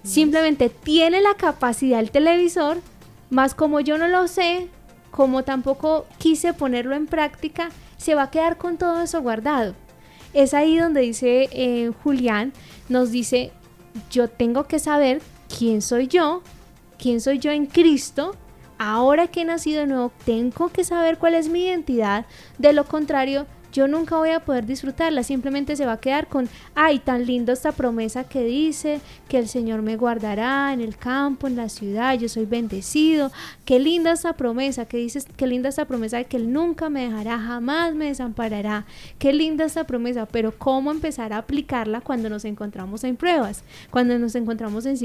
Simplemente 0.05 0.69
tiene 0.69 1.21
la 1.21 1.35
capacidad 1.35 2.01
el 2.01 2.11
televisor, 2.11 2.79
más 3.31 3.55
como 3.55 3.81
yo 3.81 3.99
no 3.99 4.09
lo 4.09 4.29
sé, 4.29 4.69
como 5.11 5.45
tampoco 5.45 6.07
quise 6.19 6.55
ponerlo 6.55 6.95
en 6.95 7.07
práctica, 7.07 7.71
se 7.97 8.15
va 8.15 8.25
a 8.25 8.31
quedar 8.31 8.57
con 8.57 8.79
todo 8.79 9.01
eso 9.03 9.23
guardado. 9.23 9.75
Es 10.33 10.55
ahí 10.55 10.79
donde 10.79 11.03
dice 11.03 11.49
eh, 11.53 11.93
Julián, 12.03 12.53
nos 12.89 13.11
dice, 13.11 13.53
yo 14.11 14.29
tengo 14.29 14.65
que 14.65 14.79
saber 14.79 15.21
quién 15.57 15.83
soy 15.83 16.09
yo, 16.09 16.43
quién 16.99 17.21
soy 17.21 17.39
yo 17.39 17.51
en 17.51 17.67
Cristo, 17.67 18.35
ahora 18.79 19.29
que 19.29 19.43
he 19.43 19.45
nacido 19.45 19.81
de 19.81 19.87
nuevo, 19.87 20.13
tengo 20.25 20.71
que 20.71 20.83
saber 20.83 21.19
cuál 21.19 21.35
es 21.35 21.49
mi 21.49 21.65
identidad, 21.65 22.27
de 22.59 22.73
lo 22.73 22.85
contrario, 22.85 23.47
yo 23.73 23.89
nunca 23.89 24.17
voy 24.17 24.31
a 24.31 24.41
poder 24.41 24.67
disfrutarla, 24.67 25.23
simplemente 25.23 25.75
se 25.77 25.87
va 25.87 25.93
a 25.93 26.01
quedar 26.01 26.29
con, 26.29 26.49
ay, 26.75 26.99
tan 26.99 27.27
lindo 27.27 27.53
esta 27.53 27.73
promesa 27.73 28.25
que 28.25 28.45
dice 28.45 29.01
que 29.29 29.39
el 29.39 29.49
Señor 29.49 29.83
me 29.83 29.97
guardará 29.97 30.73
en 30.73 30.81
el 30.81 30.97
campo, 30.97 31.47
en 31.47 31.57
la 31.57 31.69
ciudad, 31.69 32.19
yo 32.19 32.29
soy 32.29 32.45
bendecido, 32.45 33.33
qué 33.65 33.79
linda 33.79 34.13
esta 34.13 34.35
promesa, 34.35 34.85
que 34.85 34.99
dices, 34.99 35.27
qué 35.37 35.47
linda 35.47 35.71
esta 35.71 35.87
promesa 35.87 36.19
de 36.19 36.27
que 36.27 36.37
Él 36.37 36.53
nunca 36.53 36.91
me 36.91 37.09
dejará, 37.09 37.39
jamás 37.39 37.95
me 37.95 38.07
desamparará, 38.07 38.85
qué 39.19 39.33
linda 39.33 39.65
esta 39.65 39.85
promesa, 39.85 40.27
pero 40.27 40.53
cómo 40.57 40.91
empezar 40.91 41.33
a 41.33 41.39
aplicarla 41.39 42.03
cuando 42.03 42.29
nos 42.29 42.45
encontramos 42.45 43.05
en 43.05 43.17
pruebas, 43.17 43.65
cuando 43.91 44.19
nos 44.19 44.35
encontramos 44.35 44.85
en 44.85 44.99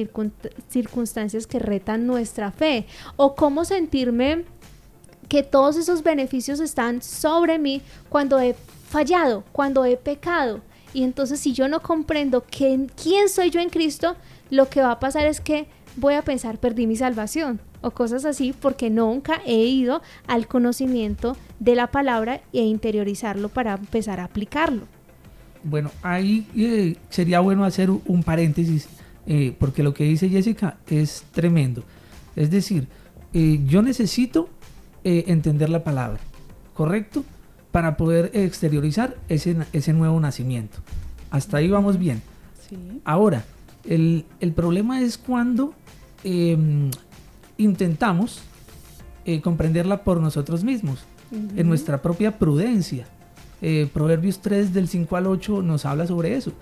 circunstancias 0.70 1.48
que 1.48 1.60
retan 1.60 2.06
nuestra 2.06 2.52
fe, 2.52 2.86
o 3.16 3.36
cómo 3.36 3.64
sentirme 3.64 4.44
que 5.28 5.44
todos 5.44 5.76
esos 5.76 6.04
beneficios 6.04 6.60
están 6.60 7.02
sobre 7.02 7.60
mí 7.60 7.82
cuando 8.10 8.40
he 8.40 8.56
fallado, 8.90 9.44
cuando 9.52 9.86
he 9.86 9.98
pecado. 9.98 10.62
Y 10.94 11.04
entonces 11.04 11.40
si 11.40 11.54
yo 11.54 11.68
no 11.68 11.82
comprendo 11.82 12.44
quién, 12.50 12.90
soy 13.30 13.50
yo 13.50 13.60
en 13.60 13.70
Cristo, 13.70 14.16
lo 14.50 14.70
que 14.70 14.82
va 14.82 14.92
a 14.92 15.00
pasar 15.00 15.28
es 15.28 15.42
que 15.42 15.68
voy 15.96 16.14
a 16.14 16.22
pensar 16.22 16.58
perdí 16.58 16.88
mi 16.88 16.96
salvación 16.96 17.60
o 17.82 17.92
cosas 17.92 18.26
así 18.26 18.54
porque 18.60 18.90
nunca 18.90 19.42
he 19.46 19.66
ido 19.66 20.02
al 20.28 20.48
conocimiento 20.48 21.36
de 21.60 21.76
la 21.76 21.88
palabra 21.88 22.42
e 22.54 22.62
interiorizarlo 22.62 23.50
para 23.50 23.76
empezar 23.76 24.20
a 24.20 24.26
aplicarlo. 24.26 24.84
Bueno, 25.64 25.92
ahí 26.02 26.48
eh, 26.56 26.96
sería 27.10 27.40
bueno 27.42 27.66
hacer 27.66 27.90
un 27.90 28.24
paréntesis 28.24 28.88
eh, 29.26 29.54
porque 29.60 29.84
lo 29.84 29.94
que 29.94 30.06
dice 30.06 30.30
Jessica 30.30 30.78
es 30.88 31.26
tremendo. 31.32 31.84
Es 32.36 32.50
decir, 32.50 32.88
eh, 33.34 33.60
yo 33.66 33.82
necesito 33.82 34.50
eh, 35.04 35.26
entender 35.28 35.70
la 35.70 35.84
palabra, 35.84 36.20
¿correcto? 36.74 37.24
Para 37.72 37.98
poder 37.98 38.32
exteriorizar 38.34 39.16
ese, 39.30 39.58
ese 39.74 39.94
nuevo 39.94 40.20
nacimiento. 40.20 40.80
Hasta 41.30 41.58
ahí 41.58 41.70
vamos 41.70 41.98
bien. 42.00 42.22
Ahora, 43.06 43.46
el, 43.86 44.26
problema 44.56 45.02
es 45.02 45.18
cuando 45.18 45.74
em, 46.24 46.90
intentamos 47.58 48.42
eh, 49.26 49.42
comprenderla 49.42 50.04
por 50.04 50.20
nosotros 50.20 50.64
mismos, 50.64 51.06
en 51.32 51.68
nuestra 51.68 52.02
propia 52.02 52.38
prudencia. 52.40 53.06
Eh, 53.62 53.90
Proverbios 53.94 54.40
3 54.40 54.74
del 54.74 54.88
5 54.88 55.16
al 55.16 55.28
8 55.28 55.62
nos 55.62 55.86
habla 55.86 56.08
sobre 56.08 56.36
eso, 56.36 56.54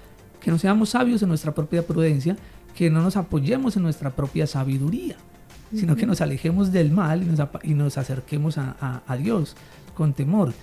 que 0.41 0.51
no 0.51 0.57
seamos 0.57 0.89
sabios 0.89 1.21
en 1.21 1.29
nuestra 1.29 1.53
propia 1.53 1.85
prudencia, 1.85 2.35
que 2.75 2.89
no 2.89 3.01
nos 3.01 3.15
apoyemos 3.15 3.77
en 3.77 3.83
nuestra 3.83 4.15
propia 4.15 4.47
sabiduría 4.47 5.15
sino 5.73 5.95
que 5.95 6.05
nos 6.05 6.21
alejemos 6.21 6.71
del 6.71 6.91
mal 6.91 7.23
y 7.63 7.73
nos, 7.73 7.97
acerquemos 7.97 8.57
a, 8.57 9.17
Dios 9.19 9.55
con 9.93 10.13
temor. 10.13 10.53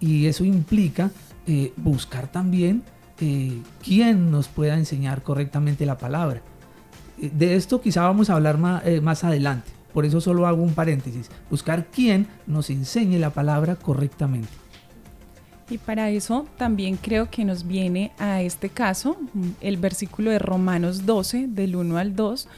Y 0.00 0.26
eso 0.26 0.44
implica 0.44 1.10
eh, 1.46 1.72
buscar 1.76 2.30
también 2.30 2.82
eh, 3.20 3.60
quién 3.82 4.30
nos 4.30 4.48
pueda 4.48 4.76
enseñar 4.76 5.22
correctamente 5.22 5.86
la 5.86 5.98
palabra. 5.98 6.42
Eh, 7.20 7.30
de 7.34 7.56
esto 7.56 7.80
quizá 7.80 8.02
vamos 8.02 8.30
a 8.30 8.34
hablar 8.34 8.58
más, 8.58 8.82
más 9.02 9.24
adelante, 9.24 9.70
por 9.92 10.04
eso 10.04 10.20
solo 10.20 10.46
hago 10.46 10.62
un 10.62 10.74
paréntesis, 10.74 11.30
buscar 11.50 11.86
quién 11.86 12.26
nos 12.46 12.70
enseñe 12.70 13.18
la 13.18 13.30
palabra 13.30 13.76
correctamente. 13.76 14.48
Y 15.70 15.76
para 15.76 16.08
eso 16.10 16.46
también 16.56 16.96
creo 16.96 17.30
que 17.30 17.44
nos 17.44 17.66
viene 17.66 18.12
a 18.18 18.40
este 18.40 18.70
caso 18.70 19.18
el 19.60 19.76
versículo 19.76 20.30
de 20.30 20.38
Romanos 20.38 21.04
12, 21.04 21.48
del 21.48 21.76
1 21.76 21.98
al 21.98 22.16
2, 22.16 22.48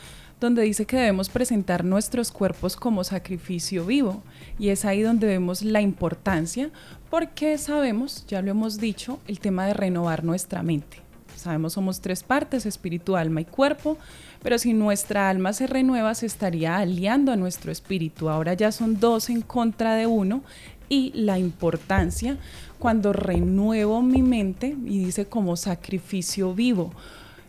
donde 0.40 0.62
dice 0.62 0.86
que 0.86 0.96
debemos 0.96 1.28
presentar 1.28 1.84
nuestros 1.84 2.32
cuerpos 2.32 2.76
como 2.76 3.04
sacrificio 3.04 3.84
vivo. 3.84 4.22
Y 4.58 4.70
es 4.70 4.84
ahí 4.84 5.02
donde 5.02 5.26
vemos 5.26 5.62
la 5.62 5.80
importancia, 5.80 6.70
porque 7.10 7.58
sabemos, 7.58 8.24
ya 8.26 8.40
lo 8.42 8.50
hemos 8.50 8.78
dicho, 8.78 9.20
el 9.26 9.38
tema 9.38 9.66
de 9.66 9.74
renovar 9.74 10.24
nuestra 10.24 10.62
mente. 10.62 11.02
Sabemos 11.36 11.74
somos 11.74 12.00
tres 12.00 12.22
partes, 12.22 12.66
espíritu, 12.66 13.16
alma 13.16 13.40
y 13.40 13.44
cuerpo, 13.46 13.96
pero 14.42 14.58
si 14.58 14.74
nuestra 14.74 15.30
alma 15.30 15.52
se 15.52 15.66
renueva 15.66 16.14
se 16.14 16.26
estaría 16.26 16.76
aliando 16.76 17.32
a 17.32 17.36
nuestro 17.36 17.72
espíritu. 17.72 18.28
Ahora 18.28 18.54
ya 18.54 18.72
son 18.72 19.00
dos 19.00 19.30
en 19.30 19.40
contra 19.40 19.94
de 19.94 20.06
uno 20.06 20.42
y 20.90 21.12
la 21.14 21.38
importancia 21.38 22.36
cuando 22.78 23.12
renuevo 23.12 24.02
mi 24.02 24.22
mente 24.22 24.76
y 24.84 25.04
dice 25.04 25.26
como 25.26 25.56
sacrificio 25.56 26.52
vivo 26.52 26.92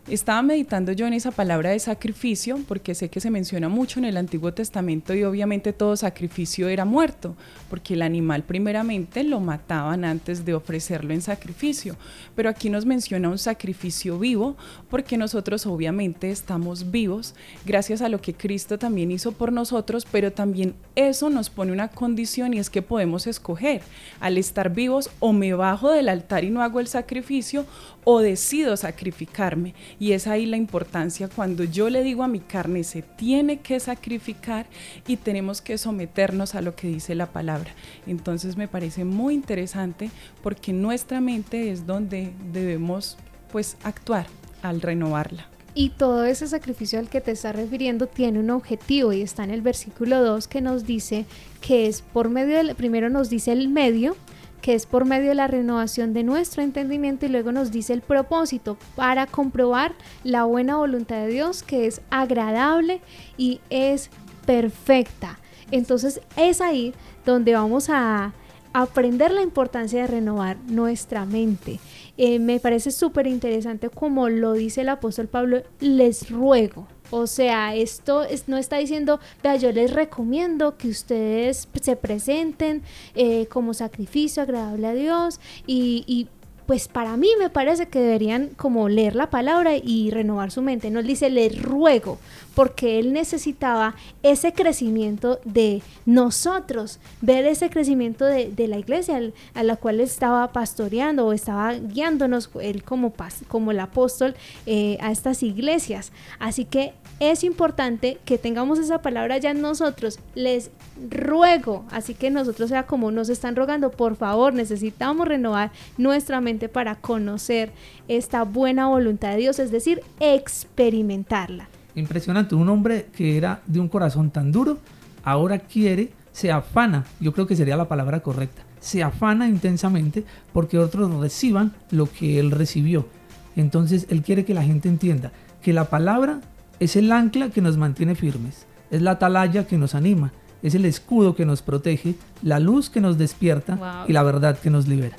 estaba 0.08 0.42
meditando 0.42 0.90
yo 0.90 1.06
en 1.06 1.12
esa 1.12 1.30
palabra 1.30 1.70
de 1.70 1.78
sacrificio 1.78 2.58
porque 2.66 2.94
sé 2.94 3.08
que 3.08 3.20
se 3.20 3.30
menciona 3.30 3.68
mucho 3.68 4.00
en 4.00 4.04
el 4.04 4.16
Antiguo 4.16 4.52
Testamento 4.52 5.14
y 5.14 5.22
obviamente 5.22 5.72
todo 5.72 5.96
sacrificio 5.96 6.68
era 6.68 6.84
muerto, 6.84 7.36
porque 7.70 7.94
el 7.94 8.02
animal 8.02 8.42
primeramente 8.42 9.22
lo 9.22 9.38
mataban 9.38 10.04
antes 10.04 10.44
de 10.44 10.54
ofrecerlo 10.54 11.14
en 11.14 11.22
sacrificio. 11.22 11.96
Pero 12.34 12.50
aquí 12.50 12.68
nos 12.68 12.84
menciona 12.84 13.28
un 13.28 13.38
sacrificio 13.38 14.18
vivo 14.18 14.56
porque 14.90 15.16
nosotros 15.16 15.66
obviamente 15.66 16.30
estamos 16.30 16.90
vivos 16.90 17.36
gracias 17.64 18.02
a 18.02 18.08
lo 18.08 18.20
que 18.20 18.34
Cristo 18.34 18.78
también 18.78 19.12
hizo 19.12 19.32
por 19.32 19.52
nosotros, 19.52 20.04
pero 20.10 20.32
también 20.32 20.74
eso 20.96 21.30
nos 21.30 21.48
pone 21.48 21.70
una 21.70 21.88
condición 21.88 22.54
y 22.54 22.58
es 22.58 22.70
que 22.70 22.82
podemos 22.82 23.28
escoger 23.28 23.82
al 24.18 24.36
estar 24.36 24.74
vivos 24.74 25.10
o 25.20 25.32
me 25.32 25.54
bajo 25.54 25.92
del 25.92 26.08
altar 26.08 26.42
y 26.42 26.50
no 26.50 26.60
hago 26.60 26.80
el 26.80 26.88
sacrificio 26.88 27.66
o 28.04 28.20
decido 28.20 28.76
sacrificarme. 28.76 29.74
Y 29.98 30.12
es 30.12 30.26
ahí 30.26 30.46
la 30.46 30.56
importancia 30.56 31.28
cuando 31.28 31.64
yo 31.64 31.90
le 31.90 32.02
digo 32.02 32.22
a 32.22 32.28
mi 32.28 32.40
carne, 32.40 32.84
se 32.84 33.02
tiene 33.02 33.60
que 33.60 33.80
sacrificar 33.80 34.66
y 35.06 35.16
tenemos 35.16 35.60
que 35.60 35.78
someternos 35.78 36.54
a 36.54 36.62
lo 36.62 36.74
que 36.74 36.88
dice 36.88 37.14
la 37.14 37.26
palabra. 37.26 37.72
Entonces 38.06 38.56
me 38.56 38.68
parece 38.68 39.04
muy 39.04 39.34
interesante 39.34 40.10
porque 40.42 40.72
nuestra 40.72 41.20
mente 41.20 41.70
es 41.70 41.86
donde 41.86 42.32
debemos 42.52 43.16
pues 43.50 43.76
actuar 43.82 44.26
al 44.62 44.80
renovarla. 44.80 45.46
Y 45.74 45.90
todo 45.90 46.24
ese 46.26 46.46
sacrificio 46.46 46.98
al 46.98 47.08
que 47.08 47.22
te 47.22 47.30
estás 47.30 47.56
refiriendo 47.56 48.06
tiene 48.06 48.38
un 48.38 48.50
objetivo 48.50 49.12
y 49.12 49.22
está 49.22 49.42
en 49.42 49.50
el 49.50 49.62
versículo 49.62 50.22
2 50.22 50.46
que 50.46 50.60
nos 50.60 50.84
dice 50.84 51.24
que 51.62 51.86
es 51.86 52.02
por 52.02 52.28
medio 52.28 52.58
del, 52.58 52.74
primero 52.74 53.08
nos 53.08 53.30
dice 53.30 53.52
el 53.52 53.68
medio, 53.68 54.14
que 54.62 54.74
es 54.74 54.86
por 54.86 55.04
medio 55.04 55.28
de 55.30 55.34
la 55.34 55.48
renovación 55.48 56.14
de 56.14 56.22
nuestro 56.22 56.62
entendimiento 56.62 57.26
y 57.26 57.28
luego 57.28 57.52
nos 57.52 57.70
dice 57.70 57.92
el 57.92 58.00
propósito 58.00 58.78
para 58.96 59.26
comprobar 59.26 59.94
la 60.24 60.44
buena 60.44 60.76
voluntad 60.76 61.16
de 61.16 61.26
Dios 61.26 61.62
que 61.62 61.86
es 61.86 62.00
agradable 62.10 63.02
y 63.36 63.60
es 63.68 64.08
perfecta. 64.46 65.38
Entonces 65.70 66.20
es 66.36 66.60
ahí 66.60 66.94
donde 67.26 67.54
vamos 67.54 67.90
a 67.90 68.32
aprender 68.72 69.32
la 69.32 69.42
importancia 69.42 70.02
de 70.02 70.06
renovar 70.06 70.56
nuestra 70.66 71.26
mente. 71.26 71.80
Eh, 72.16 72.38
me 72.38 72.60
parece 72.60 72.90
súper 72.90 73.26
interesante 73.26 73.90
como 73.90 74.28
lo 74.28 74.52
dice 74.52 74.82
el 74.82 74.88
apóstol 74.88 75.28
Pablo, 75.28 75.62
les 75.80 76.30
ruego. 76.30 76.86
O 77.14 77.26
sea, 77.26 77.74
esto 77.74 78.22
no 78.46 78.56
está 78.56 78.78
diciendo, 78.78 79.20
vea, 79.42 79.56
yo 79.56 79.70
les 79.70 79.92
recomiendo 79.92 80.78
que 80.78 80.88
ustedes 80.88 81.68
se 81.78 81.94
presenten 81.94 82.82
eh, 83.14 83.44
como 83.48 83.74
sacrificio 83.74 84.42
agradable 84.42 84.86
a 84.86 84.94
Dios 84.94 85.38
y, 85.66 86.28
pues 86.64 86.86
para 86.88 87.16
mí 87.18 87.28
me 87.38 87.50
parece 87.50 87.88
que 87.88 87.98
deberían 87.98 88.50
como 88.56 88.88
leer 88.88 89.14
la 89.14 89.28
palabra 89.28 89.72
y 89.76 90.10
renovar 90.10 90.52
su 90.52 90.62
mente. 90.62 90.90
Nos 90.90 91.04
dice, 91.04 91.28
le 91.28 91.50
ruego, 91.50 92.18
porque 92.54 92.98
él 92.98 93.12
necesitaba 93.12 93.94
ese 94.22 94.54
crecimiento 94.54 95.40
de 95.44 95.82
nosotros, 96.06 96.98
ver 97.20 97.44
ese 97.44 97.68
crecimiento 97.68 98.24
de, 98.24 98.68
la 98.68 98.78
iglesia 98.78 99.20
a 99.54 99.62
la 99.64 99.76
cual 99.76 100.00
estaba 100.00 100.52
pastoreando 100.52 101.26
o 101.26 101.32
estaba 101.32 101.74
guiándonos 101.74 102.48
él 102.62 102.84
como, 102.84 103.12
como 103.48 103.72
el 103.72 103.80
apóstol 103.80 104.34
eh, 104.64 104.96
a 105.00 105.10
estas 105.10 105.42
iglesias. 105.42 106.12
Así 106.38 106.64
que 106.64 106.94
es 107.30 107.44
importante 107.44 108.18
que 108.24 108.36
tengamos 108.36 108.80
esa 108.80 109.00
palabra 109.00 109.38
ya 109.38 109.52
en 109.52 109.60
nosotros. 109.60 110.18
Les 110.34 110.72
ruego, 111.08 111.84
así 111.92 112.14
que 112.14 112.30
nosotros 112.30 112.68
sea 112.68 112.84
como 112.84 113.12
nos 113.12 113.28
están 113.28 113.54
rogando, 113.54 113.92
por 113.92 114.16
favor, 114.16 114.52
necesitamos 114.54 115.28
renovar 115.28 115.70
nuestra 115.98 116.40
mente 116.40 116.68
para 116.68 116.96
conocer 116.96 117.70
esta 118.08 118.42
buena 118.42 118.88
voluntad 118.88 119.30
de 119.30 119.36
Dios, 119.36 119.60
es 119.60 119.70
decir, 119.70 120.00
experimentarla. 120.18 121.68
Impresionante, 121.94 122.56
un 122.56 122.68
hombre 122.68 123.06
que 123.16 123.36
era 123.36 123.62
de 123.66 123.78
un 123.78 123.88
corazón 123.88 124.30
tan 124.30 124.50
duro, 124.50 124.78
ahora 125.22 125.60
quiere, 125.60 126.10
se 126.32 126.50
afana, 126.50 127.04
yo 127.20 127.32
creo 127.32 127.46
que 127.46 127.54
sería 127.54 127.76
la 127.76 127.86
palabra 127.86 128.18
correcta, 128.18 128.62
se 128.80 129.04
afana 129.04 129.46
intensamente 129.46 130.24
porque 130.52 130.76
otros 130.76 131.14
reciban 131.20 131.72
lo 131.92 132.10
que 132.10 132.40
él 132.40 132.50
recibió. 132.50 133.06
Entonces 133.54 134.06
él 134.10 134.22
quiere 134.22 134.44
que 134.44 134.54
la 134.54 134.64
gente 134.64 134.88
entienda 134.88 135.30
que 135.62 135.72
la 135.72 135.84
palabra 135.84 136.40
es 136.82 136.96
el 136.96 137.12
ancla 137.12 137.50
que 137.50 137.60
nos 137.60 137.76
mantiene 137.76 138.16
firmes, 138.16 138.66
es 138.90 139.02
la 139.02 139.12
atalaya 139.12 139.68
que 139.68 139.78
nos 139.78 139.94
anima, 139.94 140.32
es 140.64 140.74
el 140.74 140.84
escudo 140.84 141.36
que 141.36 141.46
nos 141.46 141.62
protege, 141.62 142.16
la 142.42 142.58
luz 142.58 142.90
que 142.90 143.00
nos 143.00 143.18
despierta 143.18 144.04
y 144.08 144.12
la 144.12 144.24
verdad 144.24 144.58
que 144.58 144.68
nos 144.68 144.88
libera. 144.88 145.16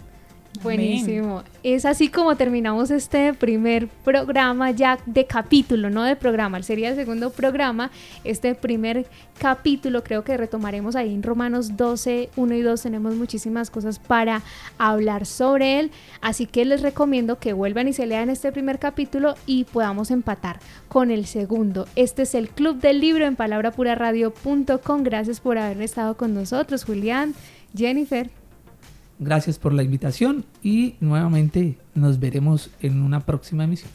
Buenísimo. 0.63 1.43
Es 1.61 1.85
así 1.85 2.07
como 2.07 2.35
terminamos 2.35 2.89
este 2.89 3.33
primer 3.33 3.87
programa 3.87 4.71
ya 4.71 4.97
de 5.05 5.25
capítulo, 5.25 5.89
no 5.89 6.03
de 6.03 6.15
programa, 6.15 6.61
sería 6.63 6.89
el 6.89 6.95
segundo 6.95 7.31
programa. 7.31 7.91
Este 8.23 8.55
primer 8.55 9.05
capítulo 9.37 10.03
creo 10.03 10.23
que 10.23 10.37
retomaremos 10.37 10.95
ahí 10.95 11.13
en 11.13 11.21
Romanos 11.21 11.75
12, 11.75 12.29
1 12.35 12.55
y 12.55 12.61
2. 12.61 12.81
Tenemos 12.81 13.15
muchísimas 13.15 13.69
cosas 13.69 13.99
para 13.99 14.41
hablar 14.77 15.25
sobre 15.25 15.79
él. 15.79 15.91
Así 16.21 16.45
que 16.45 16.65
les 16.65 16.81
recomiendo 16.81 17.39
que 17.39 17.53
vuelvan 17.53 17.87
y 17.87 17.93
se 17.93 18.05
lean 18.05 18.29
este 18.29 18.51
primer 18.51 18.79
capítulo 18.79 19.35
y 19.45 19.65
podamos 19.65 20.11
empatar 20.11 20.59
con 20.87 21.11
el 21.11 21.25
segundo. 21.25 21.87
Este 21.95 22.23
es 22.23 22.35
el 22.35 22.49
Club 22.49 22.79
del 22.79 23.01
Libro 23.01 23.25
en 23.25 23.35
palabrapuraradio.com. 23.35 25.03
Gracias 25.03 25.39
por 25.39 25.57
haber 25.57 25.81
estado 25.81 26.15
con 26.15 26.33
nosotros, 26.33 26.85
Julián, 26.85 27.33
Jennifer. 27.75 28.29
Gracias 29.23 29.59
por 29.59 29.73
la 29.73 29.83
invitación 29.83 30.45
y 30.61 30.95
nuevamente 30.99 31.77
nos 31.95 32.19
veremos 32.19 32.69
en 32.81 33.01
una 33.01 33.21
próxima 33.21 33.63
emisión. 33.63 33.89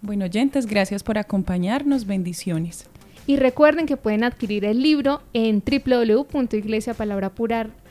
Bueno, 0.00 0.24
oyentes, 0.24 0.66
gracias 0.66 1.02
por 1.02 1.18
acompañarnos. 1.18 2.06
Bendiciones. 2.06 2.86
Y 3.26 3.36
recuerden 3.36 3.86
que 3.86 3.96
pueden 3.96 4.24
adquirir 4.24 4.64
el 4.64 4.82
libro 4.82 5.22
en 5.32 5.62
www.iglesiapalabrapura.com 5.64 7.81